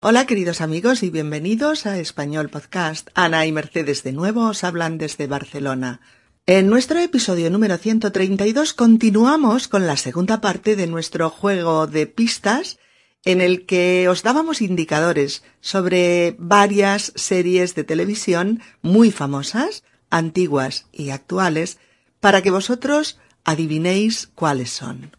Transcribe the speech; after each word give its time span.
Hola 0.00 0.26
queridos 0.26 0.60
amigos 0.60 1.02
y 1.02 1.08
bienvenidos 1.08 1.86
a 1.86 1.98
Español 1.98 2.50
Podcast. 2.50 3.08
Ana 3.14 3.46
y 3.46 3.50
Mercedes 3.50 4.02
de 4.02 4.12
nuevo 4.12 4.46
os 4.46 4.62
hablan 4.62 4.98
desde 4.98 5.26
Barcelona. 5.26 6.02
En 6.44 6.68
nuestro 6.68 6.98
episodio 6.98 7.50
número 7.50 7.78
132 7.78 8.74
continuamos 8.74 9.68
con 9.68 9.86
la 9.86 9.96
segunda 9.96 10.42
parte 10.42 10.76
de 10.76 10.86
nuestro 10.86 11.30
juego 11.30 11.86
de 11.86 12.06
pistas 12.06 12.78
en 13.24 13.40
el 13.40 13.64
que 13.64 14.06
os 14.10 14.22
dábamos 14.22 14.60
indicadores 14.60 15.42
sobre 15.62 16.36
varias 16.38 17.14
series 17.16 17.74
de 17.74 17.84
televisión 17.84 18.60
muy 18.82 19.10
famosas, 19.10 19.82
antiguas 20.10 20.84
y 20.92 21.08
actuales, 21.08 21.78
para 22.20 22.42
que 22.42 22.50
vosotros 22.50 23.18
adivinéis 23.44 24.28
cuáles 24.34 24.68
son. 24.70 25.16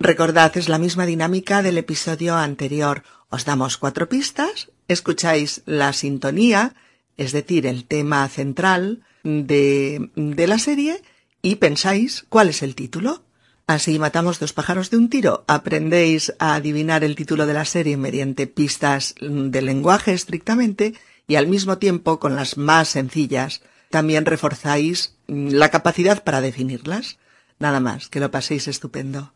Recordad, 0.00 0.56
es 0.56 0.68
la 0.68 0.78
misma 0.78 1.06
dinámica 1.06 1.60
del 1.60 1.76
episodio 1.76 2.36
anterior. 2.36 3.02
Os 3.30 3.44
damos 3.44 3.76
cuatro 3.78 4.08
pistas, 4.08 4.70
escucháis 4.86 5.62
la 5.66 5.92
sintonía, 5.92 6.76
es 7.16 7.32
decir, 7.32 7.66
el 7.66 7.84
tema 7.84 8.28
central 8.28 9.02
de, 9.24 10.10
de 10.14 10.46
la 10.46 10.60
serie, 10.60 11.02
y 11.42 11.56
pensáis 11.56 12.24
cuál 12.28 12.48
es 12.50 12.62
el 12.62 12.76
título. 12.76 13.24
Así 13.66 13.98
matamos 13.98 14.38
dos 14.38 14.52
pájaros 14.52 14.90
de 14.90 14.98
un 14.98 15.10
tiro. 15.10 15.44
Aprendéis 15.48 16.32
a 16.38 16.54
adivinar 16.54 17.02
el 17.02 17.16
título 17.16 17.44
de 17.46 17.54
la 17.54 17.64
serie 17.64 17.96
mediante 17.96 18.46
pistas 18.46 19.16
de 19.20 19.62
lenguaje 19.62 20.14
estrictamente 20.14 20.94
y 21.26 21.34
al 21.34 21.48
mismo 21.48 21.78
tiempo 21.78 22.20
con 22.20 22.36
las 22.36 22.56
más 22.56 22.88
sencillas 22.88 23.62
también 23.90 24.26
reforzáis 24.26 25.16
la 25.26 25.70
capacidad 25.70 26.22
para 26.22 26.40
definirlas. 26.40 27.18
Nada 27.58 27.80
más, 27.80 28.08
que 28.08 28.20
lo 28.20 28.30
paséis 28.30 28.68
estupendo. 28.68 29.32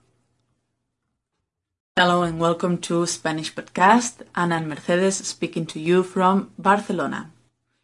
Hello 1.94 2.22
and 2.22 2.40
welcome 2.40 2.78
to 2.78 3.04
Spanish 3.04 3.54
Podcast. 3.54 4.22
Ana 4.34 4.56
and 4.56 4.66
Mercedes 4.66 5.16
speaking 5.26 5.66
to 5.66 5.78
you 5.78 6.02
from 6.02 6.50
Barcelona. 6.56 7.30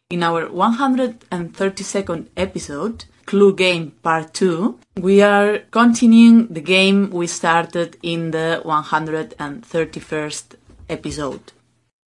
In 0.09 0.23
our 0.23 0.47
132nd 0.47 2.25
episode, 2.35 3.05
Clue 3.27 3.53
Game 3.53 3.91
Part 4.01 4.33
2, 4.33 4.79
we 4.99 5.21
are 5.21 5.59
continuing 5.69 6.47
the 6.47 6.59
game 6.59 7.11
we 7.11 7.27
started 7.27 7.97
in 8.01 8.31
the 8.31 8.63
131st 8.65 10.55
episode. 10.89 11.51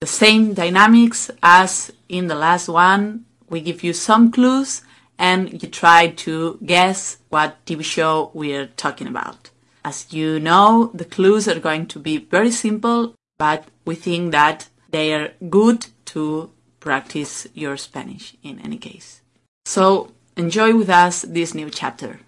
The 0.00 0.06
same 0.06 0.54
dynamics 0.54 1.32
as 1.42 1.90
in 2.08 2.28
the 2.28 2.36
last 2.36 2.68
one. 2.68 3.24
We 3.50 3.60
give 3.60 3.82
you 3.82 3.92
some 3.92 4.30
clues 4.30 4.82
and 5.18 5.60
you 5.60 5.68
try 5.68 6.10
to 6.10 6.60
guess 6.64 7.16
what 7.28 7.56
TV 7.66 7.82
show 7.82 8.30
we 8.34 8.54
are 8.54 8.66
talking 8.66 9.08
about. 9.08 9.50
As 9.84 10.12
you 10.12 10.38
know, 10.38 10.90
the 10.94 11.04
clues 11.04 11.48
are 11.48 11.60
going 11.60 11.86
to 11.86 11.98
be 11.98 12.18
very 12.18 12.50
simple, 12.50 13.14
but 13.38 13.64
we 13.84 13.94
think 13.94 14.32
that 14.32 14.68
they 14.90 15.14
are 15.14 15.32
good 15.48 15.86
to 16.06 16.50
practice 16.80 17.48
your 17.54 17.76
Spanish 17.76 18.36
in 18.42 18.60
any 18.60 18.78
case. 18.78 19.22
So 19.64 20.12
Enjoy 20.38 20.72
with 20.72 20.88
us 20.88 21.26
this 21.28 21.52
new 21.52 21.68
chapter. 21.68 22.20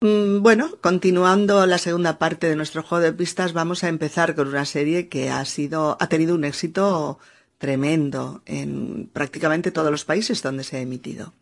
Mm, 0.00 0.40
bueno, 0.40 0.70
continuando 0.80 1.66
la 1.66 1.76
segunda 1.76 2.18
parte 2.18 2.48
de 2.48 2.56
nuestro 2.56 2.82
juego 2.82 3.04
de 3.04 3.12
pistas, 3.12 3.52
vamos 3.52 3.84
a 3.84 3.88
empezar 3.88 4.34
con 4.34 4.48
una 4.48 4.64
serie 4.64 5.10
que 5.10 5.28
ha 5.28 5.44
sido, 5.44 5.98
ha 6.00 6.06
tenido 6.06 6.34
un 6.34 6.44
éxito 6.44 7.18
tremendo 7.58 8.40
en 8.46 9.10
prácticamente 9.12 9.72
todos 9.72 9.90
los 9.90 10.06
países 10.06 10.42
donde 10.42 10.64
se 10.64 10.78
ha 10.78 10.80
emitido. 10.80 11.34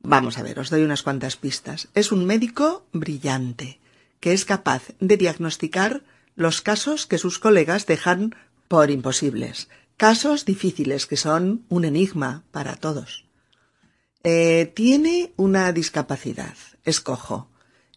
Vamos 0.00 0.36
a 0.36 0.42
ver, 0.42 0.58
os 0.58 0.68
doy 0.68 0.82
unas 0.82 1.04
cuantas 1.04 1.36
pistas. 1.36 1.86
Es 1.94 2.10
un 2.10 2.26
médico 2.26 2.84
brillante 2.92 3.78
que 4.22 4.32
es 4.32 4.44
capaz 4.44 4.84
de 5.00 5.16
diagnosticar 5.16 6.04
los 6.36 6.62
casos 6.62 7.08
que 7.08 7.18
sus 7.18 7.40
colegas 7.40 7.86
dejan 7.86 8.36
por 8.68 8.88
imposibles, 8.92 9.68
casos 9.96 10.44
difíciles 10.44 11.06
que 11.06 11.16
son 11.16 11.64
un 11.68 11.84
enigma 11.84 12.44
para 12.52 12.76
todos. 12.76 13.24
Eh, 14.22 14.70
tiene 14.76 15.32
una 15.36 15.72
discapacidad, 15.72 16.54
es 16.84 17.00
cojo. 17.00 17.48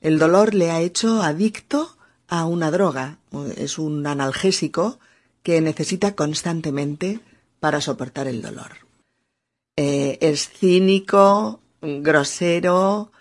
El 0.02 0.18
dolor 0.18 0.56
le 0.56 0.72
ha 0.72 0.81
hecho 0.81 1.22
adicto 1.22 1.96
a 2.28 2.46
una 2.46 2.72
droga, 2.72 3.19
es 3.56 3.78
un 3.78 4.08
analgésico 4.08 5.00
que 5.44 5.62
necesita 5.62 6.16
constantemente 6.16 7.19
para 7.59 7.81
soportar 7.81 8.28
el 8.28 8.41
dolor. 8.41 8.72
Eh, 9.75 10.18
es 10.22 10.50
cínico, 10.50 11.59
grosero, 11.84 13.12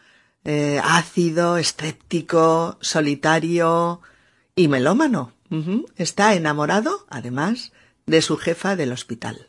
eh, 0.45 0.81
ácido, 0.83 1.57
escéptico, 1.57 2.77
solitario 2.81 4.01
y 4.55 4.69
melómano. 4.69 5.33
Está 5.97 6.35
enamorado, 6.35 7.07
además, 7.09 7.71
de 8.07 8.23
su 8.23 8.37
jefa 8.37 8.75
del 8.75 8.91
hospital. 8.91 9.49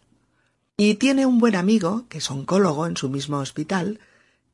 Y 0.78 0.96
tiene 0.96 1.26
un 1.26 1.40
buen 1.40 1.56
amigo, 1.56 2.06
que 2.10 2.20
es 2.20 2.30
oncólogo 2.30 2.86
en 2.86 2.96
su 2.96 3.10
mismo 3.10 3.38
hospital, 3.38 4.00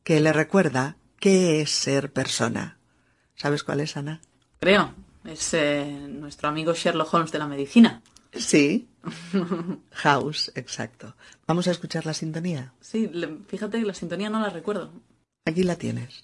que 0.04 0.22
le 0.22 0.32
recuerda 0.32 0.96
qué 1.20 1.60
es 1.62 1.72
ser 1.72 2.14
persona. 2.14 2.78
¿Sabes 3.36 3.64
cuál 3.64 3.82
es, 3.82 3.98
Ana? 3.98 4.22
Creo. 4.62 4.94
Es 5.26 5.54
eh, 5.54 6.08
nuestro 6.10 6.50
amigo 6.50 6.74
Sherlock 6.74 7.14
Holmes 7.14 7.32
de 7.32 7.40
la 7.40 7.48
medicina. 7.48 8.02
Sí. 8.34 8.88
House, 9.92 10.52
exacto. 10.56 11.16
¿Vamos 11.48 11.68
a 11.68 11.72
escuchar 11.72 12.06
la 12.06 12.14
sintonía? 12.14 12.74
Sí, 12.80 13.12
fíjate 13.48 13.80
que 13.80 13.86
la 13.86 13.94
sintonía 13.94 14.30
no 14.30 14.40
la 14.40 14.50
recuerdo. 14.50 14.92
Aquí 15.44 15.64
la 15.64 15.76
tienes. 15.76 16.24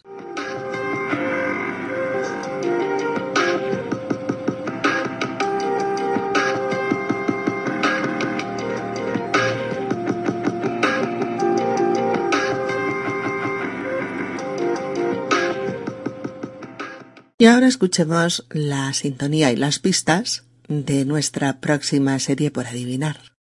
Y 17.39 17.45
ahora 17.45 17.67
escuchemos 17.67 18.45
la 18.51 18.93
sintonía 18.93 19.51
y 19.51 19.55
las 19.55 19.79
pistas 19.79 20.45
de 20.67 21.05
nuestra 21.05 21.59
próxima 21.59 22.19
serie 22.19 22.51
por 22.51 22.67
adivinar. 22.67 23.36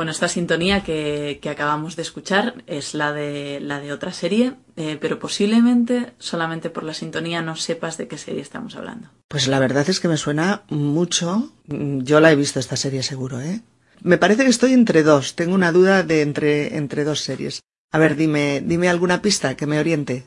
Bueno, 0.00 0.12
esta 0.12 0.28
sintonía 0.28 0.82
que, 0.82 1.38
acabamos 1.50 1.94
de 1.94 2.00
escuchar 2.00 2.64
es 2.66 2.94
la 2.94 3.12
de, 3.12 3.60
la 3.60 3.80
de 3.80 3.92
otra 3.92 4.14
serie, 4.14 4.54
eh, 4.76 4.96
pero 4.98 5.18
posiblemente 5.18 6.14
solamente 6.16 6.70
por 6.70 6.84
la 6.84 6.94
sintonía 6.94 7.42
no 7.42 7.54
sepas 7.54 7.98
de 7.98 8.08
qué 8.08 8.16
serie 8.16 8.40
estamos 8.40 8.76
hablando. 8.76 9.10
Pues 9.28 9.46
la 9.46 9.58
verdad 9.58 9.86
es 9.90 10.00
que 10.00 10.08
me 10.08 10.16
suena 10.16 10.62
mucho. 10.70 11.52
Yo 11.66 12.18
la 12.20 12.32
he 12.32 12.34
visto 12.34 12.58
esta 12.58 12.76
serie 12.76 13.02
seguro, 13.02 13.42
¿eh? 13.42 13.60
Me 14.00 14.16
parece 14.16 14.44
que 14.44 14.48
estoy 14.48 14.72
entre 14.72 15.02
dos. 15.02 15.36
Tengo 15.36 15.54
una 15.54 15.70
duda 15.70 16.02
de 16.02 16.22
entre, 16.22 16.78
entre 16.78 17.04
dos 17.04 17.20
series. 17.20 17.60
A 17.92 17.98
ver, 17.98 18.16
dime, 18.16 18.62
dime 18.64 18.88
alguna 18.88 19.20
pista 19.20 19.54
que 19.54 19.66
me 19.66 19.78
oriente. 19.78 20.24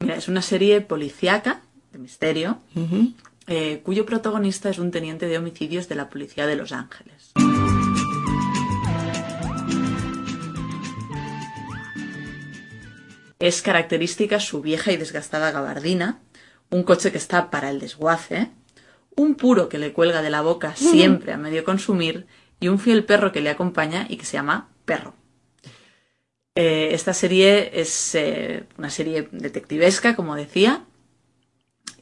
Mira, 0.00 0.16
es 0.16 0.26
una 0.26 0.42
serie 0.42 0.80
policíaca, 0.80 1.60
de 1.92 1.98
misterio, 2.00 2.58
eh, 3.46 3.82
cuyo 3.84 4.04
protagonista 4.04 4.68
es 4.68 4.80
un 4.80 4.90
teniente 4.90 5.28
de 5.28 5.38
homicidios 5.38 5.88
de 5.88 5.94
la 5.94 6.10
policía 6.10 6.48
de 6.48 6.56
Los 6.56 6.72
Ángeles. 6.72 7.30
Es 13.42 13.60
característica 13.60 14.38
su 14.38 14.62
vieja 14.62 14.92
y 14.92 14.96
desgastada 14.96 15.50
gabardina, 15.50 16.20
un 16.70 16.84
coche 16.84 17.10
que 17.10 17.18
está 17.18 17.50
para 17.50 17.70
el 17.70 17.80
desguace, 17.80 18.50
un 19.16 19.34
puro 19.34 19.68
que 19.68 19.78
le 19.78 19.92
cuelga 19.92 20.22
de 20.22 20.30
la 20.30 20.42
boca 20.42 20.76
siempre 20.76 21.32
a 21.32 21.38
medio 21.38 21.64
consumir 21.64 22.28
y 22.60 22.68
un 22.68 22.78
fiel 22.78 23.04
perro 23.04 23.32
que 23.32 23.40
le 23.40 23.50
acompaña 23.50 24.06
y 24.08 24.16
que 24.16 24.26
se 24.26 24.34
llama 24.34 24.68
Perro. 24.84 25.14
Eh, 26.54 26.90
esta 26.92 27.14
serie 27.14 27.80
es 27.80 28.14
eh, 28.14 28.62
una 28.78 28.90
serie 28.90 29.28
detectivesca, 29.32 30.14
como 30.14 30.36
decía, 30.36 30.84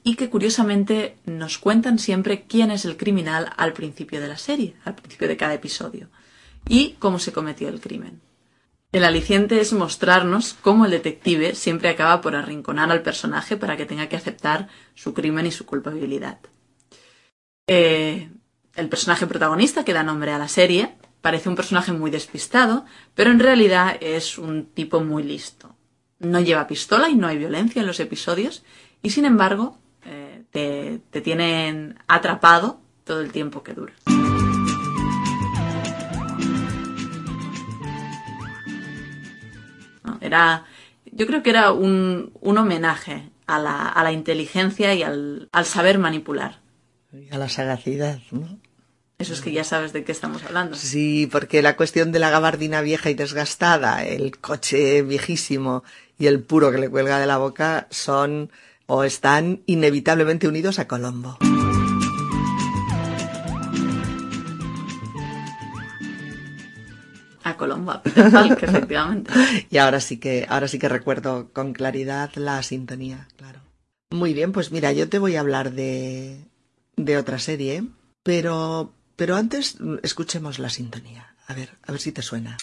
y 0.04 0.16
que 0.16 0.28
curiosamente 0.28 1.16
nos 1.24 1.56
cuentan 1.56 1.98
siempre 1.98 2.44
quién 2.46 2.70
es 2.70 2.84
el 2.84 2.98
criminal 2.98 3.50
al 3.56 3.72
principio 3.72 4.20
de 4.20 4.28
la 4.28 4.36
serie, 4.36 4.74
al 4.84 4.94
principio 4.94 5.26
de 5.26 5.38
cada 5.38 5.54
episodio, 5.54 6.10
y 6.68 6.96
cómo 6.98 7.18
se 7.18 7.32
cometió 7.32 7.70
el 7.70 7.80
crimen. 7.80 8.20
El 8.92 9.04
aliciente 9.04 9.60
es 9.60 9.72
mostrarnos 9.72 10.54
cómo 10.54 10.84
el 10.84 10.90
detective 10.90 11.54
siempre 11.54 11.88
acaba 11.88 12.20
por 12.20 12.34
arrinconar 12.34 12.90
al 12.90 13.02
personaje 13.02 13.56
para 13.56 13.76
que 13.76 13.86
tenga 13.86 14.08
que 14.08 14.16
aceptar 14.16 14.68
su 14.94 15.14
crimen 15.14 15.46
y 15.46 15.52
su 15.52 15.64
culpabilidad. 15.64 16.38
Eh, 17.68 18.28
el 18.74 18.88
personaje 18.88 19.28
protagonista 19.28 19.84
que 19.84 19.92
da 19.92 20.02
nombre 20.02 20.32
a 20.32 20.38
la 20.38 20.48
serie 20.48 20.96
parece 21.20 21.48
un 21.48 21.54
personaje 21.54 21.92
muy 21.92 22.10
despistado, 22.10 22.84
pero 23.14 23.30
en 23.30 23.38
realidad 23.38 23.96
es 24.00 24.38
un 24.38 24.66
tipo 24.66 25.00
muy 25.00 25.22
listo. 25.22 25.76
no 26.18 26.40
lleva 26.40 26.66
pistola 26.66 27.08
y 27.08 27.14
no 27.14 27.28
hay 27.28 27.38
violencia 27.38 27.80
en 27.80 27.86
los 27.86 27.98
episodios 27.98 28.62
y 29.02 29.10
sin 29.10 29.24
embargo 29.24 29.78
eh, 30.04 30.42
te, 30.50 31.00
te 31.10 31.22
tienen 31.22 31.98
atrapado 32.08 32.80
todo 33.04 33.22
el 33.22 33.32
tiempo 33.32 33.62
que 33.62 33.72
dura. 33.72 33.94
Era, 40.20 40.64
yo 41.12 41.26
creo 41.26 41.42
que 41.42 41.50
era 41.50 41.72
un, 41.72 42.32
un 42.40 42.58
homenaje 42.58 43.30
a 43.46 43.58
la, 43.58 43.88
a 43.88 44.02
la 44.04 44.12
inteligencia 44.12 44.94
y 44.94 45.02
al, 45.02 45.48
al 45.52 45.64
saber 45.64 45.98
manipular. 45.98 46.60
A 47.30 47.38
la 47.38 47.48
sagacidad, 47.48 48.20
¿no? 48.30 48.58
Eso 49.18 49.34
es 49.34 49.42
que 49.42 49.52
ya 49.52 49.64
sabes 49.64 49.92
de 49.92 50.02
qué 50.02 50.12
estamos 50.12 50.42
hablando. 50.44 50.76
Sí, 50.76 51.28
porque 51.30 51.60
la 51.60 51.76
cuestión 51.76 52.10
de 52.10 52.18
la 52.18 52.30
gabardina 52.30 52.80
vieja 52.80 53.10
y 53.10 53.14
desgastada, 53.14 54.02
el 54.02 54.38
coche 54.38 55.02
viejísimo 55.02 55.84
y 56.18 56.26
el 56.26 56.42
puro 56.42 56.70
que 56.70 56.78
le 56.78 56.88
cuelga 56.88 57.18
de 57.18 57.26
la 57.26 57.36
boca 57.36 57.86
son 57.90 58.50
o 58.86 59.04
están 59.04 59.60
inevitablemente 59.66 60.48
unidos 60.48 60.78
a 60.78 60.88
Colombo. 60.88 61.36
A 67.60 67.62
Colombo, 67.62 67.92
a 67.92 68.02
Peter 68.02 68.30
Falk, 68.30 68.62
efectivamente. 68.62 69.30
Y 69.70 69.76
ahora 69.76 70.00
sí 70.00 70.16
que, 70.18 70.46
ahora 70.48 70.66
sí 70.66 70.78
que 70.78 70.88
recuerdo 70.88 71.50
con 71.52 71.74
claridad 71.74 72.30
la 72.36 72.62
sintonía, 72.62 73.28
claro. 73.36 73.60
Muy 74.10 74.32
bien, 74.32 74.52
pues 74.52 74.72
mira, 74.72 74.92
yo 74.92 75.08
te 75.10 75.18
voy 75.18 75.36
a 75.36 75.40
hablar 75.40 75.72
de, 75.72 76.46
de 76.96 77.18
otra 77.18 77.38
serie, 77.38 77.84
pero, 78.22 78.94
pero 79.16 79.36
antes 79.36 79.78
mm, 79.78 79.96
escuchemos 80.02 80.58
la 80.58 80.70
sintonía. 80.70 81.34
A 81.46 81.54
ver, 81.54 81.76
a 81.86 81.92
ver 81.92 82.00
si 82.00 82.12
te 82.12 82.22
suena. 82.22 82.56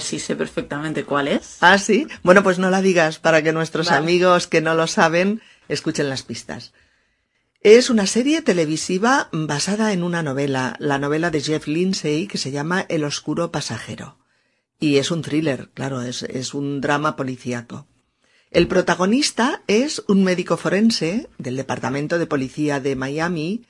Pues 0.00 0.08
sí 0.08 0.18
sé 0.18 0.34
perfectamente 0.34 1.04
cuál 1.04 1.28
es. 1.28 1.58
Ah, 1.60 1.76
sí. 1.76 2.06
Bueno, 2.22 2.42
pues 2.42 2.58
no 2.58 2.70
la 2.70 2.80
digas 2.80 3.18
para 3.18 3.42
que 3.42 3.52
nuestros 3.52 3.88
Vale. 3.88 3.98
amigos 3.98 4.46
que 4.46 4.62
no 4.62 4.74
lo 4.74 4.86
saben 4.86 5.42
escuchen 5.68 6.08
las 6.08 6.22
pistas. 6.22 6.72
Es 7.60 7.90
una 7.90 8.06
serie 8.06 8.40
televisiva 8.40 9.28
basada 9.30 9.92
en 9.92 10.02
una 10.02 10.22
novela, 10.22 10.74
la 10.78 10.98
novela 10.98 11.30
de 11.30 11.42
Jeff 11.42 11.66
Lindsay 11.66 12.28
que 12.28 12.38
se 12.38 12.50
llama 12.50 12.86
El 12.88 13.04
oscuro 13.04 13.52
pasajero. 13.52 14.16
Y 14.78 14.96
es 14.96 15.10
un 15.10 15.20
thriller, 15.20 15.68
claro, 15.74 16.00
es, 16.00 16.22
es 16.22 16.54
un 16.54 16.80
drama 16.80 17.14
policíaco. 17.14 17.86
El 18.50 18.68
protagonista 18.68 19.62
es 19.66 20.02
un 20.08 20.24
médico 20.24 20.56
forense 20.56 21.28
del 21.36 21.56
Departamento 21.56 22.18
de 22.18 22.26
Policía 22.26 22.80
de 22.80 22.96
Miami, 22.96 23.66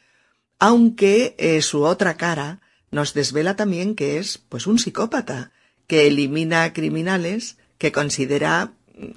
aunque 0.61 1.35
eh, 1.39 1.61
su 1.61 1.83
otra 1.83 2.17
cara 2.17 2.61
nos 2.93 3.15
desvela 3.15 3.57
también 3.57 3.97
que 3.97 4.19
es 4.19 4.39
pues 4.39 4.69
un 4.69 4.79
psicópata 4.79 5.51
que 5.91 6.07
elimina 6.07 6.73
criminales 6.73 7.57
que 7.77 7.91
considera 7.91 8.75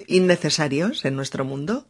innecesarios 0.08 1.04
en 1.04 1.14
nuestro 1.14 1.44
mundo. 1.44 1.86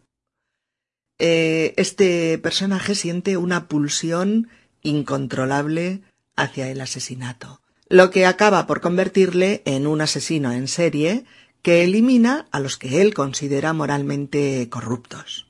Eh, 1.19 1.73
este 1.79 2.37
personaje 2.37 2.95
siente 2.95 3.39
una 3.39 3.67
pulsión 3.67 4.51
incontrolable 4.83 6.03
hacia 6.37 6.69
el 6.69 6.83
asesinato, 6.83 7.63
lo 7.89 8.11
que 8.11 8.27
acaba 8.27 8.67
por 8.67 8.83
convertirle 8.83 9.63
en 9.65 9.87
un 9.87 10.03
asesino 10.03 10.53
en 10.53 10.69
serie 10.69 11.25
que 11.63 11.83
elimina 11.83 12.47
a 12.51 12.61
los 12.61 12.77
que 12.77 13.01
él 13.01 13.15
considera 13.15 13.73
moralmente 13.73 14.69
corruptos. 14.69 15.47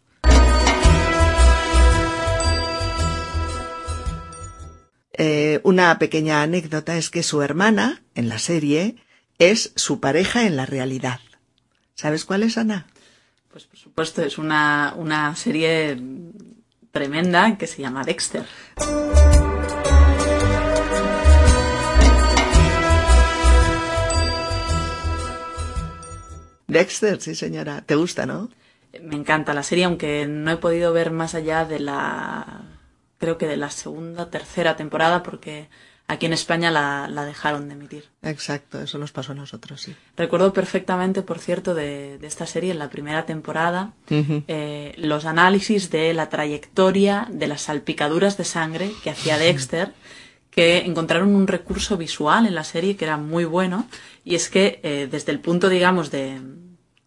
Eh, 5.17 5.61
una 5.65 5.99
pequeña 5.99 6.43
anécdota 6.43 6.97
es 6.97 7.11
que 7.11 7.25
su 7.25 7.43
hermana, 7.43 8.05
en 8.15 8.29
la 8.29 8.39
serie, 8.39 8.97
es 9.39 9.73
su 9.77 10.01
pareja 10.01 10.47
en 10.47 10.57
la 10.57 10.67
realidad. 10.67 11.21
¿Sabes 11.95 12.25
cuál 12.25 12.43
es, 12.43 12.59
Ana? 12.59 12.87
Pues 13.51 13.65
por 13.65 13.79
supuesto, 13.79 14.23
es 14.23 14.39
una, 14.39 14.95
una 14.97 15.35
serie 15.37 16.01
tremenda 16.91 17.57
que 17.57 17.67
se 17.67 17.83
llama 17.83 18.05
Dexter. 18.05 18.45
Dexter, 26.67 27.21
sí 27.21 27.35
señora. 27.35 27.83
¿Te 27.83 27.95
gusta, 27.95 28.27
no? 28.27 28.51
Me 29.01 29.17
encanta 29.17 29.55
la 29.55 29.63
serie, 29.63 29.85
aunque 29.85 30.27
no 30.27 30.51
he 30.51 30.57
podido 30.57 30.93
ver 30.93 31.11
más 31.11 31.35
allá 31.35 31.65
de 31.65 31.79
la, 31.79 32.63
creo 33.19 33.39
que 33.39 33.47
de 33.47 33.57
la 33.57 33.71
segunda, 33.71 34.31
tercera 34.31 34.77
temporada, 34.77 35.23
porque 35.23 35.69
aquí 36.07 36.27
en 36.27 36.33
España 36.35 36.71
la, 36.71 37.09
la 37.09 37.25
dejaron 37.25 37.69
de 37.69 37.75
emitir. 37.75 38.05
Exacto, 38.23 38.81
eso 38.83 38.99
nos 38.99 39.11
pasó 39.13 39.33
a 39.33 39.35
nosotros, 39.35 39.81
sí. 39.81 39.95
Recuerdo 40.17 40.53
perfectamente, 40.53 41.23
por 41.23 41.39
cierto, 41.39 41.75
de, 41.75 42.19
de 42.19 42.27
esta 42.27 42.47
serie, 42.47 42.73
en 42.73 42.79
la 42.79 42.91
primera 42.91 43.25
temporada, 43.27 43.93
eh, 44.11 44.95
los 44.99 45.25
análisis 45.25 45.91
de 45.91 46.13
la 46.15 46.29
trayectoria 46.29 47.27
de 47.31 47.47
las 47.47 47.63
salpicaduras 47.63 48.37
de 48.37 48.45
sangre 48.45 48.93
que 49.03 49.11
hacía 49.11 49.39
Dexter, 49.39 49.93
que 50.51 50.79
encontraron 50.85 51.35
un 51.35 51.47
recurso 51.47 51.97
visual 51.97 52.47
en 52.47 52.55
la 52.55 52.65
serie 52.65 52.97
que 52.97 53.05
era 53.07 53.17
muy 53.17 53.45
bueno, 53.45 53.89
y 54.25 54.35
es 54.37 54.49
que 54.51 54.81
eh, 54.83 55.09
desde 55.11 55.33
el 55.33 55.41
punto, 55.41 55.69
digamos, 55.69 56.11
de, 56.13 56.41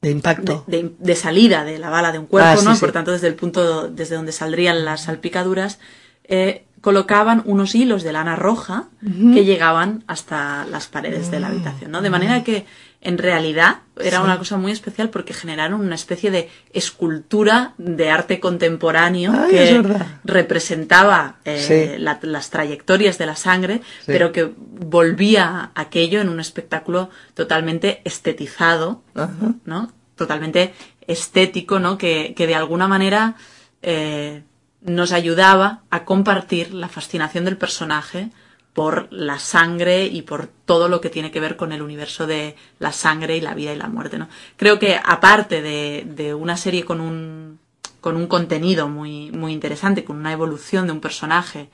De 0.02 0.12
impacto. 0.12 0.64
de, 0.68 0.84
de- 0.84 0.96
de 1.00 1.16
salida 1.16 1.64
de 1.64 1.78
la 1.80 1.90
bala 1.90 2.12
de 2.12 2.20
un 2.20 2.26
cuerpo, 2.26 2.50
Ah, 2.50 2.58
sí, 2.58 2.66
¿no? 2.66 2.74
sí. 2.76 2.80
Por 2.82 2.92
tanto, 2.92 3.12
desde 3.12 3.28
el 3.28 3.36
punto 3.36 3.88
desde 3.90 4.16
donde 4.16 4.32
saldrían 4.34 4.84
las 4.84 5.04
salpicaduras, 5.04 5.80
eh, 6.28 6.64
colocaban 6.82 7.42
unos 7.46 7.76
hilos 7.76 8.04
de 8.04 8.14
lana 8.14 8.36
roja 8.36 8.86
que 9.02 9.44
llegaban 9.46 10.04
hasta 10.08 10.66
las 10.68 10.88
paredes 10.88 11.28
Ah. 11.28 11.32
de 11.32 11.40
la 11.40 11.48
habitación, 11.48 11.92
¿no? 11.92 12.02
De 12.02 12.10
manera 12.10 12.44
que 12.44 12.66
en 13.02 13.18
realidad 13.18 13.78
era 14.00 14.22
una 14.22 14.38
cosa 14.38 14.58
muy 14.58 14.72
especial 14.72 15.10
porque 15.10 15.34
generaron 15.34 15.82
una 15.82 15.96
especie 15.96 16.32
de 16.32 16.50
escultura 16.74 17.74
de 17.78 18.10
arte 18.10 18.40
contemporáneo 18.40 19.34
Ay, 19.36 19.52
que 19.52 19.84
representaba 20.24 21.38
eh, 21.46 21.62
Sí. 21.96 22.02
la- 22.02 22.20
las 22.22 22.50
trayectorias 22.50 23.18
de 23.18 23.26
la 23.26 23.36
sangre, 23.36 23.82
Sí. 24.00 24.06
pero 24.08 24.32
que 24.32 24.52
volvía 24.58 25.72
aquello 25.76 26.22
en 26.22 26.30
un 26.30 26.40
espectáculo 26.40 27.10
totalmente 27.34 28.02
estetizado, 28.06 29.02
Ajá. 29.16 29.54
¿no? 29.66 29.92
Totalmente 30.16 30.74
estético, 31.08 31.80
¿no? 31.80 31.98
Que, 31.98 32.34
que 32.36 32.48
de 32.48 32.56
alguna 32.56 32.88
manera 32.88 33.36
eh, 33.84 34.44
nos 34.88 35.12
ayudaba 35.12 35.84
a 35.92 36.06
compartir 36.06 36.74
la 36.74 36.90
fascinación 36.90 37.46
del 37.46 37.58
personaje 37.58 38.32
por 38.74 39.08
la 39.12 39.40
sangre 39.40 40.06
y 40.06 40.22
por 40.22 40.48
todo 40.48 40.88
lo 40.88 41.02
que 41.02 41.10
tiene 41.10 41.32
que 41.32 41.40
ver 41.40 41.58
con 41.58 41.72
el 41.72 41.82
universo 41.82 42.28
de 42.28 42.56
la 42.80 42.92
sangre 42.92 43.36
y 43.36 43.42
la 43.42 43.54
vida 43.54 43.74
y 43.74 43.78
la 43.78 43.88
muerte, 43.88 44.18
¿no? 44.18 44.30
Creo 44.56 44.80
que 44.80 45.00
aparte 45.04 45.62
de, 45.62 46.06
de 46.08 46.34
una 46.34 46.58
serie 46.58 46.86
con 46.86 47.02
un, 47.02 47.60
con 48.02 48.16
un 48.16 48.28
contenido 48.28 48.88
muy, 48.88 49.32
muy 49.32 49.52
interesante, 49.52 50.04
con 50.04 50.18
una 50.18 50.32
evolución 50.32 50.86
de 50.86 50.94
un 50.94 51.02
personaje 51.02 51.70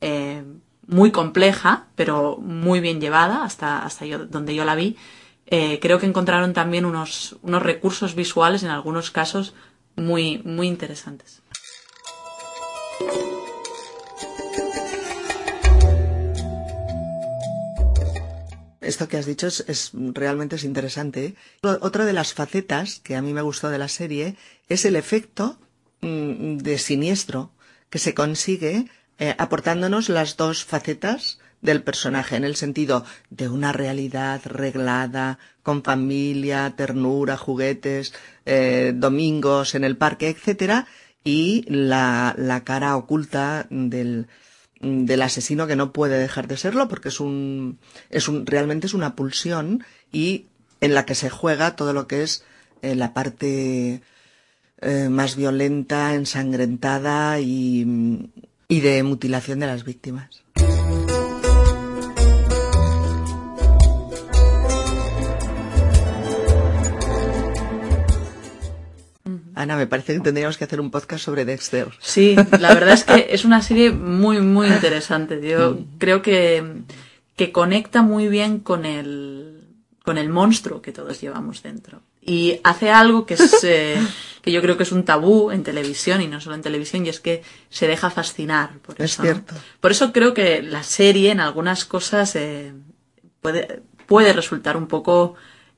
eh, 0.00 0.42
muy 0.86 1.12
compleja, 1.12 1.86
pero 1.94 2.38
muy 2.38 2.80
bien 2.80 3.00
llevada, 3.00 3.44
hasta, 3.44 3.84
hasta 3.84 4.06
yo, 4.06 4.26
donde 4.26 4.54
yo 4.54 4.64
la 4.64 4.74
vi, 4.74 4.96
eh, 5.46 5.78
creo 5.80 5.98
que 5.98 6.06
encontraron 6.06 6.52
también 6.54 6.84
unos, 6.84 7.36
unos 7.42 7.62
recursos 7.62 8.14
visuales, 8.14 8.62
en 8.62 8.70
algunos 8.70 9.10
casos, 9.10 9.54
muy, 9.96 10.38
muy 10.44 10.66
interesantes. 10.66 11.42
Esto 18.88 19.06
que 19.06 19.18
has 19.18 19.26
dicho 19.26 19.46
es, 19.46 19.90
realmente 19.92 20.56
es 20.56 20.64
interesante. 20.64 21.34
Otra 21.62 22.06
de 22.06 22.14
las 22.14 22.32
facetas 22.32 23.00
que 23.00 23.16
a 23.16 23.22
mí 23.22 23.34
me 23.34 23.42
gustó 23.42 23.68
de 23.68 23.76
la 23.76 23.88
serie 23.88 24.36
es 24.70 24.86
el 24.86 24.96
efecto 24.96 25.58
mm, 26.00 26.56
de 26.56 26.78
siniestro 26.78 27.52
que 27.90 27.98
se 27.98 28.14
consigue 28.14 28.86
eh, 29.18 29.34
aportándonos 29.36 30.08
las 30.08 30.38
dos 30.38 30.64
facetas 30.64 31.38
del 31.60 31.82
personaje, 31.82 32.36
en 32.36 32.44
el 32.44 32.56
sentido 32.56 33.04
de 33.28 33.48
una 33.50 33.72
realidad 33.72 34.40
reglada, 34.44 35.38
con 35.62 35.82
familia, 35.82 36.72
ternura, 36.74 37.36
juguetes, 37.36 38.14
eh, 38.46 38.92
domingos 38.94 39.74
en 39.74 39.84
el 39.84 39.98
parque, 39.98 40.28
etcétera, 40.30 40.86
y 41.24 41.64
la, 41.68 42.34
la 42.38 42.64
cara 42.64 42.96
oculta 42.96 43.66
del, 43.70 44.26
del 44.80 45.22
asesino 45.22 45.66
que 45.66 45.76
no 45.76 45.92
puede 45.92 46.18
dejar 46.18 46.48
de 46.48 46.56
serlo 46.56 46.88
porque 46.88 47.08
es 47.08 47.20
un, 47.20 47.78
es 48.10 48.28
un, 48.28 48.46
realmente 48.46 48.86
es 48.86 48.94
una 48.94 49.16
pulsión 49.16 49.84
y 50.12 50.46
en 50.80 50.94
la 50.94 51.04
que 51.04 51.14
se 51.14 51.30
juega 51.30 51.76
todo 51.76 51.92
lo 51.92 52.06
que 52.06 52.22
es 52.22 52.44
eh, 52.82 52.94
la 52.94 53.12
parte 53.12 54.02
eh, 54.80 55.08
más 55.08 55.36
violenta, 55.36 56.14
ensangrentada 56.14 57.40
y, 57.40 58.30
y 58.68 58.80
de 58.80 59.02
mutilación 59.02 59.58
de 59.60 59.66
las 59.66 59.84
víctimas. 59.84 60.44
Ana, 69.58 69.76
me 69.76 69.88
parece 69.88 70.14
que 70.14 70.20
tendríamos 70.20 70.56
que 70.56 70.62
hacer 70.62 70.80
un 70.80 70.92
podcast 70.92 71.24
sobre 71.24 71.44
Dexter. 71.44 71.88
Sí, 71.98 72.36
la 72.60 72.72
verdad 72.74 72.94
es 72.94 73.02
que 73.02 73.26
es 73.30 73.44
una 73.44 73.60
serie 73.60 73.90
muy, 73.90 74.40
muy 74.40 74.68
interesante. 74.68 75.40
Yo 75.42 75.72
mm. 75.72 75.98
creo 75.98 76.22
que, 76.22 76.82
que 77.34 77.50
conecta 77.50 78.02
muy 78.02 78.28
bien 78.28 78.60
con 78.60 78.84
el, 78.84 79.64
con 80.04 80.16
el 80.16 80.28
monstruo 80.28 80.80
que 80.80 80.92
todos 80.92 81.20
llevamos 81.20 81.64
dentro. 81.64 82.02
Y 82.22 82.60
hace 82.62 82.90
algo 82.90 83.26
que 83.26 83.34
es, 83.34 83.64
eh, 83.64 83.96
que 84.42 84.52
yo 84.52 84.62
creo 84.62 84.76
que 84.76 84.84
es 84.84 84.92
un 84.92 85.04
tabú 85.04 85.50
en 85.50 85.64
televisión 85.64 86.22
y 86.22 86.28
no 86.28 86.40
solo 86.40 86.54
en 86.54 86.62
televisión, 86.62 87.04
y 87.04 87.08
es 87.08 87.18
que 87.18 87.42
se 87.68 87.88
deja 87.88 88.10
fascinar 88.10 88.78
por 88.78 88.94
es 89.02 89.10
eso. 89.12 89.22
cierto. 89.24 89.56
Por 89.80 89.90
eso 89.90 90.12
creo 90.12 90.34
que 90.34 90.62
la 90.62 90.84
serie 90.84 91.32
en 91.32 91.40
algunas 91.40 91.84
cosas 91.84 92.36
eh, 92.36 92.74
puede, 93.40 93.82
puede 94.06 94.32
resultar 94.32 94.76
un 94.76 94.86
poco 94.86 95.34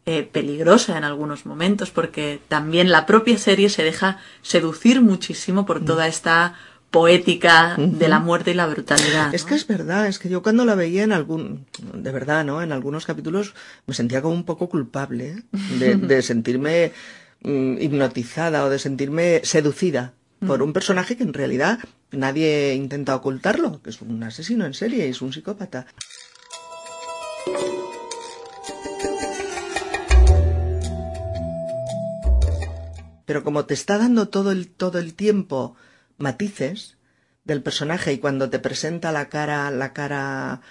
eh, 0.07 0.23
peligrosa 0.23 0.97
en 0.97 1.05
algunos 1.05 1.47
momentos, 1.47 1.91
porque 1.91 2.41
también 2.49 2.91
la 2.91 3.07
propia 3.07 3.39
serie 3.39 3.69
se 3.69 3.85
deja 3.85 4.19
seducir 4.43 5.03
muchísimo 5.03 5.67
por 5.67 5.85
toda 5.85 6.07
esta 6.07 6.55
poética 6.91 7.77
de 7.79 8.09
la 8.09 8.19
muerte 8.19 8.51
y 8.51 8.55
la 8.55 8.67
brutalidad. 8.67 9.33
Es 9.35 9.45
que 9.45 9.55
es 9.55 9.67
verdad, 9.67 10.09
es 10.09 10.19
que 10.19 10.29
yo 10.29 10.43
cuando 10.43 10.65
la 10.65 10.75
veía 10.75 11.05
en 11.05 11.13
algún, 11.13 11.67
de 11.95 12.11
verdad, 12.11 12.45
¿no? 12.45 12.63
En 12.63 12.73
algunos 12.73 13.07
capítulos 13.07 13.55
me 13.87 13.95
sentía 13.95 14.23
como 14.23 14.35
un 14.35 14.45
poco 14.45 14.69
culpable 14.69 15.45
de, 15.79 15.95
de, 15.97 16.23
sentirme 16.23 16.93
mm, 17.43 17.79
hipnotizada 17.81 18.65
o 18.65 18.71
de 18.71 18.79
sentirme 18.79 19.41
seducida 19.45 20.15
por 20.47 20.63
un 20.63 20.73
personaje 20.73 21.17
que 21.17 21.23
en 21.23 21.35
realidad 21.35 21.79
nadie 22.11 22.75
intenta 22.75 23.15
ocultarlo, 23.15 23.83
que 23.83 23.91
es 23.91 24.01
un 24.01 24.23
asesino 24.23 24.65
en 24.65 24.75
serie 24.75 25.07
y 25.07 25.11
es 25.11 25.23
un 25.23 25.33
psicópata. 25.33 25.87
Pero 33.31 33.45
como 33.45 33.65
te 33.65 33.75
está 33.75 33.97
dando 33.97 34.29
todo 34.29 34.51
el, 34.51 34.67
todo 34.67 34.99
el 34.99 35.15
tiempo 35.15 35.77
matices 36.19 36.97
del 37.45 37.63
personaje 37.63 38.13
y 38.13 38.19
cuando 38.19 38.51
te 38.51 38.59
presenta 38.59 39.13
la 39.13 39.29
cara, 39.29 39.71
la 39.71 39.93
cara 39.93 40.63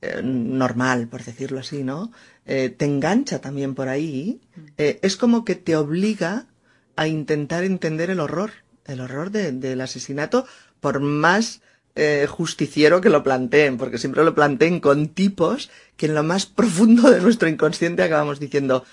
eh, 0.00 0.20
normal, 0.22 1.08
por 1.08 1.24
decirlo 1.24 1.58
así, 1.58 1.82
¿no? 1.82 2.12
Eh, 2.46 2.68
te 2.68 2.84
engancha 2.84 3.40
también 3.40 3.74
por 3.74 3.88
ahí. 3.88 4.40
Eh, 4.78 5.00
es 5.02 5.16
como 5.16 5.44
que 5.44 5.56
te 5.56 5.74
obliga 5.74 6.46
a 6.94 7.08
intentar 7.08 7.64
entender 7.64 8.10
el 8.10 8.20
horror, 8.20 8.52
el 8.84 9.00
horror 9.00 9.32
de, 9.32 9.50
del 9.50 9.80
asesinato, 9.80 10.46
por 10.78 11.00
más 11.00 11.62
eh, 11.96 12.28
justiciero 12.28 13.00
que 13.00 13.10
lo 13.10 13.24
planteen, 13.24 13.76
porque 13.76 13.98
siempre 13.98 14.22
lo 14.22 14.36
planteen 14.36 14.78
con 14.78 15.08
tipos 15.08 15.68
que 15.96 16.06
en 16.06 16.14
lo 16.14 16.22
más 16.22 16.46
profundo 16.46 17.10
de 17.10 17.20
nuestro 17.20 17.48
inconsciente 17.48 18.04
acabamos 18.04 18.38
diciendo, 18.38 18.84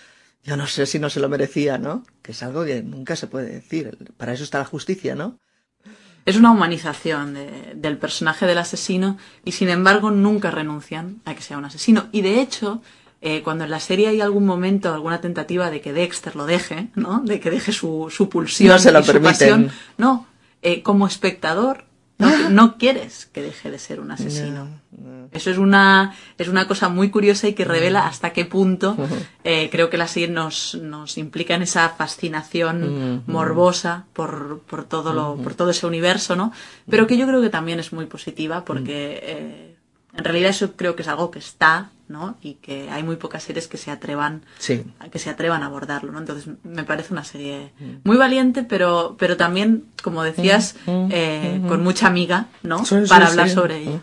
yo 0.44 0.58
no 0.58 0.68
sé 0.68 0.86
si 0.86 1.00
no 1.00 1.10
se 1.10 1.20
lo 1.20 1.30
merecía, 1.30 1.78
¿no? 1.78 2.04
Que 2.22 2.32
es 2.32 2.42
algo 2.44 2.66
que 2.66 2.82
nunca 2.84 3.16
se 3.16 3.28
puede 3.28 3.52
decir. 3.52 3.98
Para 4.18 4.34
eso 4.34 4.44
está 4.44 4.60
la 4.60 4.66
justicia, 4.66 5.16
¿no? 5.16 5.38
Es 6.26 6.36
una 6.36 6.52
humanización 6.52 7.34
de, 7.34 7.74
del 7.76 7.98
personaje 7.98 8.46
del 8.46 8.60
asesino 8.60 9.18
y 9.44 9.54
sin 9.54 9.70
embargo 9.70 10.12
nunca 10.12 10.52
renuncian 10.52 11.22
a 11.26 11.34
que 11.34 11.42
sea 11.42 11.58
un 11.58 11.66
asesino. 11.66 12.08
Y 12.12 12.22
de 12.22 12.42
hecho, 12.42 12.82
eh, 13.22 13.42
cuando 13.44 13.64
en 13.64 13.72
la 13.72 13.80
serie 13.80 14.08
hay 14.08 14.22
algún 14.22 14.46
momento, 14.46 14.94
alguna 14.94 15.22
tentativa 15.22 15.72
de 15.72 15.82
que 15.82 15.94
Dexter 15.94 16.36
lo 16.36 16.46
deje, 16.46 16.90
¿no? 16.96 17.22
De 17.22 17.40
que 17.40 17.50
deje 17.50 17.72
su, 17.72 18.08
su 18.12 18.30
pulsión 18.30 18.74
no 18.74 18.80
se 18.80 18.92
lo 18.92 19.00
y 19.00 19.04
su 19.04 19.12
permiten. 19.12 19.34
pasión, 19.34 19.72
no. 19.98 20.28
Eh, 20.64 20.84
como 20.84 21.08
espectador, 21.08 21.86
no, 22.22 22.50
no, 22.50 22.78
quieres 22.78 23.26
que 23.26 23.42
deje 23.42 23.70
de 23.70 23.80
ser 23.80 24.00
un 24.00 24.12
asesino. 24.12 24.66
No, 24.92 25.10
no. 25.10 25.30
Eso 25.32 25.50
es 25.50 25.58
una, 25.58 26.16
es 26.38 26.48
una 26.48 26.68
cosa 26.68 26.90
muy 26.90 27.10
curiosa 27.10 27.48
y 27.48 27.54
que 27.54 27.66
revela 27.66 28.08
hasta 28.08 28.34
qué 28.34 28.46
punto 28.46 28.98
eh, 29.44 29.70
creo 29.72 29.90
que 29.90 29.98
la 29.98 30.08
serie 30.08 30.30
nos, 30.30 30.76
nos 30.76 31.18
implica 31.18 31.56
en 31.56 31.62
esa 31.62 31.90
fascinación 31.90 33.24
morbosa 33.28 34.06
por, 34.14 34.62
por, 34.62 34.84
todo 34.86 35.14
lo, 35.14 35.38
por 35.38 35.54
todo 35.54 35.72
ese 35.72 35.88
universo, 35.88 36.36
¿no? 36.36 36.52
Pero 36.90 37.08
que 37.08 37.18
yo 37.18 37.28
creo 37.28 37.42
que 37.42 37.50
también 37.50 37.80
es 37.80 37.94
muy 37.94 38.06
positiva 38.06 38.66
porque 38.66 39.20
eh, 39.24 39.76
en 40.16 40.24
realidad 40.24 40.50
eso 40.50 40.74
creo 40.76 40.96
que 40.96 41.04
es 41.04 41.08
algo 41.08 41.32
que 41.32 41.40
está, 41.40 41.92
¿no? 42.12 42.38
Y 42.42 42.56
que 42.56 42.90
hay 42.92 43.04
muy 43.04 43.16
pocas 43.16 43.44
series 43.44 43.68
que 43.68 43.78
se 43.78 43.90
atrevan 43.92 44.44
Sí. 44.60 44.84
que 45.12 45.20
se 45.20 45.30
atrevan 45.30 45.64
a 45.64 45.68
abordarlo, 45.68 46.12
¿no? 46.12 46.20
Entonces 46.20 46.54
me 46.64 46.84
parece 46.84 47.14
una 47.14 47.24
serie 47.24 47.72
muy 48.04 48.18
valiente, 48.18 48.64
pero, 48.64 49.16
pero 49.18 49.38
también, 49.38 49.86
como 50.04 50.24
decías, 50.24 50.76
eh, 50.88 51.62
con 51.68 51.84
mucha 51.84 52.08
amiga, 52.08 52.48
¿no? 52.64 52.86
Sí, 52.86 52.96
sí, 53.04 53.10
Para 53.10 53.28
hablar 53.28 53.50
sobre 53.50 53.78
ella. 53.78 54.02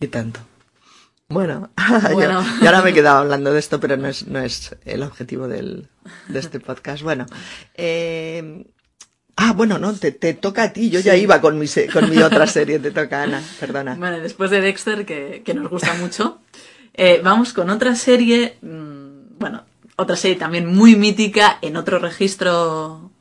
Y 0.00 0.06
tanto. 0.08 0.40
Bueno, 1.28 1.70
yo- 2.08 2.14
Bueno. 2.14 2.44
y 2.62 2.66
ahora 2.66 2.82
me 2.82 2.90
he 2.90 2.94
quedado 2.94 3.18
hablando 3.18 3.52
de 3.52 3.58
esto, 3.58 3.80
pero 3.80 3.96
no 3.96 4.08
es, 4.08 4.26
no 4.26 4.38
es 4.38 4.76
el 4.84 5.02
objetivo 5.02 5.48
del, 5.48 5.88
de 6.28 6.38
este 6.38 6.60
podcast. 6.60 7.02
Bueno, 7.02 7.26
eh, 7.74 8.66
ah, 9.38 9.52
bueno, 9.52 9.78
no, 9.78 9.94
te, 9.94 10.12
te 10.12 10.34
toca 10.34 10.64
a 10.64 10.72
ti. 10.72 10.90
Yo 10.90 11.00
ya 11.00 11.16
iba 11.16 11.40
con 11.40 11.58
mi, 11.58 11.66
con 11.92 12.10
mi 12.10 12.18
otra 12.18 12.46
serie, 12.58 12.78
te 12.78 12.90
toca 12.90 13.22
Ana, 13.22 13.42
perdona. 13.60 13.94
Bueno, 13.94 14.18
después 14.18 14.50
de 14.50 14.60
Dexter, 14.60 15.06
que, 15.06 15.42
que 15.44 15.54
nos 15.54 15.70
gusta 15.70 15.94
mucho, 15.94 16.40
eh, 16.94 17.20
vamos 17.22 17.52
con 17.52 17.70
otra 17.70 17.94
serie, 17.94 18.58
mm, 18.60 19.38
bueno, 19.38 19.62
otra 19.96 20.16
serie 20.16 20.36
también 20.36 20.66
muy 20.66 20.96
mítica, 20.96 21.58
en 21.62 21.76
otro 21.76 22.00
registro 22.00 23.12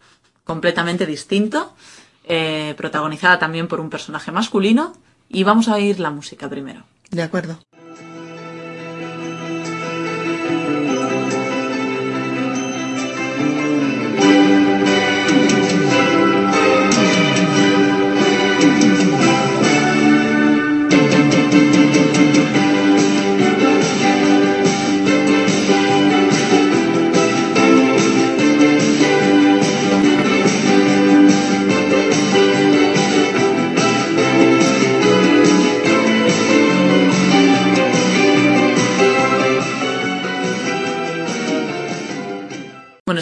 completamente 0.44 1.06
distinto, 1.06 1.76
eh, 2.24 2.74
protagonizada 2.78 3.38
también 3.38 3.68
por 3.68 3.80
un 3.80 3.90
personaje 3.90 4.32
masculino, 4.32 4.94
y 5.30 5.44
vamos 5.44 5.68
a 5.68 5.76
oír 5.76 6.00
la 6.00 6.10
música 6.10 6.50
primero. 6.50 6.84
De 7.12 7.22
acuerdo. 7.22 7.60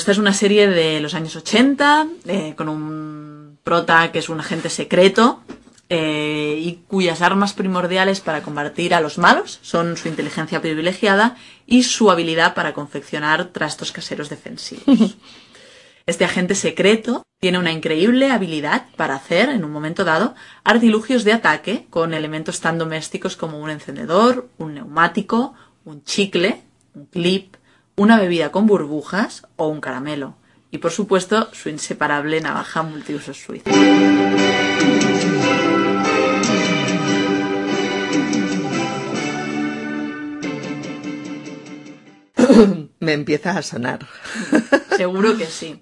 Esta 0.05 0.12
es 0.12 0.19
una 0.19 0.33
serie 0.33 0.67
de 0.67 1.00
los 1.00 1.15
años 1.15 1.35
80, 1.35 2.07
eh, 2.27 2.53
con 2.55 2.69
un 2.69 3.57
prota 3.63 4.12
que 4.12 4.19
es 4.19 4.29
un 4.29 4.39
agente 4.39 4.69
secreto 4.69 5.41
eh, 5.89 6.59
y 6.62 6.74
cuyas 6.88 7.24
armas 7.24 7.53
primordiales 7.53 8.19
para 8.19 8.43
combatir 8.43 8.93
a 8.93 9.01
los 9.01 9.17
malos 9.17 9.57
son 9.63 9.97
su 9.97 10.07
inteligencia 10.07 10.62
privilegiada 10.62 11.38
y 11.65 11.81
su 11.81 12.12
habilidad 12.12 12.53
para 12.53 12.74
confeccionar 12.74 13.45
trastos 13.45 13.91
caseros 13.91 14.29
defensivos. 14.29 15.17
Este 16.05 16.24
agente 16.24 16.53
secreto 16.53 17.24
tiene 17.39 17.57
una 17.57 17.71
increíble 17.71 18.29
habilidad 18.29 18.85
para 18.95 19.15
hacer, 19.15 19.50
en 19.50 19.65
un 19.65 19.71
momento 19.71 20.03
dado, 20.03 20.35
artilugios 20.63 21.24
de 21.24 21.33
ataque 21.33 21.88
con 21.89 22.13
elementos 22.13 22.59
tan 22.59 22.77
domésticos 22.77 23.35
como 23.35 23.57
un 23.57 23.71
encendedor, 23.71 24.50
un 24.59 24.75
neumático, 24.75 25.55
un 25.83 26.03
chicle, 26.03 26.62
un 26.93 27.07
clip, 27.07 27.55
una 27.96 28.20
bebida 28.20 28.52
con 28.52 28.68
burbujas 28.68 29.48
o 29.56 29.68
un 29.68 29.82
caramelo. 29.82 30.36
Y 30.72 30.80
por 30.80 30.92
supuesto, 30.92 31.50
su 31.54 31.70
inseparable 31.70 32.42
navaja 32.42 32.84
multiusos 32.84 33.38
suiza. 33.38 33.70
Me 43.00 43.14
empieza 43.14 43.52
a 43.52 43.62
sonar. 43.62 44.06
Seguro 44.98 45.38
que 45.38 45.46
sí. 45.46 45.82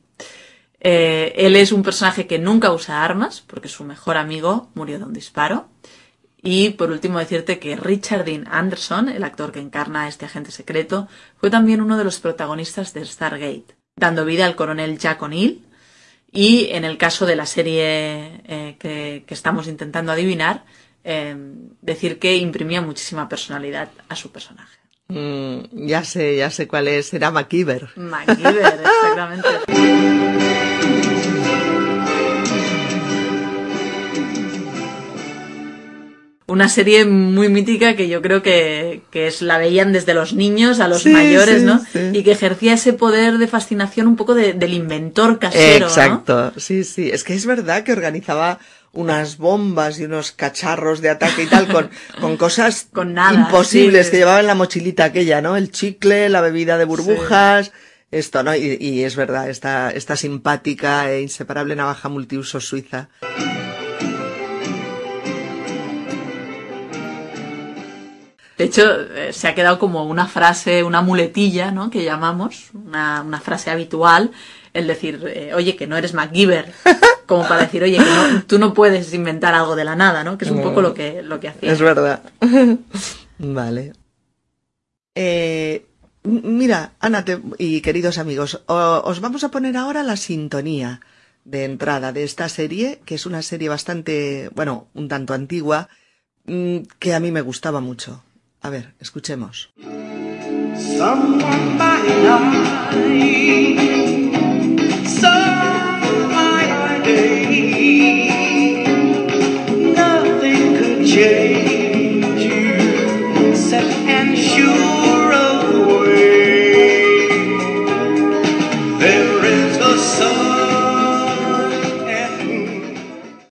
Eh, 0.79 1.33
él 1.37 1.55
es 1.55 1.71
un 1.71 1.81
personaje 1.81 2.27
que 2.27 2.37
nunca 2.37 2.71
usa 2.71 3.03
armas, 3.03 3.41
porque 3.41 3.69
su 3.69 3.83
mejor 3.85 4.17
amigo 4.17 4.69
murió 4.75 4.99
de 4.99 5.05
un 5.05 5.13
disparo. 5.13 5.72
Y 6.43 6.71
por 6.71 6.91
último 6.91 7.19
decirte 7.19 7.57
que 7.57 7.77
Richard 7.77 8.25
Dean 8.25 8.45
Anderson, 8.51 9.07
el 9.07 9.23
actor 9.23 9.53
que 9.53 9.61
encarna 9.61 10.03
a 10.03 10.07
este 10.09 10.25
agente 10.25 10.51
secreto, 10.51 11.07
fue 11.37 11.49
también 11.49 11.81
uno 11.81 11.97
de 11.97 12.03
los 12.03 12.19
protagonistas 12.19 12.93
de 12.93 13.05
Stargate, 13.05 13.75
dando 13.95 14.25
vida 14.25 14.45
al 14.45 14.57
coronel 14.57 14.97
Jack 14.97 15.21
O'Neill. 15.21 15.65
Y 16.31 16.67
en 16.71 16.83
el 16.83 16.97
caso 16.97 17.25
de 17.25 17.37
la 17.37 17.45
serie 17.45 18.41
eh, 18.45 18.75
que, 18.77 19.23
que 19.25 19.33
estamos 19.33 19.67
intentando 19.67 20.11
adivinar, 20.11 20.65
em, 21.03 21.69
decir 21.81 22.19
que 22.19 22.35
imprimía 22.35 22.81
muchísima 22.81 23.29
personalidad 23.29 23.89
a 24.09 24.15
su 24.15 24.31
personaje. 24.31 24.79
Mm, 25.07 25.87
ya 25.87 26.03
sé, 26.03 26.35
ya 26.37 26.49
sé 26.49 26.67
cuál 26.67 26.87
es. 26.87 27.13
Era 27.13 27.31
MacGyver. 27.31 27.89
MacGyver, 27.95 28.81
exactamente. 28.83 29.49
Una 36.45 36.67
serie 36.67 37.05
muy 37.05 37.47
mítica 37.47 37.95
que 37.95 38.09
yo 38.09 38.21
creo 38.21 38.43
que, 38.43 39.01
que 39.11 39.27
es, 39.27 39.41
la 39.41 39.57
veían 39.57 39.93
desde 39.93 40.13
los 40.13 40.33
niños 40.33 40.81
a 40.81 40.89
los 40.89 41.03
Sí, 41.03 41.09
mayores, 41.09 41.59
sí, 41.61 41.65
¿no? 41.65 41.79
sí. 41.79 42.09
Y 42.11 42.23
que 42.23 42.31
ejercía 42.33 42.73
ese 42.73 42.91
poder 42.93 43.37
de 43.37 43.47
fascinación 43.47 44.07
un 44.07 44.17
poco 44.17 44.35
de- 44.35 44.51
del 44.53 44.73
inventor 44.73 45.39
casero, 45.39 45.85
¿no? 45.85 45.91
Exacto, 45.91 46.51
sí, 46.57 46.83
sí. 46.83 47.09
Es 47.09 47.23
que 47.23 47.33
es 47.33 47.45
verdad 47.45 47.83
que 47.83 47.93
organizaba 47.93 48.59
unas 48.91 49.37
bombas 49.37 49.99
y 49.99 50.03
unos 50.03 50.33
cacharros 50.33 51.01
de 51.01 51.09
ataque 51.11 51.43
y 51.43 51.47
tal 51.47 51.67
con, 51.67 51.89
con 52.21 52.35
cosas 52.37 52.87
Con 52.91 53.13
nada, 53.13 53.45
imposibles 53.47 54.09
que 54.09 54.17
llevaba 54.17 54.41
en 54.41 54.47
la 54.47 54.53
mochilita 54.55 55.05
aquella, 55.05 55.41
¿no? 55.41 55.55
El 55.55 55.71
chicle, 55.71 56.27
la 56.29 56.41
bebida 56.41 56.77
de 56.77 56.83
burbujas, 56.85 57.71
esto, 58.11 58.43
¿no? 58.43 58.53
Y, 58.53 58.77
y 58.81 59.03
es 59.05 59.15
verdad, 59.15 59.49
esta, 59.49 59.91
esta 59.91 60.17
simpática 60.17 61.09
e 61.09 61.21
inseparable 61.21 61.75
navaja 61.75 62.09
multiuso 62.09 62.59
suiza. 62.59 63.07
De 68.63 68.69
hecho, 68.69 69.01
eh, 69.15 69.33
se 69.33 69.47
ha 69.47 69.55
quedado 69.55 69.77
como 69.79 70.05
una 70.05 70.25
frase, 70.27 70.83
una 70.83 71.01
muletilla, 71.01 71.71
¿no? 71.71 71.89
Que 71.89 72.03
llamamos, 72.03 72.69
una, 72.73 73.21
una 73.21 73.39
frase 73.41 73.69
habitual, 73.71 74.31
el 74.73 74.87
decir, 74.87 75.21
eh, 75.27 75.53
oye, 75.53 75.75
que 75.75 75.85
no 75.87 75.97
eres 75.97 76.13
MacGyver. 76.13 76.71
Como 77.25 77.47
para 77.47 77.61
decir, 77.61 77.81
oye, 77.83 77.97
que 77.97 78.03
no, 78.03 78.43
tú 78.45 78.59
no 78.59 78.73
puedes 78.73 79.13
inventar 79.13 79.53
algo 79.53 79.75
de 79.77 79.85
la 79.85 79.95
nada, 79.95 80.23
¿no? 80.25 80.37
Que 80.37 80.43
es 80.45 80.51
un 80.51 80.61
poco 80.61 80.81
lo 80.81 80.93
que, 80.93 81.21
lo 81.23 81.39
que 81.39 81.47
hacía. 81.47 81.71
Es 81.71 81.79
verdad. 81.79 82.21
vale. 83.39 83.93
Eh, 85.15 85.85
mira, 86.23 86.93
Ana 86.99 87.23
te- 87.25 87.39
y 87.57 87.81
queridos 87.81 88.17
amigos, 88.17 88.61
o- 88.67 89.01
os 89.05 89.19
vamos 89.21 89.43
a 89.43 89.49
poner 89.51 89.77
ahora 89.77 90.03
la 90.03 90.17
sintonía 90.17 91.01
de 91.45 91.65
entrada 91.65 92.11
de 92.11 92.23
esta 92.23 92.49
serie, 92.49 93.01
que 93.05 93.15
es 93.15 93.25
una 93.25 93.41
serie 93.41 93.69
bastante, 93.69 94.49
bueno, 94.55 94.87
un 94.93 95.07
tanto 95.07 95.33
antigua, 95.33 95.89
mm, 96.45 96.77
que 96.99 97.13
a 97.13 97.19
mí 97.19 97.31
me 97.31 97.41
gustaba 97.41 97.79
mucho. 97.79 98.23
A 98.63 98.69
ver, 98.69 98.93
escuchemos. 98.99 99.69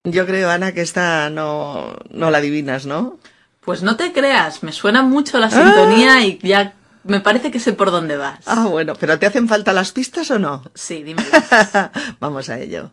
Yo 0.04 0.26
creo, 0.26 0.50
Ana, 0.50 0.72
que 0.72 0.80
esta 0.80 1.30
no, 1.30 1.96
no 2.10 2.30
la 2.30 2.38
adivinas, 2.38 2.86
¿no? 2.86 3.18
Pues 3.64 3.82
no 3.82 3.96
te 3.96 4.12
creas, 4.12 4.62
me 4.62 4.72
suena 4.72 5.02
mucho 5.02 5.38
la 5.38 5.50
sintonía 5.50 6.24
y 6.26 6.38
ya 6.42 6.74
me 7.04 7.20
parece 7.20 7.50
que 7.50 7.60
sé 7.60 7.72
por 7.72 7.90
dónde 7.90 8.16
vas. 8.16 8.40
Ah, 8.46 8.66
bueno, 8.66 8.94
pero 8.98 9.18
¿te 9.18 9.26
hacen 9.26 9.48
falta 9.48 9.72
las 9.72 9.92
pistas 9.92 10.30
o 10.30 10.38
no? 10.38 10.62
Sí, 10.74 11.02
dime. 11.02 11.24
Vamos 12.20 12.48
a 12.48 12.58
ello. 12.58 12.92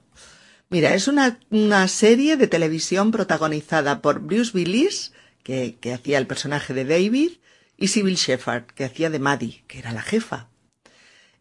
Mira, 0.70 0.94
es 0.94 1.08
una, 1.08 1.40
una 1.50 1.88
serie 1.88 2.36
de 2.38 2.48
televisión 2.48 3.12
protagonizada 3.12 4.02
por 4.02 4.20
Bruce 4.20 4.52
Willis, 4.54 5.14
que, 5.42 5.78
que 5.80 5.94
hacía 5.94 6.20
el 6.20 6.28
personaje 6.28 6.76
de 6.76 6.86
David, 6.86 7.32
y 7.76 7.88
Sybil 7.88 8.16
Shepherd, 8.16 8.66
que 8.66 8.84
hacía 8.84 9.10
de 9.10 9.18
Maddie, 9.18 9.64
que 9.68 9.80
era 9.80 9.92
la 9.92 10.04
jefa. 10.04 10.50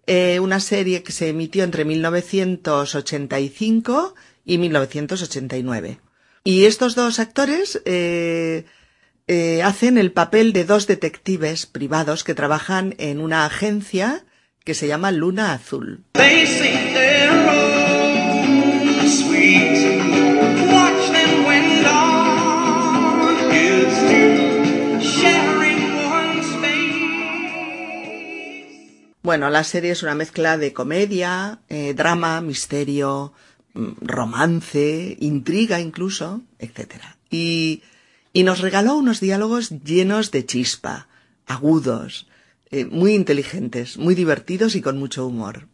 Eh, 0.06 0.40
una 0.40 0.60
serie 0.60 1.02
que 1.02 1.12
se 1.12 1.28
emitió 1.28 1.64
entre 1.64 1.84
1985 1.84 4.14
y 4.46 4.56
1989. 4.56 6.00
Y 6.44 6.64
estos 6.64 6.94
dos 6.94 7.18
actores 7.18 7.82
eh, 7.84 8.64
eh, 9.28 9.62
hacen 9.62 9.98
el 9.98 10.10
papel 10.10 10.52
de 10.52 10.64
dos 10.64 10.86
detectives 10.86 11.66
privados 11.66 12.24
que 12.24 12.34
trabajan 12.34 12.94
en 12.98 13.20
una 13.20 13.44
agencia 13.44 14.24
que 14.64 14.74
se 14.74 14.88
llama 14.88 15.12
Luna 15.12 15.52
Azul. 15.52 16.04
Bueno, 29.22 29.50
la 29.50 29.62
serie 29.62 29.90
es 29.90 30.02
una 30.02 30.14
mezcla 30.14 30.56
de 30.56 30.72
comedia, 30.72 31.60
eh, 31.68 31.92
drama, 31.92 32.40
misterio, 32.40 33.34
mm, 33.74 33.88
romance, 34.00 35.18
intriga 35.20 35.80
incluso, 35.80 36.40
etc. 36.58 37.02
Y, 37.30 37.82
y 38.38 38.44
nos 38.44 38.60
regaló 38.60 38.94
unos 38.94 39.18
diálogos 39.18 39.70
llenos 39.82 40.30
de 40.30 40.46
chispa, 40.46 41.08
agudos, 41.48 42.28
eh, 42.70 42.84
muy 42.84 43.14
inteligentes, 43.14 43.98
muy 43.98 44.14
divertidos 44.14 44.76
y 44.76 44.80
con 44.80 44.96
mucho 44.96 45.26
humor. 45.26 45.66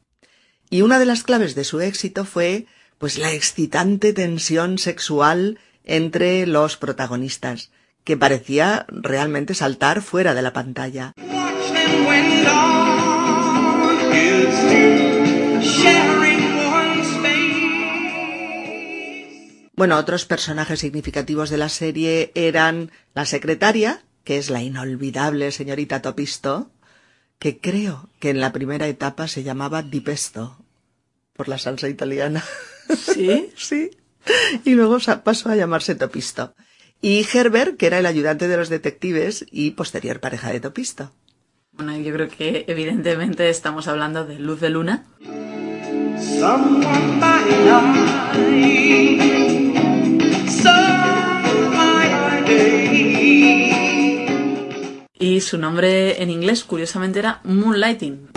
Y 0.70 0.80
una 0.80 0.98
de 0.98 1.04
las 1.04 1.24
claves 1.24 1.54
de 1.54 1.64
su 1.64 1.82
éxito 1.82 2.24
fue, 2.24 2.64
pues, 2.96 3.18
la 3.18 3.32
excitante 3.32 4.14
tensión 4.14 4.78
sexual 4.78 5.58
entre 5.84 6.46
los 6.46 6.78
protagonistas, 6.78 7.70
que 8.02 8.16
parecía 8.16 8.86
realmente 8.88 9.52
saltar 9.52 10.00
fuera 10.00 10.32
de 10.32 10.40
la 10.40 10.54
pantalla. 10.54 11.12
Bueno, 19.76 19.96
otros 19.98 20.24
personajes 20.24 20.80
significativos 20.80 21.50
de 21.50 21.58
la 21.58 21.68
serie 21.68 22.30
eran 22.34 22.92
la 23.12 23.26
secretaria, 23.26 24.02
que 24.22 24.38
es 24.38 24.48
la 24.48 24.62
inolvidable 24.62 25.50
señorita 25.50 26.00
Topisto, 26.00 26.70
que 27.40 27.58
creo 27.58 28.08
que 28.20 28.30
en 28.30 28.40
la 28.40 28.52
primera 28.52 28.86
etapa 28.86 29.26
se 29.26 29.42
llamaba 29.42 29.82
Di 29.82 30.00
Pesto, 30.00 30.56
por 31.32 31.48
la 31.48 31.58
salsa 31.58 31.88
italiana. 31.88 32.44
¿Sí? 32.96 33.50
sí. 33.56 33.90
Y 34.64 34.74
luego 34.74 34.98
pasó 35.24 35.50
a 35.50 35.56
llamarse 35.56 35.96
Topisto. 35.96 36.54
Y 37.02 37.26
Herbert, 37.34 37.76
que 37.76 37.86
era 37.86 37.98
el 37.98 38.06
ayudante 38.06 38.48
de 38.48 38.56
los 38.56 38.68
detectives 38.68 39.44
y 39.50 39.72
posterior 39.72 40.20
pareja 40.20 40.50
de 40.50 40.60
Topisto. 40.60 41.12
Bueno, 41.72 41.98
yo 41.98 42.14
creo 42.14 42.28
que 42.28 42.64
evidentemente 42.68 43.50
estamos 43.50 43.88
hablando 43.88 44.24
de 44.24 44.38
Luz 44.38 44.60
de 44.60 44.70
Luna. 44.70 45.04
Y 55.18 55.40
su 55.40 55.56
nombre 55.56 56.22
en 56.22 56.28
inglés, 56.28 56.64
curiosamente, 56.64 57.18
era 57.18 57.40
Moonlighting. 57.44 58.28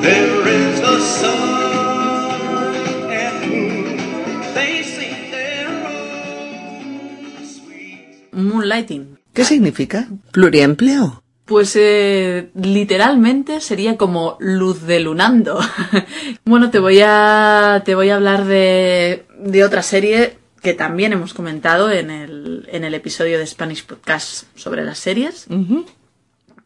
Moonlighting. 8.31 9.19
¿Qué 9.33 9.43
significa? 9.43 10.07
Pluriempleo. 10.31 11.23
Pues 11.45 11.75
eh, 11.75 12.51
literalmente 12.55 13.61
sería 13.61 13.97
como 13.97 14.37
luz 14.39 14.83
de 14.83 14.99
lunando. 14.99 15.59
bueno, 16.45 16.71
te 16.71 16.79
voy 16.79 17.01
a 17.03 17.81
te 17.85 17.95
voy 17.95 18.09
a 18.09 18.15
hablar 18.15 18.45
de, 18.45 19.25
de 19.39 19.63
otra 19.63 19.81
serie 19.81 20.37
que 20.61 20.73
también 20.73 21.13
hemos 21.13 21.33
comentado 21.33 21.91
en 21.91 22.09
el, 22.09 22.67
en 22.71 22.83
el 22.83 22.93
episodio 22.93 23.39
de 23.39 23.47
Spanish 23.47 23.85
Podcast 23.85 24.45
sobre 24.55 24.83
las 24.83 24.99
series. 24.99 25.47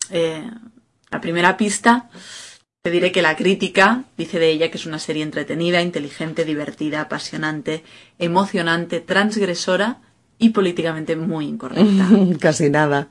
Eh, 0.10 0.50
la 1.10 1.22
primera 1.22 1.58
pista, 1.58 2.10
te 2.82 2.90
diré 2.90 3.12
que 3.12 3.22
la 3.22 3.36
crítica 3.36 4.06
dice 4.18 4.40
de 4.40 4.50
ella 4.50 4.72
que 4.72 4.78
es 4.78 4.86
una 4.86 5.00
serie 5.00 5.24
entretenida, 5.24 5.82
inteligente, 5.82 6.46
divertida, 6.46 7.02
apasionante, 7.02 7.84
emocionante, 8.18 9.02
transgresora 9.02 10.02
y 10.40 10.50
políticamente 10.50 11.16
muy 11.16 11.46
incorrecta. 11.46 12.08
Casi 12.40 12.70
nada. 12.70 13.10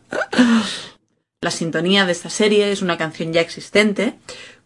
La 1.41 1.51
sintonía 1.51 2.05
de 2.05 2.13
esta 2.13 2.31
serie 2.31 2.73
es 2.73 2.83
una 2.83 2.99
canción 2.99 3.33
ya 3.33 3.41
existente, 3.41 4.15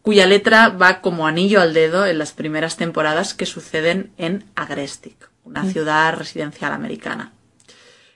cuya 0.00 0.26
letra 0.26 0.70
va 0.70 1.00
como 1.00 1.26
anillo 1.26 1.60
al 1.60 1.74
dedo 1.74 2.06
en 2.06 2.18
las 2.18 2.32
primeras 2.32 2.76
temporadas 2.76 3.34
que 3.34 3.46
suceden 3.46 4.10
en 4.16 4.44
Agrestic, 4.54 5.30
una 5.44 5.64
ciudad 5.64 6.16
residencial 6.16 6.72
americana. 6.72 7.32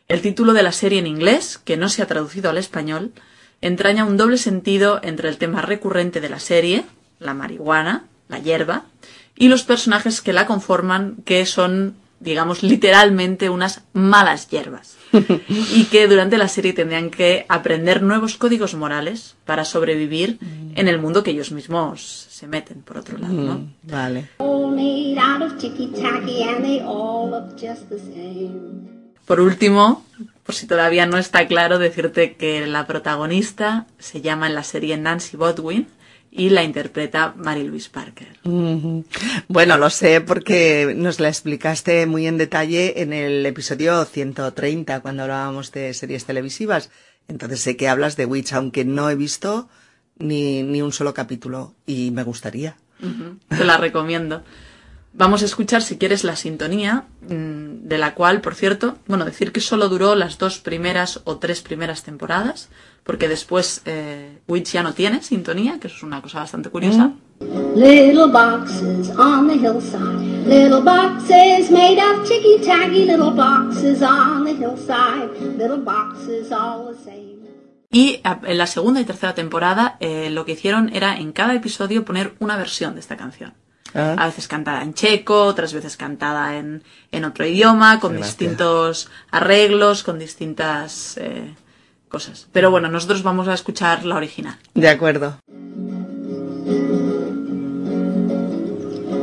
El 0.09 0.23
título 0.23 0.53
de 0.53 0.63
la 0.63 0.73
serie 0.73 0.99
en 0.99 1.07
inglés, 1.07 1.59
que 1.59 1.77
no 1.77 1.89
se 1.89 2.03
ha 2.03 2.07
traducido 2.07 2.51
al 2.51 2.59
español, 2.59 3.13
entraña 3.61 4.05
un 4.05 4.17
doble 4.17 4.39
sentido 4.39 5.01
entre 5.03 5.29
el 5.29 5.39
tema 5.39 5.63
recurrente 5.63 6.21
de 6.21 6.31
la 6.31 6.41
serie, 6.41 6.85
la 7.19 7.35
marihuana, 7.35 8.05
la 8.29 8.39
hierba, 8.39 8.85
y 9.37 9.49
los 9.49 9.63
personajes 9.63 10.21
que 10.21 10.33
la 10.33 10.47
conforman, 10.47 11.17
que 11.25 11.45
son 11.47 11.97
digamos 12.21 12.63
literalmente, 12.63 13.51
unas 13.51 13.83
malas 13.93 14.49
hierbas. 14.49 14.97
y 15.49 15.85
que 15.85 16.07
durante 16.09 16.39
la 16.39 16.49
serie 16.49 16.73
tendrían 16.73 17.11
que 17.11 17.47
aprender 17.49 18.03
nuevos 18.03 18.37
códigos 18.37 18.75
morales 18.75 19.37
para 19.45 19.65
sobrevivir 19.65 20.39
en 20.75 20.89
el 20.89 20.99
mundo 20.99 21.23
que 21.23 21.31
ellos 21.31 21.53
mismos 21.53 22.27
se 22.31 22.47
meten, 22.47 22.83
por 22.83 22.99
otro 22.99 23.19
lado, 23.19 23.35
¿no? 23.35 23.55
Mm, 23.55 23.73
vale. 23.85 24.29
Por 29.27 29.41
último, 29.41 30.05
por 30.45 30.55
si 30.55 30.67
todavía 30.67 31.05
no 31.05 31.19
está 31.19 31.47
claro, 31.47 31.79
decirte 31.79 32.35
que 32.35 32.67
la 32.67 32.87
protagonista 32.87 33.87
se 33.99 34.23
llama 34.23 34.47
en 34.47 34.55
la 34.55 34.63
serie 34.63 34.97
Nancy 34.97 35.37
Bodwin 35.37 35.87
y 36.39 36.51
la 36.51 36.63
interpreta 36.63 37.35
Mary 37.37 37.65
Louise 37.65 37.91
Parker. 37.91 38.29
Bueno, 39.49 39.77
lo 39.77 39.91
sé 39.91 40.21
porque 40.21 40.95
nos 40.97 41.19
la 41.21 41.29
explicaste 41.29 42.07
muy 42.07 42.27
en 42.27 42.39
detalle 42.39 43.03
en 43.03 43.13
el 43.13 43.45
episodio 43.45 44.05
130 44.05 45.01
cuando 45.01 45.25
hablábamos 45.25 45.73
de 45.73 45.93
series 45.93 46.25
televisivas. 46.25 46.91
Entonces 47.27 47.61
sé 47.61 47.77
que 47.77 47.89
hablas 47.89 48.17
de 48.17 48.25
Witch, 48.25 48.53
aunque 48.53 48.85
no 48.85 49.11
he 49.11 49.17
visto 49.17 49.69
ni, 50.17 50.63
ni 50.63 50.81
un 50.81 50.93
solo 50.93 51.13
capítulo 51.13 51.75
y 51.87 52.13
me 52.13 52.23
gustaría. 52.23 52.77
Te 53.49 53.65
la 53.65 53.77
recomiendo. 53.77 54.45
Vamos 55.15 55.43
a 55.43 55.47
escuchar, 55.47 55.83
si 55.83 55.97
quieres, 55.97 56.23
la 56.23 56.37
sintonía, 56.37 57.05
mm, 57.23 57.89
de 57.89 57.99
la 57.99 58.15
cual, 58.15 58.41
por 58.41 58.55
cierto, 58.55 58.99
bueno, 59.07 59.25
decir 59.25 59.53
que 59.53 59.61
solo 59.61 59.89
duró 59.89 60.15
las 60.15 60.39
dos 60.39 60.59
primeras 60.59 61.21
o 61.25 61.39
tres 61.39 61.61
primeras 61.61 62.03
temporadas, 62.03 62.69
porque 63.05 63.27
después 63.27 63.83
eh, 63.87 64.39
Witch 64.47 64.73
ya 64.73 64.83
no 64.83 64.93
tiene 64.93 65.23
sintonía, 65.23 65.81
que 65.81 65.89
eso 65.89 65.97
es 65.97 66.03
una 66.03 66.21
cosa 66.21 66.41
bastante 66.41 66.69
curiosa. 66.69 67.13
Little 67.75 68.27
boxes 68.27 69.11
on 69.17 69.49
the 69.49 69.55
hillside, 69.55 70.47
little 70.47 70.83
boxes 70.83 71.71
made 71.71 71.99
of 71.99 72.29
ticky 72.29 72.61
tacky, 72.65 73.07
little 73.07 73.31
boxes 73.31 74.03
on 74.03 74.45
the 74.45 74.53
hillside, 74.53 75.31
little 75.57 75.79
boxes 75.79 76.53
all 76.53 76.95
the 76.95 77.03
same. 77.03 77.39
Y 77.91 78.21
en 78.25 78.59
la 78.59 78.67
segunda 78.67 79.01
y 79.01 79.05
tercera 79.05 79.35
temporada 79.35 79.97
eh, 80.01 80.29
lo 80.31 80.45
que 80.45 80.53
hicieron 80.53 80.91
era 80.95 81.17
en 81.17 81.33
cada 81.33 81.55
episodio 81.55 82.05
poner 82.05 82.35
una 82.39 82.57
versión 82.57 82.95
de 82.95 83.01
esta 83.01 83.17
canción. 83.17 83.55
Ah. 83.95 84.17
A 84.19 84.27
veces 84.27 84.49
cantada 84.49 84.83
en 84.83 84.93
checo, 84.95 85.45
otras 85.45 85.73
veces 85.73 85.97
cantada 85.97 86.57
en, 86.57 86.83
en 87.11 87.25
otro 87.25 87.47
idioma, 87.47 88.01
con 88.01 88.13
Gracias. 88.13 88.37
distintos 88.37 89.11
arreglos, 89.31 90.03
con 90.03 90.19
distintas 90.19 91.17
eh, 91.17 91.55
cosas. 92.09 92.47
Pero 92.53 92.71
bueno, 92.71 92.89
nosotros 92.89 93.23
vamos 93.23 93.49
a 93.49 93.55
escuchar 93.55 94.05
la 94.05 94.17
original. 94.17 94.57
De 94.75 94.89
acuerdo. 94.89 95.39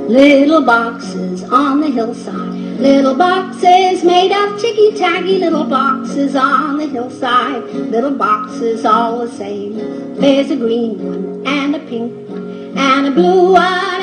Little 0.07 0.61
boxes 0.61 1.43
on 1.51 1.81
the 1.81 1.89
hillside, 1.89 2.79
little 2.79 3.15
boxes 3.15 4.03
made 4.03 4.31
of 4.31 4.61
ticky 4.61 4.93
tacky, 4.95 5.39
little 5.39 5.63
boxes 5.63 6.35
on 6.35 6.77
the 6.77 6.85
hillside, 6.87 7.63
little 7.89 8.11
boxes 8.11 8.85
all 8.85 9.25
the 9.25 9.31
same. 9.35 9.75
There's 10.19 10.51
a 10.51 10.55
green 10.55 10.97
one 11.03 11.47
and 11.47 11.75
a 11.75 11.79
pink 11.79 12.13
one 12.29 12.77
and 12.77 13.07
a 13.07 13.11
blue 13.11 13.53
one 13.53 14.01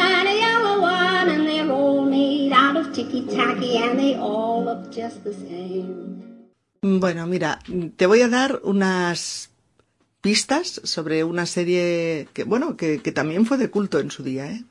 made 2.22 2.52
out 2.52 2.76
of 2.76 2.92
ticky 2.92 3.22
tacky 3.22 3.78
and 3.78 3.98
they 3.98 4.14
all 4.16 4.64
look 4.64 4.90
just 4.90 5.24
the 5.24 5.32
same. 5.32 6.22
Bueno, 6.82 7.26
mira, 7.26 7.61
te 7.96 8.06
voy 8.06 8.22
a 8.22 8.28
dar 8.28 8.61
unas 8.64 9.50
pistas 10.20 10.80
sobre 10.85 11.24
una 11.24 11.46
serie 11.46 12.28
que, 12.32 12.44
bueno, 12.44 12.76
que, 12.76 13.00
que 13.00 13.12
también 13.12 13.46
fue 13.46 13.56
de 13.56 13.70
culto 13.70 14.00
en 14.00 14.11
su 14.11 14.22
día, 14.24 14.50
¿eh? 14.50 14.64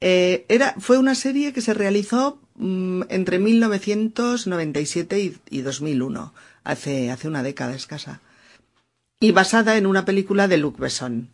Eh, 0.00 0.44
era, 0.48 0.74
fue 0.78 0.98
una 0.98 1.16
serie 1.16 1.52
que 1.52 1.60
se 1.60 1.74
realizó 1.74 2.38
mm, 2.54 3.02
entre 3.08 3.40
1997 3.40 5.20
y, 5.20 5.36
y 5.50 5.62
2001, 5.62 6.32
hace, 6.62 7.10
hace 7.10 7.26
una 7.26 7.42
década 7.42 7.74
escasa, 7.74 8.20
y 9.18 9.32
basada 9.32 9.76
en 9.76 9.86
una 9.86 10.04
película 10.04 10.46
de 10.46 10.58
Luc 10.58 10.78
Besson. 10.78 11.30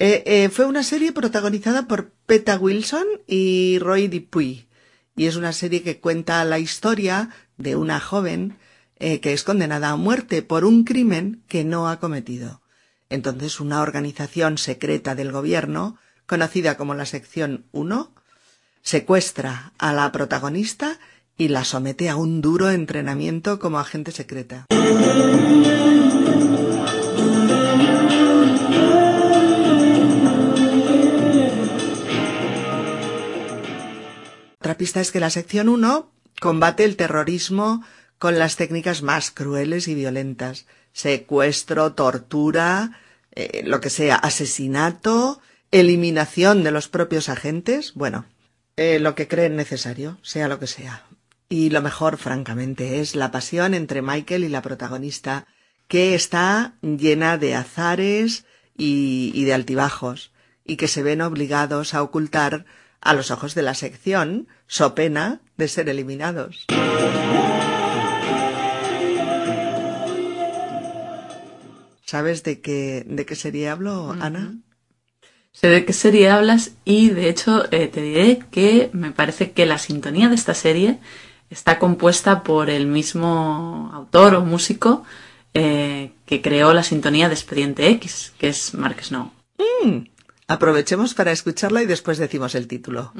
Eh, 0.00 0.22
eh, 0.26 0.48
fue 0.48 0.66
una 0.66 0.84
serie 0.84 1.12
protagonizada 1.12 1.88
por 1.88 2.10
Peta 2.26 2.56
Wilson 2.56 3.04
y 3.26 3.78
Roy 3.80 4.06
Dupuy, 4.06 4.68
y 5.16 5.26
es 5.26 5.34
una 5.34 5.52
serie 5.52 5.82
que 5.82 5.98
cuenta 5.98 6.44
la 6.44 6.60
historia 6.60 7.30
de 7.56 7.74
una 7.74 7.98
joven 7.98 8.56
eh, 9.00 9.20
que 9.20 9.32
es 9.32 9.42
condenada 9.42 9.90
a 9.90 9.96
muerte 9.96 10.42
por 10.42 10.64
un 10.64 10.84
crimen 10.84 11.42
que 11.48 11.64
no 11.64 11.88
ha 11.88 11.98
cometido. 11.98 12.62
Entonces 13.10 13.58
una 13.58 13.80
organización 13.82 14.58
secreta 14.58 15.16
del 15.16 15.32
gobierno, 15.32 15.98
conocida 16.26 16.76
como 16.76 16.94
la 16.94 17.06
Sección 17.06 17.64
1, 17.72 18.12
secuestra 18.82 19.72
a 19.78 19.92
la 19.92 20.12
protagonista 20.12 21.00
y 21.36 21.48
la 21.48 21.64
somete 21.64 22.08
a 22.08 22.16
un 22.16 22.40
duro 22.40 22.70
entrenamiento 22.70 23.58
como 23.58 23.80
agente 23.80 24.12
secreta. 24.12 24.66
Pista 34.78 35.02
es 35.02 35.12
que 35.12 35.20
la 35.20 35.28
sección 35.28 35.68
1 35.68 36.10
combate 36.40 36.84
el 36.84 36.96
terrorismo 36.96 37.84
con 38.18 38.38
las 38.38 38.56
técnicas 38.56 39.02
más 39.02 39.30
crueles 39.30 39.88
y 39.88 39.94
violentas. 39.94 40.66
Secuestro, 40.92 41.92
tortura, 41.92 42.98
eh, 43.32 43.62
lo 43.64 43.80
que 43.80 43.90
sea, 43.90 44.16
asesinato, 44.16 45.40
eliminación 45.70 46.64
de 46.64 46.70
los 46.70 46.88
propios 46.88 47.28
agentes, 47.28 47.94
bueno, 47.94 48.26
eh, 48.76 48.98
lo 48.98 49.14
que 49.14 49.28
creen 49.28 49.56
necesario, 49.56 50.18
sea 50.22 50.48
lo 50.48 50.58
que 50.58 50.66
sea. 50.66 51.04
Y 51.48 51.70
lo 51.70 51.82
mejor, 51.82 52.16
francamente, 52.16 53.00
es 53.00 53.14
la 53.14 53.30
pasión 53.30 53.74
entre 53.74 54.02
Michael 54.02 54.44
y 54.44 54.48
la 54.48 54.62
protagonista, 54.62 55.46
que 55.86 56.14
está 56.14 56.74
llena 56.82 57.38
de 57.38 57.54
azares 57.54 58.44
y, 58.76 59.30
y 59.34 59.44
de 59.44 59.54
altibajos, 59.54 60.32
y 60.64 60.76
que 60.76 60.88
se 60.88 61.02
ven 61.02 61.22
obligados 61.22 61.94
a 61.94 62.02
ocultar 62.02 62.66
a 63.00 63.14
los 63.14 63.30
ojos 63.30 63.54
de 63.54 63.62
la 63.62 63.74
sección, 63.74 64.48
so 64.66 64.94
pena 64.94 65.40
de 65.56 65.68
ser 65.68 65.88
eliminados. 65.88 66.66
¿Sabes 72.04 72.42
de 72.42 72.60
qué, 72.60 73.04
de 73.06 73.26
qué 73.26 73.36
serie 73.36 73.68
hablo, 73.68 74.12
Ana? 74.18 74.54
Sé 75.52 75.68
de 75.68 75.84
qué 75.84 75.92
serie 75.92 76.30
hablas 76.30 76.72
y 76.84 77.10
de 77.10 77.28
hecho 77.28 77.64
eh, 77.72 77.88
te 77.88 78.00
diré 78.00 78.38
que 78.50 78.90
me 78.92 79.10
parece 79.10 79.50
que 79.50 79.66
la 79.66 79.76
sintonía 79.76 80.28
de 80.28 80.34
esta 80.34 80.54
serie 80.54 81.00
está 81.50 81.78
compuesta 81.78 82.42
por 82.42 82.70
el 82.70 82.86
mismo 82.86 83.90
autor 83.92 84.36
o 84.36 84.44
músico 84.44 85.04
eh, 85.54 86.12
que 86.26 86.40
creó 86.42 86.72
la 86.72 86.82
sintonía 86.82 87.28
de 87.28 87.34
Expediente 87.34 87.88
X, 87.88 88.32
que 88.38 88.48
es 88.48 88.74
Mark 88.74 89.02
Snow. 89.02 89.32
Mm, 89.82 89.98
Aprovechemos 90.48 91.12
para 91.12 91.30
escucharla 91.30 91.82
y 91.82 91.86
después 91.86 92.16
decimos 92.16 92.54
el 92.54 92.66
título. 92.66 93.12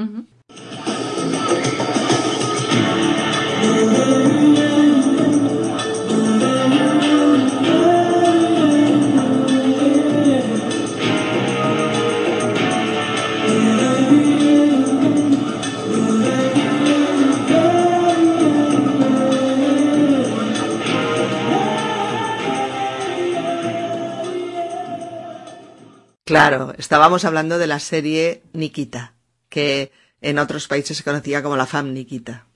Claro, 26.29 26.75
estábamos 26.79 27.25
hablando 27.25 27.59
de 27.59 27.67
la 27.67 27.79
serie 27.81 28.43
Nikita, 28.53 29.15
que 29.49 29.91
en 30.21 30.39
otros 30.39 30.69
países 30.69 30.97
se 30.97 31.05
conocía 31.05 31.43
como 31.43 31.57
la 31.57 31.67
fam 31.67 31.93
Nikita. 31.93 32.47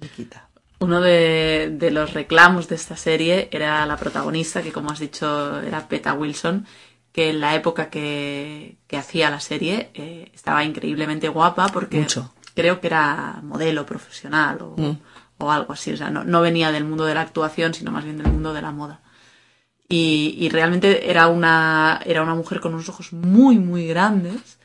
Nikita. 0.00 0.48
Uno 0.80 1.00
de, 1.00 1.74
de 1.76 1.90
los 1.90 2.14
reclamos 2.14 2.68
de 2.68 2.76
esta 2.76 2.96
serie 2.96 3.48
era 3.50 3.84
la 3.86 3.96
protagonista, 3.96 4.62
que 4.62 4.72
como 4.72 4.90
has 4.90 5.00
dicho 5.00 5.60
era 5.60 5.88
Peta 5.88 6.12
Wilson, 6.14 6.66
que 7.10 7.30
en 7.30 7.40
la 7.40 7.54
época 7.56 7.90
que, 7.90 8.78
que 8.86 8.96
hacía 8.96 9.28
la 9.30 9.40
serie 9.40 9.90
eh, 9.94 10.30
estaba 10.34 10.62
increíblemente 10.62 11.28
guapa 11.28 11.66
porque 11.68 11.98
Mucho. 11.98 12.32
creo 12.54 12.80
que 12.80 12.86
era 12.86 13.40
modelo 13.42 13.84
profesional 13.86 14.58
o, 14.62 14.76
Mm. 14.76 14.98
o 15.38 15.50
algo 15.50 15.72
así. 15.72 15.92
O 15.92 15.96
sea, 15.96 16.10
no, 16.10 16.22
no 16.22 16.40
venía 16.42 16.70
del 16.70 16.84
mundo 16.84 17.04
de 17.06 17.14
la 17.14 17.22
actuación, 17.22 17.74
sino 17.74 17.90
más 17.90 18.04
bien 18.04 18.18
del 18.18 18.28
mundo 18.30 18.52
de 18.54 18.62
la 18.62 18.70
moda. 18.70 19.00
Y, 19.88 20.36
y 20.38 20.48
realmente 20.50 21.10
era 21.10 21.28
una, 21.28 22.00
era 22.04 22.22
una 22.22 22.34
mujer 22.34 22.60
con 22.60 22.74
unos 22.74 22.88
ojos 22.90 23.12
muy, 23.14 23.58
muy 23.58 23.86
grandes 23.86 24.58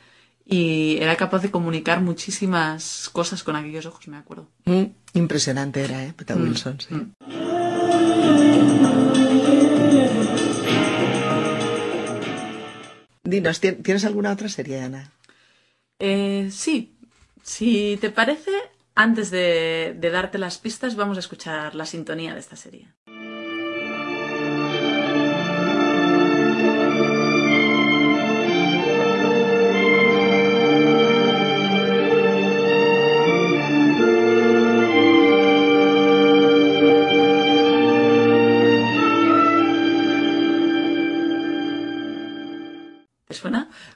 y 0.44 0.98
era 1.00 1.16
capaz 1.16 1.40
de 1.40 1.50
comunicar 1.50 2.02
muchísimas 2.02 3.08
cosas 3.10 3.42
con 3.42 3.56
aquellos 3.56 3.86
ojos, 3.86 4.06
me 4.08 4.18
acuerdo. 4.18 4.48
Mm, 4.66 4.84
impresionante 5.14 5.82
era, 5.82 6.04
¿eh? 6.04 6.12
Peta 6.14 6.36
Wilson, 6.36 6.78
sí. 6.80 6.94
mm. 6.94 7.12
Dinos, 13.22 13.60
¿tien- 13.62 13.82
¿tienes 13.82 14.04
alguna 14.04 14.32
otra 14.32 14.48
serie, 14.48 14.80
Ana? 14.82 15.10
Eh, 15.98 16.48
sí, 16.50 16.96
si 17.42 17.96
te 18.00 18.10
parece, 18.10 18.50
Antes 18.96 19.32
de, 19.32 19.96
de 19.98 20.10
darte 20.10 20.38
las 20.38 20.58
pistas, 20.58 20.94
vamos 20.94 21.16
a 21.16 21.20
escuchar 21.20 21.74
la 21.74 21.84
sintonía 21.84 22.32
de 22.32 22.38
esta 22.38 22.54
serie. 22.54 22.92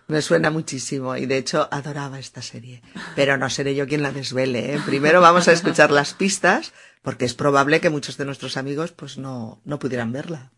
Me 0.09 0.23
suena 0.23 0.51
muchísimo 0.51 1.17
y 1.17 1.27
de 1.27 1.37
hecho 1.37 1.69
adoraba 1.71 2.19
esta 2.19 2.41
serie. 2.41 2.81
Pero 3.15 3.37
no 3.37 3.51
seré 3.51 3.75
yo 3.75 3.87
quien 3.87 4.03
la 4.03 4.11
desvele. 4.11 4.75
¿eh? 4.75 4.81
Primero 4.87 5.21
vamos 5.21 5.49
a 5.49 5.53
escuchar 5.53 5.91
las 5.91 6.15
pistas 6.15 6.73
porque 7.03 7.27
es 7.27 7.35
probable 7.35 7.81
que 7.81 7.91
muchos 7.91 8.17
de 8.17 8.25
nuestros 8.25 8.57
amigos 8.57 8.93
pues 8.93 9.19
no, 9.19 9.61
no 9.67 9.79
pudieran 9.79 10.11
verla. 10.11 10.51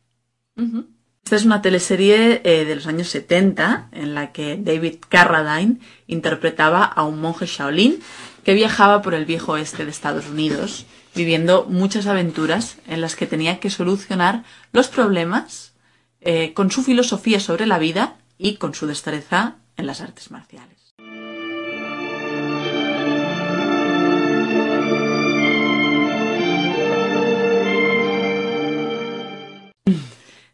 Esta 1.25 1.37
es 1.37 1.45
una 1.45 1.63
teleserie 1.63 2.43
eh, 2.45 2.65
de 2.65 2.77
los 2.77 2.87
años 2.87 3.09
70 3.09 3.89
en 3.91 4.15
la 4.15 4.31
que 4.31 4.57
David 4.57 4.97
Carradine 5.09 5.81
interpretaba 6.07 6.85
a 6.85 7.03
un 7.03 7.21
monje 7.21 7.47
Shaolin 7.47 7.99
que 8.45 8.55
viajaba 8.55 9.03
por 9.03 9.15
el 9.15 9.25
viejo 9.25 9.53
oeste 9.53 9.85
de 9.85 9.91
Estados 9.91 10.29
Unidos 10.29 10.87
viviendo 11.15 11.67
muchas 11.69 12.07
aventuras 12.07 12.77
en 12.87 13.01
las 13.01 13.17
que 13.17 13.27
tenía 13.27 13.59
que 13.59 13.71
solucionar 13.71 14.45
los 14.73 14.87
problemas 14.87 15.75
eh, 16.21 16.53
con 16.55 16.71
su 16.71 16.83
filosofía 16.85 17.41
sobre 17.41 17.67
la 17.67 17.79
vida 17.79 18.17
y 18.43 18.57
con 18.57 18.75
su 18.75 18.87
destreza 18.87 19.57
en 19.77 19.87
las 19.87 20.01
artes 20.01 20.31
marciales. 20.31 20.95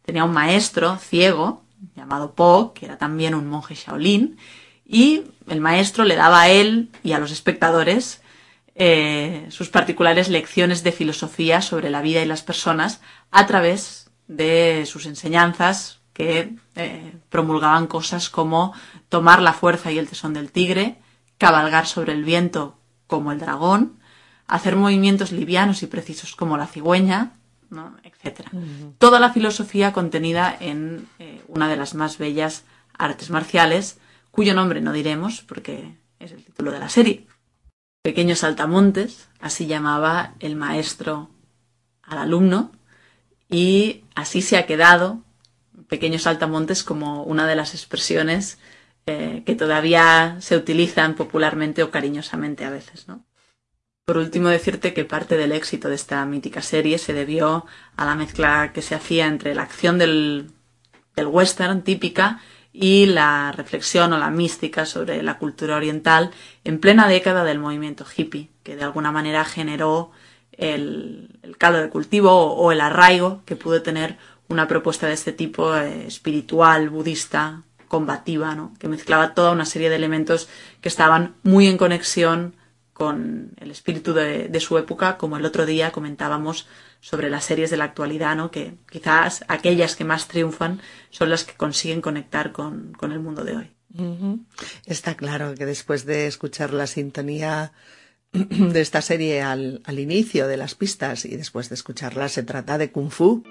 Tenía 0.04 0.24
un 0.24 0.32
maestro 0.32 0.98
ciego 0.98 1.62
llamado 1.94 2.34
Po, 2.34 2.72
que 2.74 2.86
era 2.86 2.98
también 2.98 3.36
un 3.36 3.46
monje 3.46 3.76
Shaolin, 3.76 4.36
y 4.84 5.22
el 5.48 5.60
maestro 5.60 6.04
le 6.04 6.16
daba 6.16 6.42
a 6.42 6.48
él 6.48 6.90
y 7.04 7.12
a 7.12 7.20
los 7.20 7.30
espectadores 7.30 8.20
eh, 8.74 9.46
sus 9.50 9.68
particulares 9.68 10.28
lecciones 10.28 10.82
de 10.82 10.90
filosofía 10.90 11.62
sobre 11.62 11.90
la 11.90 12.02
vida 12.02 12.20
y 12.20 12.26
las 12.26 12.42
personas 12.42 13.00
a 13.30 13.46
través 13.46 14.10
de 14.26 14.84
sus 14.86 15.06
enseñanzas 15.06 15.95
que 16.16 16.56
eh, 16.76 17.12
promulgaban 17.28 17.86
cosas 17.86 18.30
como 18.30 18.72
tomar 19.10 19.42
la 19.42 19.52
fuerza 19.52 19.92
y 19.92 19.98
el 19.98 20.08
tesón 20.08 20.32
del 20.32 20.50
tigre, 20.50 20.96
cabalgar 21.36 21.86
sobre 21.86 22.14
el 22.14 22.24
viento 22.24 22.78
como 23.06 23.32
el 23.32 23.38
dragón, 23.38 23.98
hacer 24.46 24.76
movimientos 24.76 25.30
livianos 25.30 25.82
y 25.82 25.86
precisos 25.86 26.34
como 26.34 26.56
la 26.56 26.68
cigüeña, 26.68 27.32
¿no? 27.68 27.94
etc. 28.02 28.48
Toda 28.96 29.20
la 29.20 29.30
filosofía 29.30 29.92
contenida 29.92 30.56
en 30.58 31.06
eh, 31.18 31.42
una 31.48 31.68
de 31.68 31.76
las 31.76 31.94
más 31.94 32.16
bellas 32.16 32.64
artes 32.96 33.28
marciales, 33.28 33.98
cuyo 34.30 34.54
nombre 34.54 34.80
no 34.80 34.94
diremos 34.94 35.42
porque 35.42 35.98
es 36.18 36.32
el 36.32 36.42
título 36.42 36.72
de 36.72 36.78
la 36.78 36.88
serie. 36.88 37.26
Pequeños 38.00 38.38
saltamontes, 38.38 39.28
así 39.38 39.66
llamaba 39.66 40.32
el 40.40 40.56
maestro 40.56 41.28
al 42.02 42.16
alumno, 42.16 42.72
y 43.50 44.04
así 44.14 44.40
se 44.40 44.56
ha 44.56 44.64
quedado 44.64 45.25
pequeños 45.88 46.22
saltamontes 46.22 46.84
como 46.84 47.22
una 47.22 47.46
de 47.46 47.56
las 47.56 47.74
expresiones 47.74 48.58
eh, 49.06 49.42
que 49.46 49.54
todavía 49.54 50.36
se 50.40 50.56
utilizan 50.56 51.14
popularmente 51.14 51.82
o 51.82 51.90
cariñosamente 51.90 52.64
a 52.64 52.70
veces, 52.70 53.06
¿no? 53.08 53.24
Por 54.06 54.18
último, 54.18 54.48
decirte 54.48 54.94
que 54.94 55.04
parte 55.04 55.36
del 55.36 55.50
éxito 55.50 55.88
de 55.88 55.96
esta 55.96 56.24
mítica 56.26 56.62
serie 56.62 56.96
se 56.96 57.12
debió 57.12 57.66
a 57.96 58.04
la 58.04 58.14
mezcla 58.14 58.70
que 58.72 58.80
se 58.80 58.94
hacía 58.94 59.26
entre 59.26 59.52
la 59.52 59.62
acción 59.62 59.98
del, 59.98 60.52
western 61.16 61.82
típica 61.82 62.40
y 62.72 63.06
la 63.06 63.50
reflexión 63.50 64.12
o 64.12 64.18
la 64.18 64.30
mística 64.30 64.86
sobre 64.86 65.24
la 65.24 65.38
cultura 65.38 65.74
oriental 65.74 66.30
en 66.62 66.78
plena 66.78 67.08
década 67.08 67.42
del 67.42 67.58
movimiento 67.58 68.06
hippie, 68.16 68.50
que 68.62 68.76
de 68.76 68.84
alguna 68.84 69.10
manera 69.10 69.44
generó 69.44 70.12
el, 70.52 71.56
caldo 71.58 71.80
de 71.80 71.88
cultivo 71.88 72.30
o, 72.30 72.70
el 72.70 72.80
arraigo 72.80 73.42
que 73.44 73.56
pudo 73.56 73.82
tener 73.82 74.18
una 74.48 74.68
propuesta 74.68 75.06
de 75.06 75.14
este 75.14 75.32
tipo 75.32 75.76
eh, 75.76 76.06
espiritual, 76.06 76.90
budista, 76.90 77.62
combativa, 77.88 78.54
¿no? 78.54 78.74
que 78.78 78.88
mezclaba 78.88 79.34
toda 79.34 79.52
una 79.52 79.64
serie 79.64 79.90
de 79.90 79.96
elementos 79.96 80.48
que 80.80 80.88
estaban 80.88 81.34
muy 81.42 81.66
en 81.66 81.78
conexión 81.78 82.54
con 82.92 83.52
el 83.58 83.70
espíritu 83.70 84.14
de, 84.14 84.58
su 84.60 84.78
época, 84.78 85.18
como 85.18 85.36
el 85.36 85.44
otro 85.44 85.66
día 85.66 85.92
comentábamos 85.92 86.66
sobre 87.00 87.28
las 87.28 87.44
series 87.44 87.70
de 87.70 87.76
la 87.76 87.84
actualidad, 87.84 88.34
¿no? 88.36 88.50
que 88.50 88.74
quizás 88.90 89.44
aquellas 89.48 89.96
que 89.96 90.04
más 90.04 90.28
triunfan 90.28 90.80
son 91.10 91.28
las 91.28 91.44
que 91.44 91.54
consiguen 91.54 92.00
conectar 92.00 92.52
con, 92.52 92.96
el 93.02 93.20
mundo 93.20 93.44
de 93.44 93.56
hoy. 93.56 93.70
Está 94.86 95.14
claro 95.14 95.54
que 95.54 95.66
después 95.66 96.06
de 96.06 96.26
escuchar 96.26 96.72
la 96.72 96.86
sintonía 96.86 97.72
de 98.32 98.80
esta 98.80 99.02
serie 99.02 99.42
al, 99.42 99.82
al 99.84 99.98
inicio 99.98 100.48
de 100.48 100.56
las 100.56 100.74
pistas 100.74 101.26
y 101.26 101.36
después 101.36 101.68
de 101.68 101.74
escucharla 101.74 102.30
se 102.30 102.44
trata 102.44 102.78
de 102.78 102.90
Kung 102.90 103.10
Fu. 103.10 103.44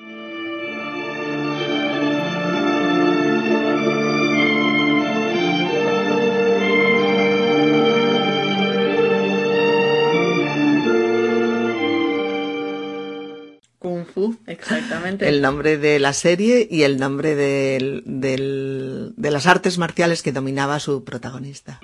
Exactamente. 14.60 15.28
El 15.28 15.42
nombre 15.42 15.78
de 15.78 16.00
la 16.00 16.14
serie 16.14 16.68
y 16.70 16.84
el 16.84 16.98
nombre 16.98 17.36
de 17.36 19.14
las 19.18 19.46
artes 19.46 19.78
marciales 19.78 20.24
que 20.24 20.32
dominaba 20.32 20.80
su 20.80 21.04
protagonista. 21.04 21.80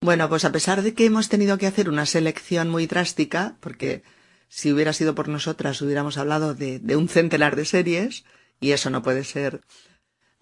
Bueno, 0.00 0.28
pues 0.28 0.44
a 0.44 0.52
pesar 0.52 0.82
de 0.82 0.94
que 0.94 1.06
hemos 1.06 1.28
tenido 1.28 1.58
que 1.58 1.66
hacer 1.66 1.88
una 1.88 2.06
selección 2.06 2.70
muy 2.70 2.86
drástica, 2.86 3.56
porque 3.58 4.04
si 4.48 4.72
hubiera 4.72 4.92
sido 4.92 5.16
por 5.16 5.28
nosotras 5.28 5.82
hubiéramos 5.82 6.16
hablado 6.16 6.54
de 6.54 6.96
un 6.96 7.08
centenar 7.08 7.56
de 7.56 7.64
series, 7.64 8.24
y 8.60 8.70
eso 8.70 8.88
no 8.90 9.02
puede 9.02 9.24
ser 9.24 9.62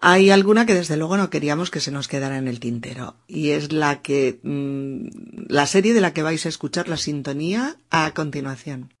hay 0.07 0.29
alguna 0.29 0.67
que 0.67 0.75
desde 0.75 0.97
luego 0.97 1.17
no 1.17 1.31
queríamos 1.31 1.71
que 1.71 1.79
se 1.79 1.89
nos 1.89 2.07
quedara 2.07 2.37
en 2.37 2.47
el 2.47 2.59
tintero 2.59 3.15
y 3.27 3.49
es 3.49 3.73
la 3.73 4.03
que 4.03 4.39
mmm, 4.43 5.07
la 5.47 5.65
serie 5.65 5.95
de 5.95 6.01
la 6.01 6.13
que 6.13 6.21
vais 6.21 6.45
a 6.45 6.49
escuchar 6.49 6.87
la 6.87 6.97
sintonía 6.97 7.77
a 7.89 8.13
continuación. 8.13 8.93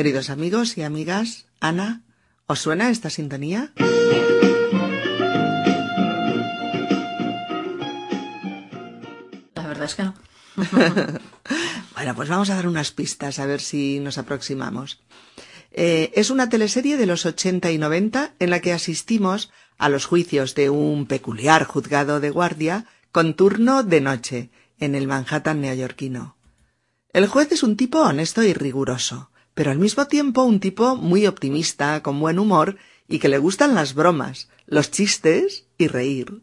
Queridos 0.00 0.30
amigos 0.30 0.78
y 0.78 0.82
amigas, 0.82 1.44
Ana, 1.60 2.00
¿os 2.46 2.58
suena 2.58 2.88
esta 2.88 3.10
sintonía? 3.10 3.70
La 9.54 9.66
verdad 9.66 9.84
es 9.84 9.94
que 9.94 10.04
no. 10.04 10.14
bueno, 11.94 12.14
pues 12.16 12.30
vamos 12.30 12.48
a 12.48 12.54
dar 12.54 12.66
unas 12.66 12.92
pistas 12.92 13.38
a 13.38 13.44
ver 13.44 13.60
si 13.60 14.00
nos 14.00 14.16
aproximamos. 14.16 15.02
Eh, 15.70 16.10
es 16.14 16.30
una 16.30 16.48
teleserie 16.48 16.96
de 16.96 17.04
los 17.04 17.26
80 17.26 17.70
y 17.70 17.76
90 17.76 18.36
en 18.38 18.48
la 18.48 18.60
que 18.60 18.72
asistimos 18.72 19.50
a 19.76 19.90
los 19.90 20.06
juicios 20.06 20.54
de 20.54 20.70
un 20.70 21.04
peculiar 21.04 21.64
juzgado 21.64 22.20
de 22.20 22.30
guardia 22.30 22.86
con 23.12 23.34
turno 23.34 23.82
de 23.82 24.00
noche 24.00 24.50
en 24.78 24.94
el 24.94 25.06
Manhattan 25.06 25.60
neoyorquino. 25.60 26.38
El 27.12 27.26
juez 27.26 27.52
es 27.52 27.62
un 27.62 27.76
tipo 27.76 28.00
honesto 28.00 28.42
y 28.42 28.54
riguroso 28.54 29.29
pero 29.60 29.72
al 29.72 29.78
mismo 29.78 30.06
tiempo 30.06 30.42
un 30.42 30.58
tipo 30.58 30.96
muy 30.96 31.26
optimista, 31.26 32.02
con 32.02 32.18
buen 32.18 32.38
humor 32.38 32.78
y 33.06 33.18
que 33.18 33.28
le 33.28 33.36
gustan 33.36 33.74
las 33.74 33.92
bromas, 33.92 34.48
los 34.64 34.90
chistes 34.90 35.66
y 35.76 35.86
reír. 35.86 36.40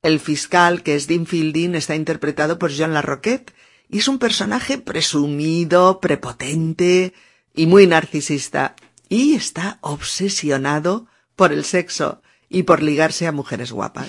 El 0.00 0.18
fiscal, 0.18 0.82
que 0.82 0.94
es 0.94 1.06
Dean 1.06 1.26
Fielding, 1.26 1.74
está 1.74 1.94
interpretado 1.94 2.58
por 2.58 2.72
John 2.74 2.94
Larroquette 2.94 3.52
y 3.90 3.98
es 3.98 4.08
un 4.08 4.18
personaje 4.18 4.78
presumido, 4.78 6.00
prepotente 6.00 7.12
y 7.54 7.66
muy 7.66 7.86
narcisista 7.86 8.76
y 9.10 9.34
está 9.34 9.76
obsesionado 9.82 11.08
por 11.36 11.52
el 11.52 11.66
sexo 11.66 12.22
y 12.48 12.62
por 12.62 12.82
ligarse 12.82 13.26
a 13.26 13.32
mujeres 13.32 13.72
guapas. 13.72 14.08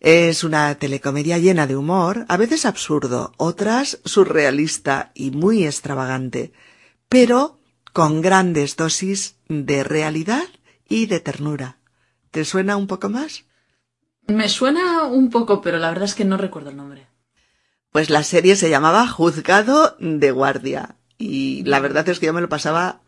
Es 0.00 0.44
una 0.44 0.74
telecomedia 0.76 1.38
llena 1.38 1.66
de 1.66 1.76
humor, 1.76 2.24
a 2.28 2.36
veces 2.36 2.64
absurdo, 2.64 3.32
otras 3.36 3.98
surrealista 4.04 5.10
y 5.14 5.32
muy 5.32 5.64
extravagante, 5.64 6.52
pero 7.08 7.58
con 7.92 8.20
grandes 8.20 8.76
dosis 8.76 9.36
de 9.48 9.82
realidad 9.82 10.44
y 10.88 11.06
de 11.06 11.18
ternura. 11.18 11.78
¿Te 12.30 12.44
suena 12.44 12.76
un 12.76 12.86
poco 12.86 13.08
más? 13.08 13.44
Me 14.28 14.48
suena 14.48 15.04
un 15.04 15.30
poco, 15.30 15.62
pero 15.62 15.78
la 15.78 15.88
verdad 15.88 16.04
es 16.04 16.14
que 16.14 16.24
no 16.24 16.36
recuerdo 16.36 16.70
el 16.70 16.76
nombre. 16.76 17.06
Pues 17.90 18.10
la 18.10 18.22
serie 18.22 18.54
se 18.54 18.70
llamaba 18.70 19.08
Juzgado 19.08 19.96
de 19.98 20.30
Guardia 20.30 20.96
y 21.16 21.64
la 21.64 21.80
verdad 21.80 22.08
es 22.08 22.20
que 22.20 22.26
yo 22.26 22.32
me 22.32 22.42
lo 22.42 22.48
pasaba 22.48 23.00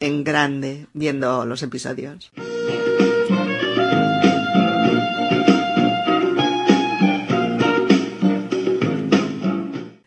en 0.00 0.24
grande 0.24 0.86
viendo 0.94 1.44
los 1.44 1.62
episodios. 1.62 2.30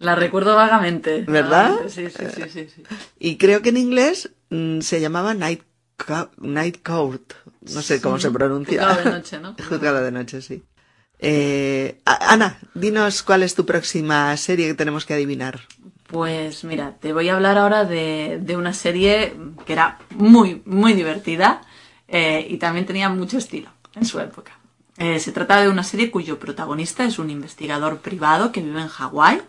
La 0.01 0.15
recuerdo 0.15 0.55
vagamente. 0.55 1.21
¿Verdad? 1.27 1.69
Vagamente, 1.71 1.89
Sí, 1.89 2.09
sí, 2.09 2.25
sí, 2.35 2.49
sí, 2.49 2.67
sí. 2.75 2.83
Y 3.19 3.37
creo 3.37 3.61
que 3.61 3.69
en 3.69 3.77
inglés 3.77 4.31
mm, 4.49 4.81
se 4.81 4.99
llamaba 4.99 5.33
Night, 5.33 5.61
Co- 5.95 6.29
Night 6.37 6.83
Court. 6.83 7.33
No 7.73 7.81
sé 7.81 8.01
cómo 8.01 8.19
se 8.19 8.31
pronuncia. 8.31 8.81
Juzgado 8.81 9.03
de 9.03 9.11
noche, 9.17 9.39
¿no? 9.39 9.55
Juzgado 9.69 10.03
de 10.03 10.11
noche, 10.11 10.41
sí. 10.41 10.63
Eh, 11.19 12.01
Ana, 12.05 12.59
dinos 12.73 13.21
cuál 13.21 13.43
es 13.43 13.53
tu 13.53 13.65
próxima 13.65 14.35
serie 14.37 14.67
que 14.67 14.73
tenemos 14.73 15.05
que 15.05 15.13
adivinar. 15.13 15.61
Pues 16.07 16.63
mira, 16.63 16.95
te 16.99 17.13
voy 17.13 17.29
a 17.29 17.35
hablar 17.35 17.57
ahora 17.57 17.85
de, 17.85 18.39
de 18.41 18.57
una 18.57 18.73
serie 18.73 19.33
que 19.65 19.73
era 19.73 19.99
muy, 20.15 20.61
muy 20.65 20.93
divertida 20.93 21.61
eh, 22.07 22.45
y 22.49 22.57
también 22.57 22.85
tenía 22.85 23.07
mucho 23.09 23.37
estilo 23.37 23.69
en 23.95 24.05
su 24.05 24.19
época. 24.19 24.57
Eh, 24.97 25.19
se 25.19 25.31
trata 25.31 25.61
de 25.61 25.69
una 25.69 25.83
serie 25.83 26.11
cuyo 26.11 26.37
protagonista 26.39 27.05
es 27.05 27.17
un 27.19 27.29
investigador 27.29 27.99
privado 27.99 28.51
que 28.51 28.61
vive 28.61 28.81
en 28.81 28.87
Hawái 28.87 29.41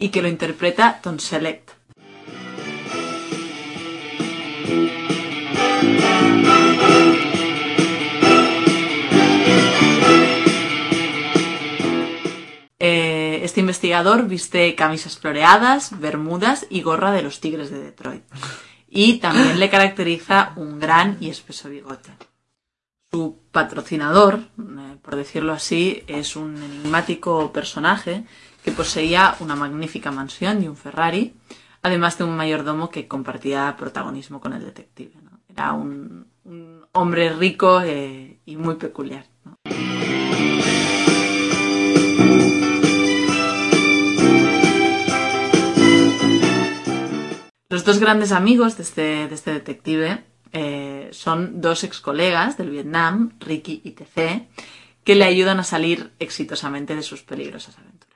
y 0.00 0.08
que 0.08 0.22
lo 0.22 0.28
interpreta 0.28 0.98
Tom 1.00 1.18
Selleck. 1.18 1.76
Eh, 12.82 13.40
este 13.44 13.60
investigador 13.60 14.26
viste 14.26 14.74
camisas 14.74 15.18
floreadas, 15.18 16.00
bermudas 16.00 16.66
y 16.70 16.80
gorra 16.80 17.12
de 17.12 17.22
los 17.22 17.40
Tigres 17.40 17.70
de 17.70 17.80
Detroit. 17.80 18.24
Y 18.88 19.18
también 19.18 19.60
le 19.60 19.68
caracteriza 19.68 20.54
un 20.56 20.80
gran 20.80 21.18
y 21.20 21.28
espeso 21.28 21.68
bigote. 21.68 22.10
Su 23.12 23.38
patrocinador, 23.52 24.40
eh, 24.58 24.96
por 25.02 25.16
decirlo 25.16 25.52
así, 25.52 26.04
es 26.06 26.36
un 26.36 26.56
enigmático 26.56 27.52
personaje 27.52 28.24
que 28.64 28.72
poseía 28.72 29.36
una 29.40 29.56
magnífica 29.56 30.10
mansión 30.10 30.62
y 30.62 30.68
un 30.68 30.76
Ferrari, 30.76 31.34
además 31.82 32.18
de 32.18 32.24
un 32.24 32.36
mayordomo 32.36 32.90
que 32.90 33.08
compartía 33.08 33.74
protagonismo 33.78 34.40
con 34.40 34.52
el 34.52 34.64
detective. 34.64 35.12
Era 35.48 35.72
un, 35.72 36.26
hombre 36.92 37.32
rico 37.32 37.80
eh, 37.82 38.40
y 38.44 38.56
muy 38.56 38.74
peculiar. 38.74 39.24
Los 47.68 47.84
dos 47.84 48.00
grandes 48.00 48.32
amigos 48.32 48.76
de 48.76 48.82
este, 48.82 49.32
este 49.32 49.52
detective 49.52 50.24
eh, 50.52 51.08
son 51.12 51.60
dos 51.60 51.84
ex 51.84 52.00
colegas 52.00 52.58
del 52.58 52.70
Vietnam, 52.70 53.32
Ricky 53.38 53.80
y 53.84 53.92
TC, 53.92 54.48
que 55.04 55.14
le 55.14 55.24
ayudan 55.24 55.60
a 55.60 55.64
salir 55.64 56.10
exitosamente 56.18 56.96
de 56.96 57.02
sus 57.02 57.22
peligrosas 57.22 57.78
aventuras. 57.78 58.09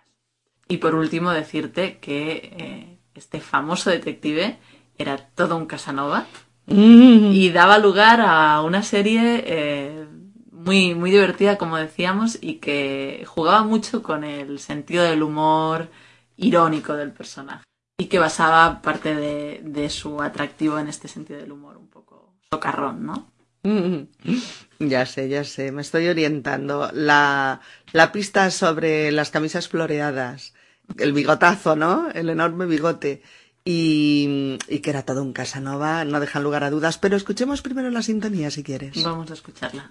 Y 0.68 0.78
por 0.78 0.94
último, 0.94 1.30
decirte 1.30 1.98
que 1.98 2.54
eh, 2.56 2.98
este 3.14 3.40
famoso 3.40 3.90
detective 3.90 4.58
era 4.98 5.16
todo 5.18 5.56
un 5.56 5.66
Casanova. 5.66 6.26
Y 6.66 7.50
daba 7.50 7.78
lugar 7.78 8.22
a 8.22 8.62
una 8.62 8.82
serie 8.82 9.44
eh, 9.46 10.06
muy, 10.50 10.94
muy 10.94 11.10
divertida, 11.10 11.58
como 11.58 11.76
decíamos, 11.76 12.38
y 12.40 12.54
que 12.54 13.24
jugaba 13.26 13.64
mucho 13.64 14.02
con 14.02 14.24
el 14.24 14.58
sentido 14.58 15.04
del 15.04 15.22
humor 15.22 15.90
irónico 16.36 16.94
del 16.94 17.12
personaje. 17.12 17.64
Y 17.98 18.06
que 18.06 18.18
basaba 18.18 18.80
parte 18.80 19.14
de, 19.14 19.60
de 19.62 19.90
su 19.90 20.22
atractivo 20.22 20.78
en 20.78 20.88
este 20.88 21.06
sentido 21.06 21.38
del 21.38 21.52
humor 21.52 21.76
un 21.76 21.88
poco 21.88 22.34
socarrón, 22.50 23.04
¿no? 23.04 23.33
Ya 24.80 25.06
sé, 25.06 25.28
ya 25.28 25.44
sé, 25.44 25.72
me 25.72 25.82
estoy 25.82 26.08
orientando. 26.08 26.90
La, 26.92 27.60
la 27.92 28.12
pista 28.12 28.50
sobre 28.50 29.12
las 29.12 29.30
camisas 29.30 29.68
floreadas, 29.68 30.52
el 30.98 31.12
bigotazo, 31.12 31.76
¿no? 31.76 32.10
El 32.10 32.28
enorme 32.28 32.66
bigote. 32.66 33.22
Y, 33.64 34.58
y 34.68 34.80
que 34.80 34.90
era 34.90 35.04
todo 35.04 35.22
un 35.22 35.32
Casanova, 35.32 36.04
no 36.04 36.20
dejan 36.20 36.42
lugar 36.42 36.64
a 36.64 36.70
dudas, 36.70 36.98
pero 36.98 37.16
escuchemos 37.16 37.62
primero 37.62 37.90
la 37.90 38.02
sintonía 38.02 38.50
si 38.50 38.62
quieres. 38.62 39.02
Vamos 39.02 39.30
a 39.30 39.34
escucharla. 39.34 39.90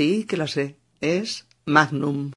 Sí, 0.00 0.24
que 0.24 0.38
lo 0.38 0.46
sé. 0.46 0.78
Es 1.02 1.46
Magnum. 1.66 2.32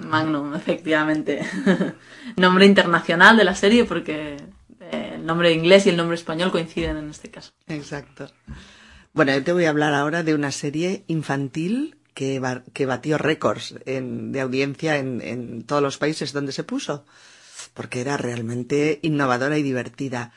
Magnum, 0.00 0.56
efectivamente. 0.56 1.42
nombre 2.36 2.66
internacional 2.66 3.36
de 3.36 3.44
la 3.44 3.54
serie 3.54 3.84
porque 3.84 4.38
eh, 4.80 5.12
el 5.14 5.24
nombre 5.24 5.52
inglés 5.52 5.86
y 5.86 5.90
el 5.90 5.96
nombre 5.96 6.16
español 6.16 6.50
coinciden 6.50 6.96
en 6.96 7.10
este 7.10 7.30
caso. 7.30 7.52
Exacto. 7.68 8.32
Bueno, 9.12 9.32
yo 9.32 9.44
te 9.44 9.52
voy 9.52 9.66
a 9.66 9.70
hablar 9.70 9.94
ahora 9.94 10.24
de 10.24 10.34
una 10.34 10.50
serie 10.50 11.04
infantil 11.06 11.99
que, 12.20 12.60
que 12.74 12.84
batió 12.84 13.16
récords 13.16 13.74
de 13.86 14.40
audiencia 14.42 14.98
en, 14.98 15.22
en 15.22 15.64
todos 15.64 15.80
los 15.80 15.96
países 15.96 16.34
donde 16.34 16.52
se 16.52 16.64
puso, 16.64 17.06
porque 17.72 18.02
era 18.02 18.18
realmente 18.18 19.00
innovadora 19.00 19.56
y 19.56 19.62
divertida. 19.62 20.34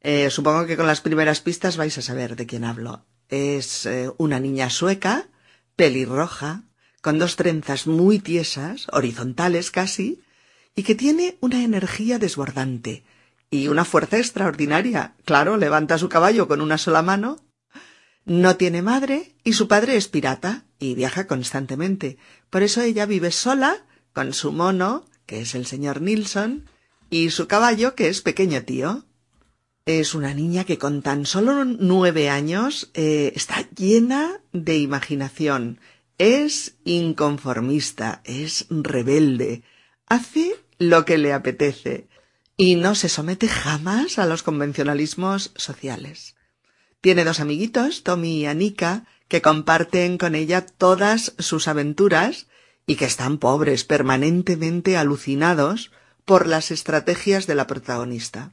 Eh, 0.00 0.30
supongo 0.30 0.64
que 0.64 0.78
con 0.78 0.86
las 0.86 1.02
primeras 1.02 1.42
pistas 1.42 1.76
vais 1.76 1.98
a 1.98 2.02
saber 2.02 2.34
de 2.34 2.46
quién 2.46 2.64
hablo. 2.64 3.04
Es 3.28 3.84
eh, 3.84 4.10
una 4.16 4.40
niña 4.40 4.70
sueca, 4.70 5.28
pelirroja, 5.76 6.62
con 7.02 7.18
dos 7.18 7.36
trenzas 7.36 7.86
muy 7.86 8.20
tiesas, 8.20 8.86
horizontales 8.90 9.70
casi, 9.70 10.22
y 10.74 10.82
que 10.82 10.94
tiene 10.94 11.36
una 11.42 11.62
energía 11.62 12.18
desbordante 12.18 13.04
y 13.50 13.68
una 13.68 13.84
fuerza 13.84 14.16
extraordinaria. 14.16 15.12
Claro, 15.26 15.58
levanta 15.58 15.98
su 15.98 16.08
caballo 16.08 16.48
con 16.48 16.62
una 16.62 16.78
sola 16.78 17.02
mano. 17.02 17.36
No 18.28 18.56
tiene 18.58 18.82
madre 18.82 19.32
y 19.42 19.54
su 19.54 19.68
padre 19.68 19.96
es 19.96 20.06
pirata 20.06 20.66
y 20.78 20.94
viaja 20.94 21.26
constantemente. 21.26 22.18
Por 22.50 22.62
eso 22.62 22.82
ella 22.82 23.06
vive 23.06 23.30
sola 23.32 23.86
con 24.12 24.34
su 24.34 24.52
mono, 24.52 25.06
que 25.24 25.40
es 25.40 25.54
el 25.54 25.64
señor 25.64 26.02
Nilsson, 26.02 26.68
y 27.08 27.30
su 27.30 27.48
caballo, 27.48 27.94
que 27.94 28.08
es 28.08 28.20
pequeño 28.20 28.64
tío. 28.64 29.06
Es 29.86 30.14
una 30.14 30.34
niña 30.34 30.64
que 30.64 30.76
con 30.76 31.00
tan 31.00 31.24
solo 31.24 31.64
nueve 31.64 32.28
años 32.28 32.90
eh, 32.92 33.32
está 33.34 33.66
llena 33.74 34.42
de 34.52 34.76
imaginación. 34.76 35.80
Es 36.18 36.76
inconformista, 36.84 38.20
es 38.24 38.66
rebelde, 38.68 39.62
hace 40.04 40.54
lo 40.78 41.06
que 41.06 41.16
le 41.16 41.32
apetece 41.32 42.08
y 42.58 42.74
no 42.74 42.94
se 42.94 43.08
somete 43.08 43.48
jamás 43.48 44.18
a 44.18 44.26
los 44.26 44.42
convencionalismos 44.42 45.52
sociales. 45.56 46.34
Tiene 47.00 47.24
dos 47.24 47.40
amiguitos, 47.40 48.02
Tommy 48.02 48.40
y 48.40 48.46
Anika, 48.46 49.04
que 49.28 49.42
comparten 49.42 50.18
con 50.18 50.34
ella 50.34 50.66
todas 50.66 51.34
sus 51.38 51.68
aventuras 51.68 52.46
y 52.86 52.96
que 52.96 53.04
están 53.04 53.38
pobres, 53.38 53.84
permanentemente 53.84 54.96
alucinados 54.96 55.92
por 56.24 56.46
las 56.46 56.70
estrategias 56.70 57.46
de 57.46 57.54
la 57.54 57.66
protagonista. 57.66 58.52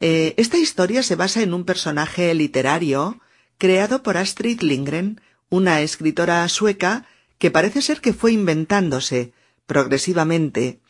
Eh, 0.00 0.34
esta 0.36 0.58
historia 0.58 1.02
se 1.02 1.16
basa 1.16 1.42
en 1.42 1.54
un 1.54 1.64
personaje 1.64 2.34
literario 2.34 3.20
creado 3.58 4.02
por 4.02 4.16
Astrid 4.16 4.60
Lindgren, 4.62 5.20
una 5.50 5.80
escritora 5.80 6.48
sueca 6.48 7.06
que 7.38 7.50
parece 7.50 7.82
ser 7.82 8.00
que 8.00 8.12
fue 8.12 8.32
inventándose 8.32 9.32
progresivamente 9.66 10.80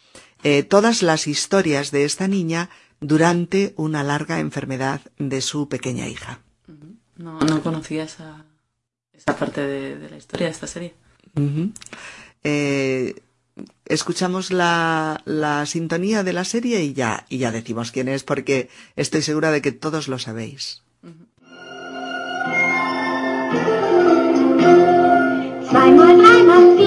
eh, 0.45 0.63
todas 0.63 1.03
las 1.03 1.27
historias 1.27 1.91
de 1.91 2.05
esta 2.05 2.29
niña 2.29 2.71
durante 3.01 3.75
una 3.77 4.03
larga 4.03 4.41
enfermedad 4.41 5.01
de 5.19 5.41
su 5.41 5.69
pequeña 5.69 6.09
hija. 6.09 6.41
No, 7.17 7.41
no 7.41 7.63
conocía 7.63 8.05
esa, 8.05 8.45
esa 9.13 9.37
parte 9.37 9.61
de, 9.61 9.99
de 9.99 10.11
la 10.11 10.17
historia 10.17 10.47
de 10.47 10.53
esta 10.53 10.67
serie. 10.67 10.95
Eh, 12.45 13.15
escuchamos 13.87 14.51
la, 14.53 15.21
la 15.25 15.67
sintonía 15.67 16.23
de 16.23 16.33
la 16.33 16.45
serie 16.45 16.83
y 16.85 16.93
ya, 16.93 17.27
y 17.29 17.39
ya 17.39 17.51
decimos 17.51 17.91
quién 17.91 18.09
es 18.09 18.23
porque 18.23 18.69
estoy 18.97 19.23
segura 19.23 19.51
de 19.51 19.63
que 19.63 19.73
todos 19.73 20.09
lo 20.09 20.19
sabéis. 20.19 20.83
Zweimal, 25.71 26.17
dreimal, 26.19 26.79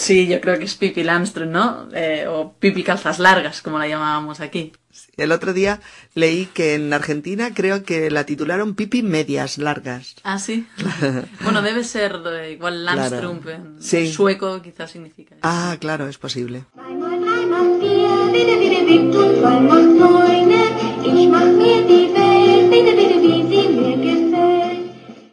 Sí, 0.00 0.26
yo 0.26 0.40
creo 0.40 0.58
que 0.58 0.64
es 0.64 0.76
Pipi 0.76 1.02
Landström, 1.04 1.50
¿no? 1.50 1.88
Eh, 1.92 2.24
o 2.26 2.54
Pipi 2.58 2.82
Calzas 2.82 3.18
Largas, 3.18 3.60
como 3.60 3.78
la 3.78 3.86
llamábamos 3.86 4.40
aquí. 4.40 4.72
El 5.18 5.30
otro 5.30 5.52
día 5.52 5.80
leí 6.14 6.46
que 6.46 6.74
en 6.74 6.90
Argentina 6.94 7.52
creo 7.52 7.84
que 7.84 8.10
la 8.10 8.24
titularon 8.24 8.74
Pipi 8.74 9.02
Medias 9.02 9.58
Largas. 9.58 10.16
Ah, 10.22 10.38
sí. 10.38 10.66
bueno, 11.42 11.60
debe 11.60 11.84
ser 11.84 12.18
eh, 12.32 12.52
igual 12.52 12.86
Landström 12.86 13.40
en 13.48 13.82
Sí. 13.82 14.10
sueco, 14.10 14.62
quizás 14.62 14.90
significa. 14.90 15.34
eso. 15.34 15.40
Ah, 15.42 15.76
claro, 15.78 16.08
es 16.08 16.16
posible. 16.16 16.64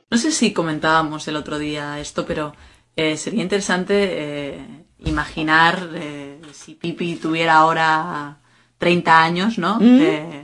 No 0.09 0.17
sé 0.17 0.31
si 0.31 0.53
comentábamos 0.53 1.27
el 1.27 1.35
otro 1.35 1.59
día 1.59 1.99
esto, 1.99 2.25
pero 2.25 2.53
eh, 2.97 3.15
sería 3.15 3.43
interesante 3.43 3.93
eh, 3.95 4.85
imaginar 5.05 5.89
eh, 5.93 6.41
si 6.51 6.73
Pipi 6.73 7.15
tuviera 7.15 7.55
ahora 7.55 8.39
30 8.79 9.23
años, 9.23 9.57
¿no? 9.57 9.79
Eh, 9.81 10.43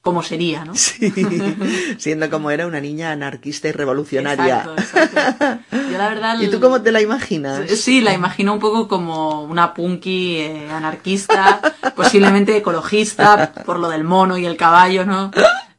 ¿Cómo 0.00 0.22
sería, 0.22 0.64
no? 0.64 0.74
Sí, 0.74 1.12
siendo 1.98 2.30
como 2.30 2.50
era 2.50 2.66
una 2.66 2.80
niña 2.80 3.12
anarquista 3.12 3.68
y 3.68 3.72
revolucionaria. 3.72 4.66
Exacto, 4.74 4.80
exacto. 4.80 5.58
Yo 5.72 5.98
la 5.98 6.08
verdad... 6.08 6.40
¿Y 6.40 6.48
tú 6.48 6.58
cómo 6.58 6.80
te 6.80 6.90
la 6.90 7.02
imaginas? 7.02 7.68
Sí, 7.70 8.00
la 8.00 8.14
imagino 8.14 8.54
un 8.54 8.60
poco 8.60 8.88
como 8.88 9.42
una 9.42 9.74
punky 9.74 10.36
eh, 10.38 10.70
anarquista, 10.70 11.60
posiblemente 11.96 12.56
ecologista, 12.56 13.52
por 13.66 13.78
lo 13.78 13.90
del 13.90 14.04
mono 14.04 14.38
y 14.38 14.46
el 14.46 14.56
caballo, 14.56 15.04
¿no? 15.04 15.30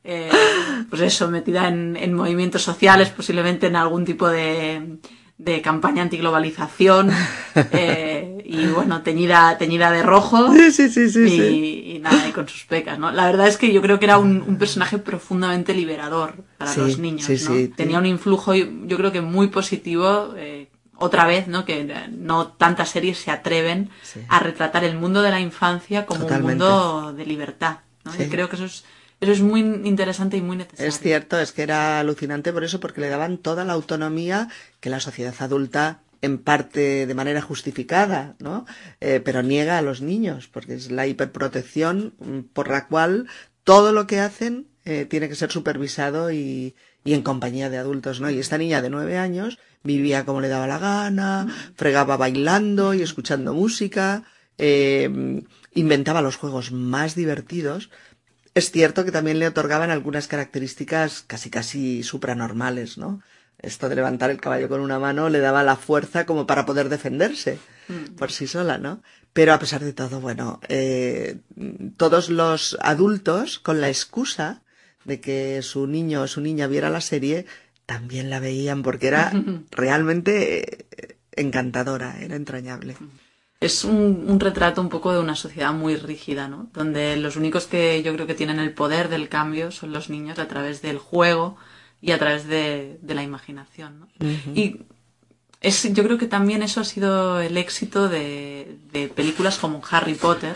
Eh, 0.03 0.29
pues 0.87 1.01
eso, 1.01 1.31
metida 1.31 1.67
en, 1.67 1.97
en 1.97 2.13
movimientos 2.13 2.61
sociales, 2.61 3.09
posiblemente 3.09 3.67
en 3.67 3.75
algún 3.75 4.05
tipo 4.05 4.27
de, 4.27 4.99
de 5.43 5.61
campaña 5.61 6.03
antiglobalización, 6.03 7.11
eh, 7.55 8.43
y 8.45 8.67
bueno, 8.67 9.01
teñida, 9.01 9.57
teñida 9.57 9.89
de 9.91 10.03
rojo. 10.03 10.53
Sí, 10.53 10.71
sí, 10.71 10.89
sí, 10.89 11.09
sí, 11.09 11.23
y, 11.23 11.29
sí. 11.29 11.93
y 11.95 11.99
nada, 11.99 12.27
y 12.27 12.31
con 12.31 12.47
sus 12.47 12.65
pecas, 12.65 12.99
¿no? 12.99 13.11
La 13.11 13.25
verdad 13.25 13.47
es 13.47 13.57
que 13.57 13.73
yo 13.73 13.81
creo 13.81 13.97
que 13.97 14.05
era 14.05 14.19
un, 14.19 14.43
un 14.47 14.57
personaje 14.57 14.99
profundamente 14.99 15.73
liberador 15.73 16.35
para 16.57 16.71
Sí, 16.71 16.79
los 16.79 16.99
niños, 16.99 17.25
sí, 17.25 17.43
¿no? 17.69 17.75
Tenía 17.75 17.97
un 17.97 18.05
influjo, 18.05 18.53
yo 18.53 18.97
creo 18.97 19.11
que 19.11 19.21
muy 19.21 19.47
positivo, 19.47 20.33
eh, 20.37 20.69
otra 20.95 21.25
vez, 21.25 21.47
¿no? 21.47 21.65
Que 21.65 21.83
no 22.11 22.47
tantas 22.49 22.89
series 22.89 23.17
se 23.17 23.31
atreven 23.31 23.89
a 24.29 24.39
retratar 24.39 24.83
el 24.83 24.95
mundo 24.95 25.23
de 25.23 25.31
la 25.31 25.39
infancia 25.39 26.05
como 26.05 26.21
Totalmente. 26.21 26.63
un 26.63 26.69
mundo 26.69 27.13
de 27.13 27.25
libertad, 27.25 27.79
¿no? 28.03 28.11
Y 28.13 28.27
creo 28.29 28.47
que 28.47 28.57
eso 28.57 28.65
es, 28.65 28.83
eso 29.21 29.31
es 29.31 29.41
muy 29.41 29.61
interesante 29.61 30.35
y 30.37 30.41
muy 30.41 30.57
necesario. 30.57 30.89
Es 30.89 30.99
cierto, 30.99 31.39
es 31.39 31.51
que 31.51 31.61
era 31.61 31.99
alucinante 31.99 32.51
por 32.51 32.63
eso, 32.63 32.79
porque 32.79 33.01
le 33.01 33.09
daban 33.09 33.37
toda 33.37 33.63
la 33.63 33.73
autonomía 33.73 34.49
que 34.79 34.89
la 34.89 34.99
sociedad 34.99 35.35
adulta, 35.39 36.01
en 36.23 36.39
parte 36.39 37.05
de 37.05 37.13
manera 37.13 37.41
justificada, 37.41 38.35
¿no? 38.39 38.65
Eh, 38.99 39.21
pero 39.23 39.43
niega 39.43 39.77
a 39.77 39.81
los 39.81 40.01
niños, 40.01 40.47
porque 40.47 40.73
es 40.73 40.91
la 40.91 41.07
hiperprotección 41.07 42.13
mm, 42.19 42.39
por 42.53 42.69
la 42.69 42.87
cual 42.87 43.27
todo 43.63 43.91
lo 43.91 44.07
que 44.07 44.19
hacen 44.19 44.67
eh, 44.85 45.05
tiene 45.05 45.29
que 45.29 45.35
ser 45.35 45.51
supervisado 45.51 46.31
y, 46.31 46.75
y 47.03 47.13
en 47.13 47.21
compañía 47.21 47.69
de 47.69 47.77
adultos, 47.77 48.21
¿no? 48.21 48.29
Y 48.29 48.39
esta 48.39 48.57
niña 48.57 48.81
de 48.81 48.89
nueve 48.89 49.17
años 49.17 49.59
vivía 49.83 50.25
como 50.25 50.41
le 50.41 50.47
daba 50.47 50.67
la 50.67 50.79
gana, 50.79 51.47
fregaba 51.75 52.17
bailando 52.17 52.93
y 52.93 53.01
escuchando 53.01 53.53
música, 53.53 54.23
eh, 54.57 55.41
inventaba 55.73 56.21
los 56.21 56.35
juegos 56.35 56.71
más 56.71 57.15
divertidos, 57.15 57.89
es 58.53 58.71
cierto 58.71 59.05
que 59.05 59.11
también 59.11 59.39
le 59.39 59.47
otorgaban 59.47 59.91
algunas 59.91 60.27
características 60.27 61.23
casi 61.25 61.49
casi 61.49 62.03
supranormales, 62.03 62.97
¿no? 62.97 63.21
Esto 63.59 63.89
de 63.89 63.95
levantar 63.95 64.31
el 64.31 64.41
caballo 64.41 64.67
con 64.67 64.81
una 64.81 64.99
mano 64.99 65.29
le 65.29 65.39
daba 65.39 65.63
la 65.63 65.75
fuerza 65.75 66.25
como 66.25 66.47
para 66.47 66.65
poder 66.65 66.89
defenderse 66.89 67.59
por 68.17 68.31
sí 68.31 68.47
sola, 68.47 68.77
¿no? 68.77 69.03
Pero 69.33 69.53
a 69.53 69.59
pesar 69.59 69.83
de 69.83 69.93
todo, 69.93 70.19
bueno, 70.19 70.59
eh, 70.67 71.37
todos 71.97 72.29
los 72.29 72.77
adultos, 72.81 73.59
con 73.59 73.79
la 73.79 73.89
excusa 73.89 74.61
de 75.05 75.21
que 75.21 75.61
su 75.61 75.87
niño 75.87 76.21
o 76.21 76.27
su 76.27 76.41
niña 76.41 76.67
viera 76.67 76.89
la 76.89 77.01
serie, 77.01 77.45
también 77.85 78.29
la 78.29 78.39
veían 78.39 78.83
porque 78.83 79.07
era 79.07 79.31
realmente 79.71 80.85
eh, 80.91 81.17
encantadora, 81.33 82.19
era 82.19 82.35
entrañable. 82.35 82.95
Es 83.61 83.85
un, 83.85 84.25
un 84.27 84.39
retrato 84.39 84.81
un 84.81 84.89
poco 84.89 85.13
de 85.13 85.19
una 85.19 85.35
sociedad 85.35 85.71
muy 85.71 85.95
rígida, 85.95 86.47
¿no? 86.49 86.67
Donde 86.73 87.15
los 87.15 87.35
únicos 87.37 87.67
que 87.67 88.01
yo 88.03 88.13
creo 88.13 88.27
que 88.27 88.33
tienen 88.33 88.59
el 88.59 88.73
poder 88.73 89.07
del 89.07 89.29
cambio 89.29 89.71
son 89.71 89.93
los 89.93 90.09
niños 90.09 90.39
a 90.39 90.47
través 90.47 90.81
del 90.81 90.97
juego 90.97 91.55
y 92.01 92.11
a 92.11 92.17
través 92.17 92.47
de, 92.47 92.97
de 93.01 93.13
la 93.15 93.21
imaginación, 93.23 93.99
¿no? 93.99 94.07
Y 94.55 94.81
es, 95.61 95.93
yo 95.93 96.03
creo 96.03 96.17
que 96.17 96.25
también 96.25 96.63
eso 96.63 96.81
ha 96.81 96.83
sido 96.83 97.39
el 97.39 97.55
éxito 97.55 98.09
de, 98.09 98.77
de 98.91 99.07
películas 99.07 99.59
como 99.59 99.81
Harry 99.91 100.15
Potter, 100.15 100.55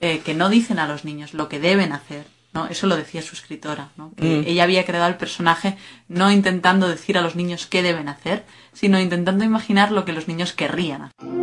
eh, 0.00 0.20
que 0.24 0.32
no 0.34 0.48
dicen 0.48 0.78
a 0.78 0.86
los 0.86 1.04
niños 1.04 1.34
lo 1.34 1.48
que 1.48 1.58
deben 1.58 1.92
hacer, 1.92 2.24
¿no? 2.54 2.68
Eso 2.68 2.86
lo 2.86 2.96
decía 2.96 3.20
su 3.20 3.34
escritora, 3.34 3.88
¿no? 3.96 4.12
Que 4.16 4.48
ella 4.48 4.62
había 4.62 4.86
creado 4.86 5.08
el 5.08 5.16
personaje 5.16 5.76
no 6.06 6.30
intentando 6.30 6.88
decir 6.88 7.18
a 7.18 7.20
los 7.20 7.34
niños 7.34 7.66
qué 7.66 7.82
deben 7.82 8.08
hacer, 8.08 8.44
sino 8.72 9.00
intentando 9.00 9.42
imaginar 9.44 9.90
lo 9.90 10.04
que 10.04 10.12
los 10.12 10.28
niños 10.28 10.52
querrían 10.52 11.02
hacer. 11.02 11.37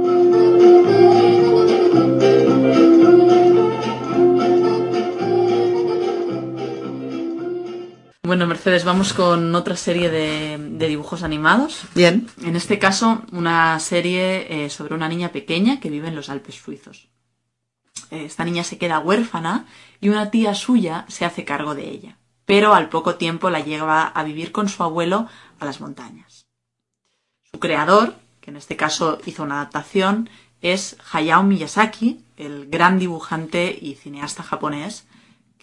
Bueno, 8.26 8.48
Mercedes, 8.48 8.86
vamos 8.86 9.14
con 9.14 9.54
otra 9.54 9.76
serie 9.76 10.10
de, 10.10 10.58
de 10.58 10.88
dibujos 10.88 11.22
animados. 11.22 11.84
Bien, 11.94 12.28
En 12.42 12.56
este 12.56 12.80
caso, 12.80 13.22
una 13.32 13.80
serie 13.80 14.66
eh, 14.66 14.70
sobre 14.72 14.96
una 14.96 15.08
niña 15.08 15.32
pequeña 15.32 15.80
que 15.80 15.92
vive 15.92 16.08
en 16.08 16.16
los 16.16 16.30
Alpes 16.30 16.56
suizos. 16.56 17.08
Eh, 18.10 18.26
Esta 18.26 18.44
niña 18.44 18.64
se 18.64 18.80
queda 18.80 18.98
huérfana 18.98 19.68
y 20.02 20.10
una 20.10 20.32
tía 20.32 20.56
suya 20.56 21.06
se 21.08 21.24
hace 21.24 21.46
cargo 21.46 21.76
de 21.76 21.88
ella, 21.88 22.18
pero 22.46 22.74
al 22.74 22.90
poco 22.90 23.14
tiempo 23.14 23.52
la 23.52 23.60
lleva 23.60 24.08
a 24.08 24.24
vivir 24.24 24.52
con 24.52 24.70
su 24.70 24.82
abuelo 24.82 25.28
a 25.60 25.66
las 25.66 25.80
montañas. 25.80 26.48
Su 27.52 27.60
creador, 27.60 28.16
que 28.42 28.50
en 28.50 28.58
este 28.58 28.76
caso 28.76 29.20
hizo 29.28 29.44
una 29.44 29.62
adaptación, 29.62 30.32
es 30.64 30.98
Hayao 31.12 31.44
Miyazaki, 31.44 32.22
el 32.38 32.66
gran 32.72 32.98
dibujante 32.98 33.78
y 33.80 33.94
cineasta 33.94 34.42
japonés 34.42 35.06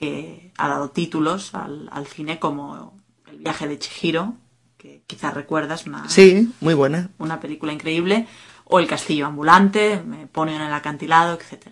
que 0.02 0.50
ha 0.58 0.66
dado 0.66 0.90
títulos 0.90 1.54
al, 1.54 1.88
al 1.92 2.08
cine 2.08 2.40
como 2.40 2.98
El 3.30 3.38
viaje 3.38 3.68
de 3.68 3.78
Chihiro, 3.78 4.34
que 4.76 5.04
quizás 5.06 5.32
recuerdas, 5.32 5.86
una, 5.86 6.08
sí, 6.08 6.52
muy 6.60 6.74
buena. 6.74 7.10
una 7.18 7.38
película 7.38 7.72
increíble, 7.72 8.26
o 8.64 8.80
El 8.80 8.88
castillo 8.88 9.26
ambulante, 9.26 10.02
Me 10.04 10.26
pone 10.26 10.56
en 10.56 10.62
el 10.62 10.72
acantilado, 10.72 11.34
etc. 11.38 11.68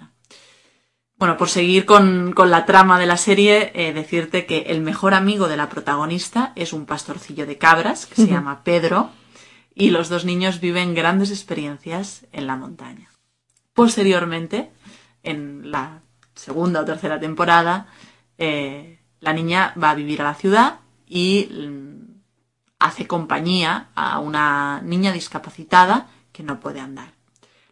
Bueno, 1.16 1.36
por 1.36 1.48
seguir 1.48 1.86
con, 1.86 2.32
con 2.32 2.52
la 2.52 2.66
trama 2.66 3.00
de 3.00 3.06
la 3.06 3.16
serie, 3.16 3.72
eh, 3.74 3.92
decirte 3.92 4.46
que 4.46 4.58
el 4.68 4.80
mejor 4.80 5.12
amigo 5.14 5.48
de 5.48 5.56
la 5.56 5.68
protagonista 5.68 6.52
es 6.54 6.72
un 6.72 6.86
pastorcillo 6.86 7.46
de 7.46 7.58
cabras 7.58 8.06
que 8.06 8.14
se 8.14 8.28
llama 8.28 8.62
Pedro 8.62 9.10
y 9.74 9.90
los 9.90 10.08
dos 10.08 10.24
niños 10.24 10.60
viven 10.60 10.94
grandes 10.94 11.30
experiencias 11.30 12.26
en 12.30 12.46
la 12.46 12.54
montaña. 12.54 13.10
Posteriormente, 13.74 14.70
en 15.24 15.72
la 15.72 16.02
segunda 16.36 16.80
o 16.80 16.84
tercera 16.84 17.18
temporada, 17.18 17.88
eh, 18.40 18.98
la 19.20 19.32
niña 19.34 19.74
va 19.80 19.90
a 19.90 19.94
vivir 19.94 20.22
a 20.22 20.24
la 20.24 20.34
ciudad 20.34 20.80
y 21.06 21.48
mm, 21.52 22.22
hace 22.78 23.06
compañía 23.06 23.88
a 23.94 24.18
una 24.18 24.80
niña 24.82 25.12
discapacitada 25.12 26.08
que 26.32 26.42
no 26.42 26.58
puede 26.58 26.80
andar. 26.80 27.12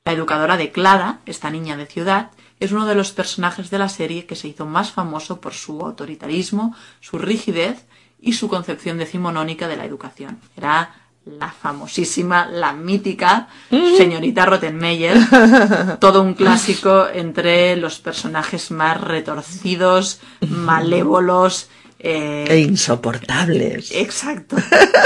La 0.05 0.13
educadora 0.13 0.57
de 0.59 0.71
Clara, 0.71 1.21
esta 1.27 1.51
niña 1.51 1.77
de 1.77 1.87
ciudad, 1.87 2.31
es 2.61 2.73
uno 2.73 2.87
de 2.87 2.95
los 2.95 3.13
personajes 3.13 3.71
de 3.71 3.79
la 3.79 3.89
serie 3.89 4.27
que 4.27 4.37
se 4.37 4.49
hizo 4.49 4.67
más 4.67 4.93
famoso 4.93 5.41
por 5.41 5.55
su 5.55 5.81
autoritarismo, 5.81 6.75
su 7.01 7.19
rigidez 7.19 7.87
y 8.21 8.35
su 8.35 8.49
concepción 8.49 8.99
decimonónica 8.99 9.69
de 9.69 9.77
la 9.77 9.87
educación. 9.87 10.39
Era 10.57 10.95
la 11.39 11.51
famosísima, 11.51 12.47
la 12.47 12.73
mítica 12.73 13.49
señorita 13.97 14.47
Rottenmeier, 14.47 15.17
todo 16.01 16.23
un 16.23 16.35
clásico 16.35 17.07
entre 17.13 17.77
los 17.77 17.99
personajes 17.99 18.71
más 18.71 19.01
retorcidos, 19.01 20.21
malévolos, 20.49 21.69
eh, 22.01 22.45
E 22.49 22.59
insoportables. 22.61 23.91
Exacto. 23.93 24.57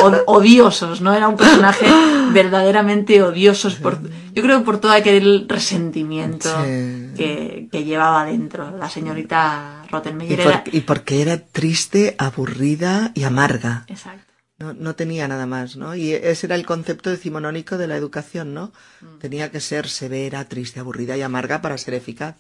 O- 0.03 0.35
odiosos, 0.37 1.01
¿no? 1.01 1.14
Era 1.14 1.27
un 1.29 1.37
personaje 1.37 1.87
verdaderamente 2.33 3.23
odiosos 3.23 3.77
por, 3.77 3.99
yo 4.35 4.43
creo 4.43 4.62
por 4.62 4.79
todo 4.79 4.93
aquel 4.93 5.47
resentimiento 5.49 6.51
Sí. 6.62 7.12
que, 7.16 7.68
que 7.73 7.85
llevaba 7.85 8.27
dentro. 8.27 8.77
La 8.77 8.91
señorita 8.91 9.85
Y, 9.87 9.91
Rottenmeier 9.91 10.43
por- 10.43 10.53
era... 10.53 10.64
y 10.70 10.81
porque 10.81 11.23
era 11.23 11.39
triste, 11.39 12.14
aburrida 12.18 13.12
y 13.14 13.25
amarga. 13.25 13.85
Exacto. 13.89 14.32
No, 14.63 14.73
no 14.75 14.95
tenía 14.95 15.27
nada 15.27 15.47
más, 15.47 15.77
¿no? 15.77 15.95
Y 15.97 16.13
ese 16.13 16.47
era 16.47 16.55
el 16.55 16.65
concepto 16.65 17.11
decimonónico 17.11 17.77
de 17.79 17.87
la 17.89 17.97
educación, 17.97 18.55
¿no? 18.55 18.73
Mm. 19.01 19.19
Tenía 19.19 19.51
que 19.51 19.61
ser 19.61 19.89
severa, 19.89 20.45
triste, 20.49 20.79
aburrida 20.81 21.17
y 21.17 21.23
amarga 21.23 21.61
para 21.63 21.77
ser 21.79 21.95
eficaz. 21.95 22.37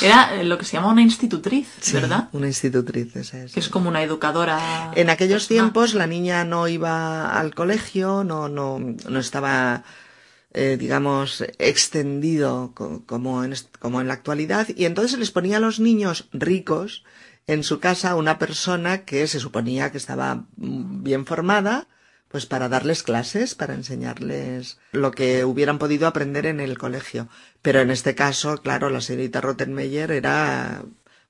Era 0.00 0.34
eh, 0.36 0.44
lo 0.44 0.56
que 0.58 0.64
se 0.64 0.72
llama 0.76 0.92
una 0.92 1.02
institutriz, 1.02 1.68
Sí, 1.80 1.92
¿verdad? 1.94 2.28
Una 2.32 2.46
institutriz, 2.46 3.14
esa 3.16 3.42
es. 3.44 3.52
Que 3.52 3.60
es 3.60 3.68
como 3.68 3.88
una 3.88 4.02
educadora. 4.02 4.92
En 4.94 5.10
aquellos 5.10 5.48
tiempos 5.48 5.94
la 5.94 6.06
niña 6.06 6.44
no 6.44 6.68
iba 6.68 7.38
al 7.38 7.54
colegio, 7.54 8.24
no, 8.24 8.48
no, 8.48 8.78
no 8.78 9.18
estaba, 9.18 9.82
eh, 10.54 10.76
digamos, 10.78 11.44
extendido 11.58 12.72
co- 12.74 13.02
como 13.06 13.44
en, 13.44 13.54
como 13.80 14.00
en 14.00 14.08
la 14.08 14.14
actualidad, 14.14 14.68
y 14.74 14.84
entonces 14.84 15.12
se 15.12 15.18
les 15.18 15.30
ponía 15.32 15.56
a 15.58 15.60
los 15.60 15.80
niños 15.80 16.28
ricos 16.32 17.04
en 17.48 17.64
su 17.64 17.80
casa 17.80 18.14
una 18.14 18.38
persona 18.38 19.04
que 19.04 19.26
se 19.26 19.40
suponía 19.40 19.90
que 19.90 19.98
estaba 19.98 20.44
mm, 20.56 21.02
bien 21.02 21.26
formada, 21.26 21.88
pues 22.28 22.44
para 22.44 22.68
darles 22.68 23.02
clases, 23.02 23.54
para 23.54 23.74
enseñarles 23.74 24.78
lo 24.92 25.10
que 25.10 25.44
hubieran 25.44 25.78
podido 25.78 26.06
aprender 26.06 26.44
en 26.44 26.60
el 26.60 26.76
colegio. 26.76 27.28
Pero 27.62 27.80
en 27.80 27.90
este 27.90 28.14
caso, 28.14 28.58
claro, 28.58 28.90
la 28.90 29.00
señorita 29.00 29.40
Rottenmeier 29.40 30.12
era, 30.12 30.82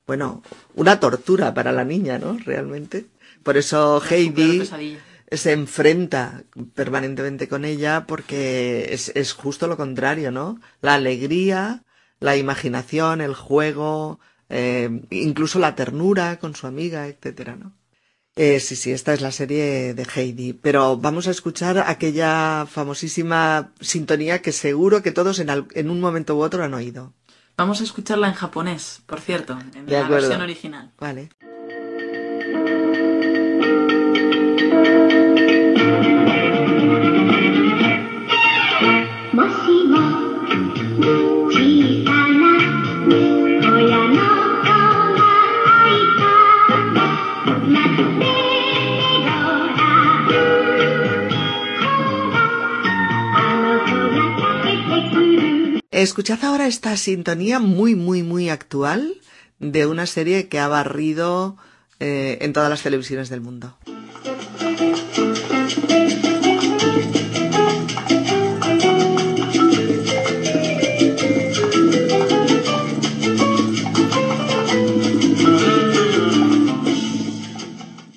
bueno, 0.09 0.43
una 0.75 0.99
tortura 0.99 1.55
para 1.55 1.71
la 1.71 1.85
niña, 1.85 2.19
¿no? 2.19 2.37
Realmente. 2.45 3.07
Por 3.45 3.57
eso 3.57 4.03
Heidi 4.03 4.69
se 5.31 5.53
enfrenta 5.53 6.43
permanentemente 6.75 7.49
con 7.49 7.65
ella 7.65 8.07
porque 8.09 8.89
es, 8.93 9.13
es 9.15 9.33
justo 9.35 9.69
lo 9.69 9.77
contrario, 9.77 10.33
¿no? 10.33 10.61
La 10.81 10.95
alegría, 10.95 11.85
la 12.19 12.37
imaginación, 12.37 13.21
el 13.21 13.35
juego, 13.35 14.19
eh, 14.49 14.89
incluso 15.11 15.59
la 15.59 15.75
ternura 15.75 16.39
con 16.39 16.55
su 16.55 16.67
amiga, 16.67 17.07
etcétera, 17.07 17.57
¿no? 17.57 17.73
Eh, 18.37 18.61
sí, 18.61 18.77
sí, 18.77 18.93
esta 18.93 19.13
es 19.13 19.21
la 19.21 19.33
serie 19.33 19.95
de 19.95 20.07
Heidi, 20.15 20.53
pero 20.53 20.97
vamos 20.97 21.27
a 21.27 21.33
escuchar 21.33 21.79
aquella 21.79 22.67
famosísima 22.71 23.73
sintonía 23.81 24.41
que 24.43 24.53
seguro 24.53 25.03
que 25.03 25.11
todos 25.11 25.41
en, 25.41 25.51
al- 25.51 25.67
en 25.75 25.91
un 25.91 26.01
momento 26.01 26.37
u 26.37 26.43
otro 26.43 26.63
han 26.63 26.73
oído. 26.75 27.13
Vamos 27.57 27.81
a 27.81 27.85
escucharla 27.85 28.29
en 28.29 28.35
japonés, 28.35 29.01
por 29.07 29.21
cierto, 29.21 29.59
en 29.75 29.87
De 29.87 29.93
la 29.93 30.05
acuerdo. 30.05 30.29
versión 30.29 30.43
original. 30.43 30.93
Vale. 31.01 31.31
も 39.33 39.43
Escuchad 55.99 56.45
ahora 56.45 56.69
esta 56.69 56.97
sintonía 56.97 57.59
muy, 57.59 57.97
muy, 57.97 58.23
muy 58.23 58.51
actual 58.51 59.21
de 59.59 59.85
una 59.85 60.07
serie 60.07 60.49
que 60.49 60.61
ha 60.61 60.69
barrido 60.69 61.57
eh, 61.99 62.39
en 62.41 62.53
todas 62.53 62.71
las 62.71 62.85
televisiones 62.85 63.31
del 63.31 63.41
mundo. 63.41 63.77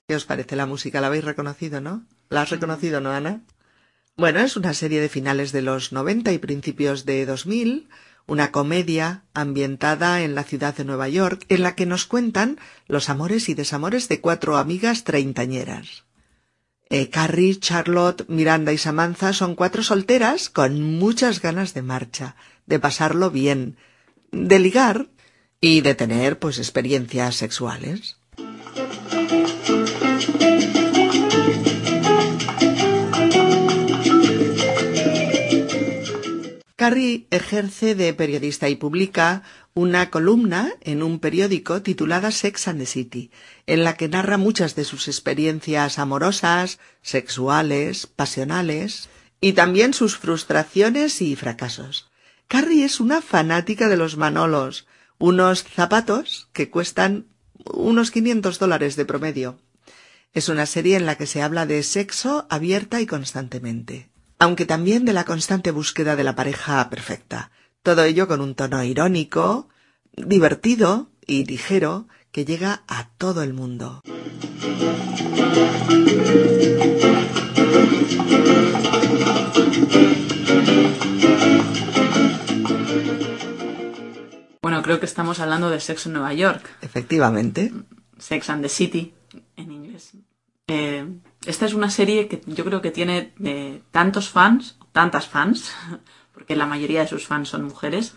¿Qué 0.08 0.16
os 0.16 0.26
parece 0.26 0.56
la 0.56 0.68
música? 0.68 1.02
¿La 1.02 1.08
habéis 1.08 1.24
reconocido, 1.24 1.82
no? 1.82 2.06
¿La 2.30 2.44
has 2.44 2.52
reconocido, 2.52 3.02
no, 3.02 3.10
Ana? 3.10 3.42
Bueno, 4.22 4.42
es 4.42 4.56
una 4.56 4.76
serie 4.76 5.02
de 5.02 5.10
finales 5.10 5.52
de 5.52 5.64
los 5.64 5.94
90 5.94 6.32
y 6.32 6.38
principios 6.38 7.06
de 7.08 7.26
2000, 7.26 7.90
una 8.28 8.52
comedia 8.52 9.24
ambientada 9.34 10.22
en 10.22 10.36
la 10.36 10.44
ciudad 10.44 10.76
de 10.76 10.86
Nueva 10.86 11.10
York, 11.10 11.44
en 11.50 11.64
la 11.64 11.74
que 11.74 11.88
nos 11.88 12.06
cuentan 12.06 12.60
los 12.88 13.10
amores 13.10 13.50
y 13.50 13.56
desamores 13.56 14.10
de 14.10 14.22
cuatro 14.22 14.58
amigas 14.58 15.06
treintañeras. 15.06 16.04
Eh, 16.92 17.10
Carrie, 17.10 17.60
Charlotte, 17.60 18.30
Miranda 18.30 18.72
y 18.72 18.78
Samantha 18.78 19.34
son 19.34 19.56
cuatro 19.56 19.82
solteras 19.82 20.52
con 20.52 21.00
muchas 21.00 21.42
ganas 21.42 21.74
de 21.74 21.82
marcha, 21.82 22.36
de 22.68 22.78
pasarlo 22.78 23.32
bien, 23.32 23.76
de 24.32 24.60
ligar 24.60 25.08
y 25.60 25.82
de 25.82 25.96
tener, 25.96 26.38
pues, 26.38 26.60
experiencias 26.60 27.38
sexuales. 27.38 28.18
Carrie 36.92 37.26
ejerce 37.32 37.96
de 37.96 38.14
periodista 38.14 38.68
y 38.68 38.76
publica 38.76 39.44
una 39.74 40.10
columna 40.10 40.74
en 40.82 41.04
un 41.04 41.20
periódico 41.20 41.82
titulada 41.82 42.32
Sex 42.32 42.68
and 42.68 42.80
the 42.82 42.86
City, 42.86 43.32
en 43.66 43.86
la 43.86 43.96
que 43.96 44.10
narra 44.10 44.36
muchas 44.36 44.76
de 44.76 44.84
sus 44.84 45.08
experiencias 45.08 46.00
amorosas, 46.00 46.80
sexuales, 47.02 48.08
pasionales 48.08 49.08
y 49.40 49.54
también 49.54 49.94
sus 49.94 50.18
frustraciones 50.18 51.22
y 51.22 51.38
fracasos. 51.38 52.12
Carrie 52.50 52.84
es 52.84 53.00
una 53.00 53.22
fanática 53.22 53.88
de 53.88 53.96
los 53.96 54.18
manolos, 54.18 54.86
unos 55.18 55.64
zapatos 55.64 56.50
que 56.52 56.70
cuestan 56.70 57.28
unos 57.74 58.12
500 58.12 58.60
dólares 58.60 58.98
de 58.98 59.06
promedio. 59.06 59.62
Es 60.34 60.50
una 60.50 60.66
serie 60.66 60.98
en 60.98 61.06
la 61.06 61.16
que 61.16 61.26
se 61.26 61.42
habla 61.42 61.66
de 61.66 61.84
sexo 61.84 62.48
abierta 62.50 63.00
y 63.00 63.06
constantemente, 63.06 64.11
aunque 64.42 64.66
también 64.66 65.06
de 65.06 65.14
la 65.14 65.24
constante 65.24 65.70
búsqueda 65.70 66.16
de 66.16 66.24
la 66.24 66.36
pareja 66.36 66.90
perfecta. 66.90 67.52
Todo 67.84 68.04
ello 68.04 68.28
con 68.28 68.42
un 68.42 68.56
tono 68.56 68.84
irónico, 68.84 69.70
divertido 70.14 71.12
y 71.28 71.46
ligero 71.46 72.08
que 72.32 72.44
llega 72.44 72.82
a 72.88 73.10
todo 73.20 73.44
el 73.44 73.54
mundo. 73.54 74.02
Bueno, 84.64 84.82
creo 84.82 85.00
que 85.00 85.06
estamos 85.06 85.40
hablando 85.40 85.70
de 85.70 85.80
Sexo 85.80 86.10
en 86.10 86.14
Nueva 86.14 86.34
York. 86.34 86.68
Efectivamente. 86.82 87.72
Sex 88.18 88.50
and 88.50 88.64
the 88.64 88.70
City 88.70 89.14
en 89.56 89.72
inglés. 89.72 90.14
Eh, 90.66 91.06
esta 91.46 91.66
es 91.66 91.74
una 91.74 91.90
serie 91.90 92.28
que 92.28 92.42
yo 92.46 92.64
creo 92.64 92.82
que 92.82 92.92
tiene 92.92 93.34
eh, 93.44 93.82
tantos 93.92 94.30
fans, 94.30 94.78
tantas 94.92 95.28
fans, 95.28 95.72
porque 96.34 96.56
la 96.56 96.66
mayoría 96.66 97.02
de 97.02 97.08
sus 97.08 97.28
fans 97.28 97.50
son 97.50 97.64
mujeres, 97.64 98.14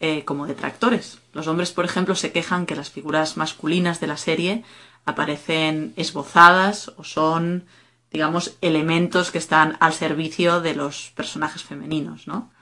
eh, 0.00 0.24
como 0.24 0.46
detractores. 0.46 1.18
Los 1.32 1.48
hombres, 1.48 1.72
por 1.72 1.84
ejemplo, 1.84 2.14
se 2.14 2.30
quejan 2.30 2.66
que 2.66 2.76
las 2.76 2.90
figuras 2.90 3.36
masculinas 3.36 3.98
de 3.98 4.06
la 4.06 4.16
serie 4.16 4.62
aparecen 5.04 5.92
esbozadas 5.96 6.92
o 6.96 7.02
son, 7.02 7.64
digamos, 8.12 8.56
elementos 8.60 9.32
que 9.32 9.38
están 9.38 9.76
al 9.80 9.92
servicio 9.92 10.60
de 10.60 10.74
los 10.74 11.10
personajes 11.16 11.64
femeninos, 11.64 12.28
¿no? 12.28 12.52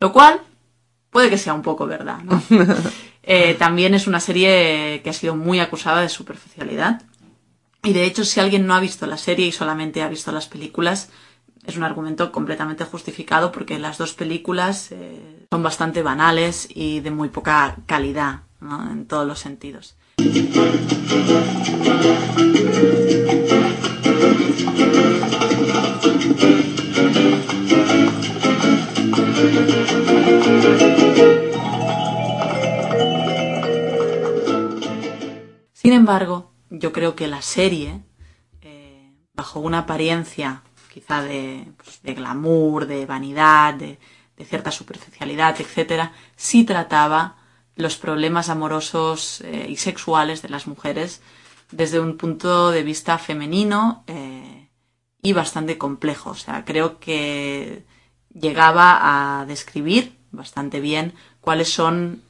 Lo 0.00 0.12
cual 0.12 0.42
puede 1.10 1.30
que 1.30 1.38
sea 1.38 1.54
un 1.54 1.62
poco 1.62 1.86
verdad, 1.86 2.18
¿no? 2.22 2.42
Eh, 3.28 3.54
también 3.54 3.92
es 3.92 4.06
una 4.06 4.20
serie 4.20 5.00
que 5.02 5.10
ha 5.10 5.12
sido 5.12 5.34
muy 5.34 5.58
acusada 5.58 6.00
de 6.00 6.08
superficialidad. 6.08 7.02
Y 7.86 7.92
de 7.92 8.04
hecho, 8.04 8.24
si 8.24 8.40
alguien 8.40 8.66
no 8.66 8.74
ha 8.74 8.80
visto 8.80 9.06
la 9.06 9.16
serie 9.16 9.46
y 9.46 9.52
solamente 9.52 10.02
ha 10.02 10.08
visto 10.08 10.32
las 10.32 10.48
películas, 10.48 11.08
es 11.64 11.76
un 11.76 11.84
argumento 11.84 12.32
completamente 12.32 12.84
justificado 12.84 13.52
porque 13.52 13.78
las 13.78 13.96
dos 13.96 14.12
películas 14.12 14.90
eh, 14.90 15.46
son 15.52 15.62
bastante 15.62 16.02
banales 16.02 16.66
y 16.68 16.98
de 16.98 17.12
muy 17.12 17.28
poca 17.28 17.76
calidad, 17.86 18.40
¿no? 18.60 18.90
En 18.90 19.06
todos 19.06 19.24
los 19.24 19.38
sentidos. 19.38 19.94
Sin 35.72 35.92
embargo, 35.92 36.55
yo 36.70 36.92
creo 36.92 37.14
que 37.14 37.28
la 37.28 37.42
serie, 37.42 38.02
eh, 38.60 39.12
bajo 39.34 39.60
una 39.60 39.80
apariencia 39.80 40.62
quizá 40.92 41.22
de, 41.22 41.72
pues, 41.76 42.00
glamour, 42.02 42.86
de 42.86 43.06
vanidad, 43.06 43.74
de, 43.74 43.98
cierta 44.44 44.70
superficialidad, 44.70 45.58
etcétera, 45.58 46.12
sí 46.36 46.64
trataba 46.64 47.36
los 47.74 47.96
problemas 47.96 48.50
amorosos 48.50 49.40
eh, 49.40 49.66
y 49.68 49.76
sexuales 49.76 50.42
de 50.42 50.50
las 50.50 50.66
mujeres 50.66 51.22
desde 51.70 52.00
un 52.00 52.18
punto 52.18 52.70
de 52.70 52.82
vista 52.82 53.16
femenino 53.16 54.04
eh, 54.06 54.68
y 55.22 55.32
bastante 55.32 55.78
complejo. 55.78 56.30
O 56.30 56.34
sea, 56.34 56.66
creo 56.66 57.00
que 57.00 57.86
llegaba 58.30 59.40
a 59.40 59.46
describir 59.46 60.18
bastante 60.32 60.80
bien 60.80 61.14
cuáles 61.40 61.72
son 61.72 62.22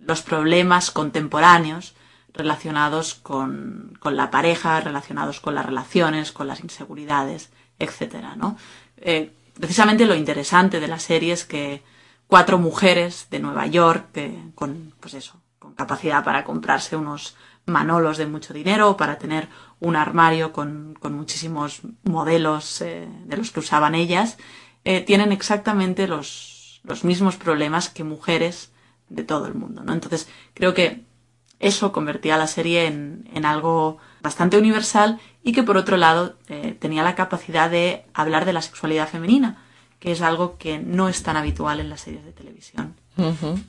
los 0.00 0.22
problemas 0.22 0.92
contemporáneos 0.92 1.94
relacionados 2.34 3.14
con, 3.14 3.96
con, 4.00 4.16
la 4.16 4.30
pareja, 4.30 4.80
relacionados 4.80 5.40
con 5.40 5.54
las 5.54 5.66
relaciones, 5.66 6.32
con 6.32 6.46
las 6.46 6.60
inseguridades, 6.60 7.50
etcétera, 7.78 8.36
¿no? 8.36 8.56
Eh, 8.96 9.32
precisamente 9.58 10.06
lo 10.06 10.14
interesante 10.14 10.80
de 10.80 10.88
la 10.88 10.98
serie 10.98 11.32
es 11.32 11.44
que 11.44 11.82
cuatro 12.26 12.58
mujeres 12.58 13.26
de 13.30 13.40
Nueva 13.40 13.66
York, 13.66 14.06
que, 14.12 14.38
con, 14.54 14.94
pues 15.00 15.14
eso, 15.14 15.40
con 15.58 15.74
capacidad 15.74 16.24
para 16.24 16.44
comprarse 16.44 16.96
unos 16.96 17.36
manolos 17.66 18.16
de 18.16 18.26
mucho 18.26 18.54
dinero, 18.54 18.96
para 18.96 19.18
tener 19.18 19.48
un 19.80 19.96
armario 19.96 20.52
con, 20.52 20.94
con 20.98 21.14
muchísimos 21.14 21.82
modelos 22.02 22.80
eh, 22.80 23.08
de 23.24 23.36
los 23.36 23.50
que 23.50 23.60
usaban 23.60 23.94
ellas, 23.94 24.38
eh, 24.84 25.00
tienen 25.00 25.32
exactamente 25.32 26.08
los, 26.08 26.80
los 26.82 27.04
mismos 27.04 27.36
problemas 27.36 27.88
que 27.88 28.02
mujeres 28.02 28.72
de 29.08 29.22
todo 29.22 29.46
el 29.46 29.54
mundo, 29.54 29.84
¿no? 29.84 29.92
Entonces, 29.92 30.28
creo 30.54 30.74
que 30.74 31.04
eso 31.62 31.92
convertía 31.92 32.34
a 32.34 32.38
la 32.38 32.48
serie 32.48 32.86
en, 32.86 33.28
en, 33.32 33.46
algo 33.46 33.98
bastante 34.20 34.58
universal 34.58 35.20
y 35.42 35.52
que 35.52 35.62
por 35.62 35.76
otro 35.76 35.96
lado 35.96 36.36
eh, 36.48 36.76
tenía 36.78 37.04
la 37.04 37.14
capacidad 37.14 37.70
de 37.70 38.04
hablar 38.12 38.44
de 38.44 38.52
la 38.52 38.62
sexualidad 38.62 39.08
femenina, 39.08 39.62
que 40.00 40.12
es 40.12 40.20
algo 40.20 40.58
que 40.58 40.78
no 40.78 41.08
es 41.08 41.22
tan 41.22 41.36
habitual 41.36 41.78
en 41.80 41.88
las 41.88 42.00
series 42.02 42.24
de 42.24 42.32
televisión. 42.32 42.94
Uh 43.16 43.32
-huh. 43.32 43.62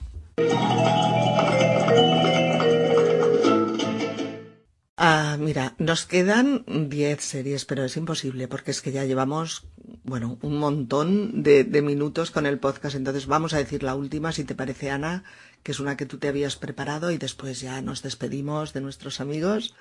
Ah, 4.97 5.37
mira, 5.39 5.75
nos 5.79 6.05
quedan 6.05 6.63
10 6.67 7.19
series, 7.21 7.65
pero 7.65 7.83
es 7.83 7.97
imposible 7.97 8.47
porque 8.47 8.71
es 8.71 8.81
que 8.81 8.91
ya 8.91 9.03
llevamos, 9.05 9.65
bueno, 10.03 10.37
un 10.41 10.57
montón 10.57 11.43
de, 11.43 11.63
de, 11.63 11.81
minutos 11.81 12.31
con 12.31 12.45
el 12.45 12.57
podcast. 12.57 12.95
Entonces 12.95 13.27
vamos 13.27 13.53
a 13.53 13.57
decir 13.57 13.83
la 13.83 13.95
última, 13.95 14.31
si 14.31 14.45
te 14.45 14.55
parece, 14.55 14.91
Ana, 14.91 15.23
que 15.63 15.71
es 15.71 15.79
una 15.79 15.97
que 15.97 16.05
tú 16.05 16.17
te 16.17 16.27
habías 16.27 16.55
preparado 16.57 17.11
y 17.11 17.17
después 17.17 17.61
ya 17.61 17.81
nos 17.81 18.01
despedimos 18.03 18.73
de 18.73 18.81
nuestros 18.81 19.21
amigos. 19.21 19.73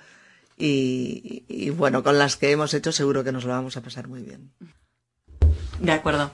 Y, 0.57 1.71
bueno, 1.71 2.03
con 2.03 2.17
las 2.17 2.37
que 2.37 2.51
hemos 2.51 2.73
hecho 2.73 2.91
seguro 2.91 3.23
que 3.23 3.31
nos 3.31 3.43
lo 3.43 3.51
vamos 3.51 3.75
a 3.75 3.81
pasar 3.81 4.07
muy 4.07 4.21
bien. 4.21 4.51
De 5.79 5.91
acuerdo. 5.91 6.31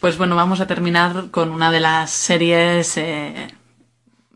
Pues 0.00 0.16
bueno, 0.16 0.36
vamos 0.36 0.60
a 0.60 0.66
terminar 0.66 1.30
con 1.30 1.50
una 1.50 1.70
de 1.70 1.80
las 1.80 2.10
series 2.10 2.96
eh, 2.96 3.54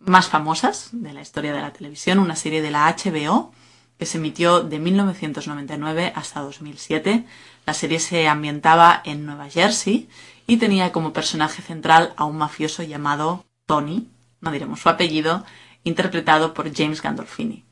más 0.00 0.28
famosas 0.28 0.90
de 0.92 1.12
la 1.12 1.22
historia 1.22 1.52
de 1.52 1.60
la 1.60 1.72
televisión, 1.72 2.18
una 2.18 2.36
serie 2.36 2.62
de 2.62 2.70
la 2.70 2.94
HBO 2.94 3.52
que 3.98 4.06
se 4.06 4.18
emitió 4.18 4.62
de 4.62 4.80
1999 4.80 6.12
hasta 6.16 6.40
2007. 6.40 7.24
La 7.66 7.74
serie 7.74 8.00
se 8.00 8.26
ambientaba 8.26 9.00
en 9.04 9.24
Nueva 9.24 9.48
Jersey 9.48 10.08
y 10.46 10.56
tenía 10.56 10.90
como 10.90 11.12
personaje 11.12 11.62
central 11.62 12.12
a 12.16 12.24
un 12.24 12.36
mafioso 12.36 12.82
llamado 12.82 13.44
Tony, 13.66 14.08
no 14.42 14.52
diremos 14.52 14.80
su 14.80 14.90
apellido, 14.90 15.46
interpretado 15.84 16.52
por 16.52 16.70
James 16.74 17.00
Gandolfini. 17.00 17.64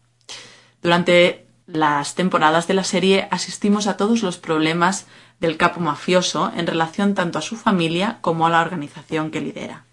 Durante 0.81 1.47
las 1.67 2.15
temporadas 2.15 2.67
de 2.67 2.75
la 2.75 2.85
serie 2.85 3.29
asistimos 3.31 3.87
a 3.87 3.97
todos 3.97 4.23
los 4.23 4.39
problemas 4.39 5.07
del 5.41 5.57
capo 5.57 5.81
mafioso 5.81 6.51
en 6.57 6.67
relación 6.67 7.15
tanto 7.15 7.39
a 7.39 7.43
su 7.43 7.57
familia 7.57 8.19
como 8.23 8.47
a 8.47 8.51
la 8.51 8.61
organización 8.63 9.31
que 9.31 9.41
lidera. 9.41 9.85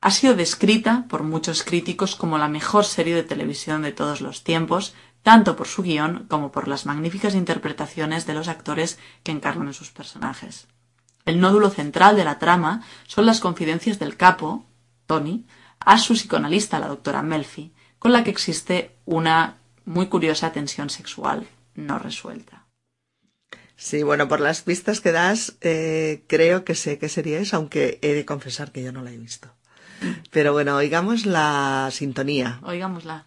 Ha 0.00 0.10
sido 0.10 0.34
descrita 0.34 1.06
por 1.08 1.22
muchos 1.22 1.62
críticos 1.62 2.14
como 2.14 2.38
la 2.38 2.48
mejor 2.48 2.84
serie 2.84 3.14
de 3.14 3.22
televisión 3.22 3.82
de 3.82 3.92
todos 3.92 4.20
los 4.20 4.44
tiempos, 4.44 4.94
tanto 5.22 5.56
por 5.56 5.66
su 5.66 5.82
guion 5.82 6.26
como 6.28 6.52
por 6.52 6.68
las 6.68 6.86
magníficas 6.86 7.34
interpretaciones 7.34 8.26
de 8.26 8.34
los 8.34 8.48
actores 8.48 8.98
que 9.24 9.32
encarnan 9.32 9.74
sus 9.74 9.90
personajes. 9.90 10.68
El 11.24 11.40
nódulo 11.40 11.70
central 11.70 12.14
de 12.14 12.24
la 12.24 12.38
trama 12.38 12.82
son 13.08 13.26
las 13.26 13.40
confidencias 13.40 13.98
del 13.98 14.16
capo, 14.16 14.64
Tony, 15.06 15.46
a 15.86 15.98
su 15.98 16.14
psicoanalista, 16.14 16.80
la 16.80 16.88
doctora 16.88 17.22
Melfi, 17.22 17.72
con 17.98 18.12
la 18.12 18.24
que 18.24 18.30
existe 18.30 18.90
una 19.06 19.56
muy 19.84 20.08
curiosa 20.08 20.52
tensión 20.52 20.90
sexual 20.90 21.46
no 21.76 21.98
resuelta. 21.98 22.66
Sí, 23.76 24.02
bueno, 24.02 24.26
por 24.26 24.40
las 24.40 24.62
pistas 24.62 25.00
que 25.00 25.12
das, 25.12 25.56
eh, 25.60 26.24
creo 26.26 26.64
que 26.64 26.74
sé 26.74 26.98
qué 26.98 27.08
sería 27.08 27.38
eso, 27.38 27.56
aunque 27.56 27.98
he 28.02 28.14
de 28.14 28.24
confesar 28.24 28.72
que 28.72 28.82
yo 28.82 28.90
no 28.90 29.02
la 29.02 29.12
he 29.12 29.16
visto. 29.16 29.48
Pero 30.30 30.52
bueno, 30.52 30.74
oigamos 30.76 31.24
la 31.24 31.88
sintonía. 31.92 32.58
Oigámosla. 32.64 33.26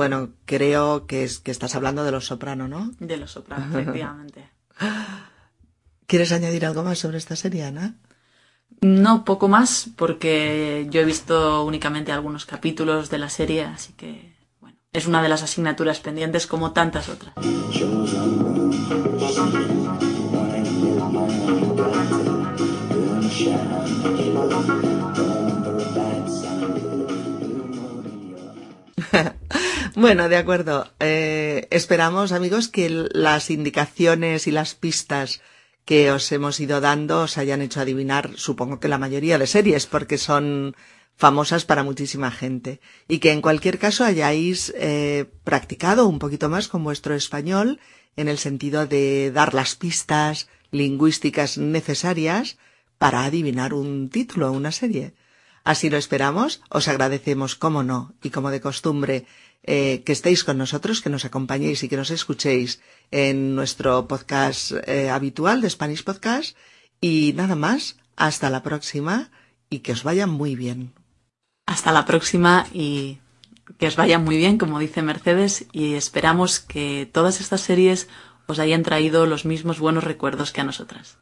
Bueno, 0.00 0.30
creo 0.46 1.06
que, 1.06 1.24
es, 1.24 1.40
que 1.40 1.50
estás 1.50 1.74
hablando 1.74 2.04
de 2.04 2.10
Los 2.10 2.24
Soprano, 2.24 2.68
¿no? 2.68 2.90
De 3.00 3.18
Los 3.18 3.32
Soprano, 3.32 3.66
efectivamente. 3.78 4.48
¿Quieres 6.06 6.32
añadir 6.32 6.64
algo 6.64 6.82
más 6.82 6.98
sobre 6.98 7.18
esta 7.18 7.36
serie, 7.36 7.64
Ana? 7.64 7.96
No, 8.80 9.26
poco 9.26 9.48
más, 9.48 9.90
porque 9.96 10.86
yo 10.88 11.02
he 11.02 11.04
visto 11.04 11.66
únicamente 11.66 12.12
algunos 12.12 12.46
capítulos 12.46 13.10
de 13.10 13.18
la 13.18 13.28
serie, 13.28 13.64
así 13.64 13.92
que, 13.92 14.34
bueno, 14.58 14.78
es 14.94 15.06
una 15.06 15.22
de 15.22 15.28
las 15.28 15.42
asignaturas 15.42 16.00
pendientes 16.00 16.46
como 16.46 16.72
tantas 16.72 17.10
otras. 17.10 17.34
Bueno, 29.94 30.28
de 30.28 30.36
acuerdo. 30.36 30.92
Eh, 31.00 31.66
esperamos, 31.70 32.32
amigos, 32.32 32.68
que 32.68 33.08
las 33.12 33.50
indicaciones 33.50 34.46
y 34.46 34.52
las 34.52 34.74
pistas 34.74 35.40
que 35.84 36.12
os 36.12 36.30
hemos 36.30 36.60
ido 36.60 36.80
dando 36.80 37.22
os 37.22 37.38
hayan 37.38 37.62
hecho 37.62 37.80
adivinar, 37.80 38.30
supongo 38.36 38.78
que 38.78 38.88
la 38.88 38.98
mayoría 38.98 39.38
de 39.38 39.46
series, 39.46 39.86
porque 39.86 40.18
son 40.18 40.76
famosas 41.16 41.64
para 41.64 41.82
muchísima 41.82 42.30
gente. 42.30 42.80
Y 43.08 43.18
que 43.18 43.32
en 43.32 43.42
cualquier 43.42 43.78
caso 43.78 44.04
hayáis 44.04 44.72
eh, 44.76 45.26
practicado 45.44 46.06
un 46.06 46.18
poquito 46.18 46.48
más 46.48 46.68
con 46.68 46.84
vuestro 46.84 47.14
español 47.14 47.80
en 48.16 48.28
el 48.28 48.38
sentido 48.38 48.86
de 48.86 49.32
dar 49.32 49.54
las 49.54 49.74
pistas 49.74 50.48
lingüísticas 50.70 51.58
necesarias 51.58 52.58
para 52.98 53.24
adivinar 53.24 53.74
un 53.74 54.08
título 54.08 54.48
o 54.48 54.52
una 54.52 54.72
serie. 54.72 55.14
Así 55.64 55.90
lo 55.90 55.98
esperamos, 55.98 56.62
os 56.70 56.88
agradecemos, 56.88 57.54
como 57.54 57.82
no, 57.82 58.14
y 58.22 58.30
como 58.30 58.50
de 58.50 58.62
costumbre, 58.62 59.26
eh, 59.62 60.02
que 60.04 60.12
estéis 60.12 60.44
con 60.44 60.58
nosotros, 60.58 61.00
que 61.00 61.10
nos 61.10 61.24
acompañéis 61.24 61.82
y 61.82 61.88
que 61.88 61.96
nos 61.96 62.10
escuchéis 62.10 62.80
en 63.10 63.54
nuestro 63.54 64.08
podcast 64.08 64.72
eh, 64.86 65.10
habitual 65.10 65.60
de 65.60 65.70
Spanish 65.70 66.04
Podcast. 66.04 66.56
Y 67.00 67.32
nada 67.34 67.54
más, 67.54 67.96
hasta 68.16 68.50
la 68.50 68.62
próxima 68.62 69.30
y 69.68 69.80
que 69.80 69.92
os 69.92 70.02
vaya 70.02 70.26
muy 70.26 70.56
bien. 70.56 70.92
Hasta 71.66 71.92
la 71.92 72.04
próxima 72.04 72.66
y 72.72 73.18
que 73.78 73.86
os 73.86 73.96
vaya 73.96 74.18
muy 74.18 74.36
bien, 74.36 74.58
como 74.58 74.78
dice 74.78 75.02
Mercedes, 75.02 75.66
y 75.72 75.94
esperamos 75.94 76.60
que 76.60 77.08
todas 77.10 77.40
estas 77.40 77.60
series 77.60 78.08
os 78.46 78.58
hayan 78.58 78.82
traído 78.82 79.26
los 79.26 79.44
mismos 79.44 79.78
buenos 79.78 80.04
recuerdos 80.04 80.52
que 80.52 80.60
a 80.60 80.64
nosotras. 80.64 81.18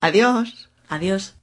Adiós. 0.00 0.68
Adiós. 0.88 1.35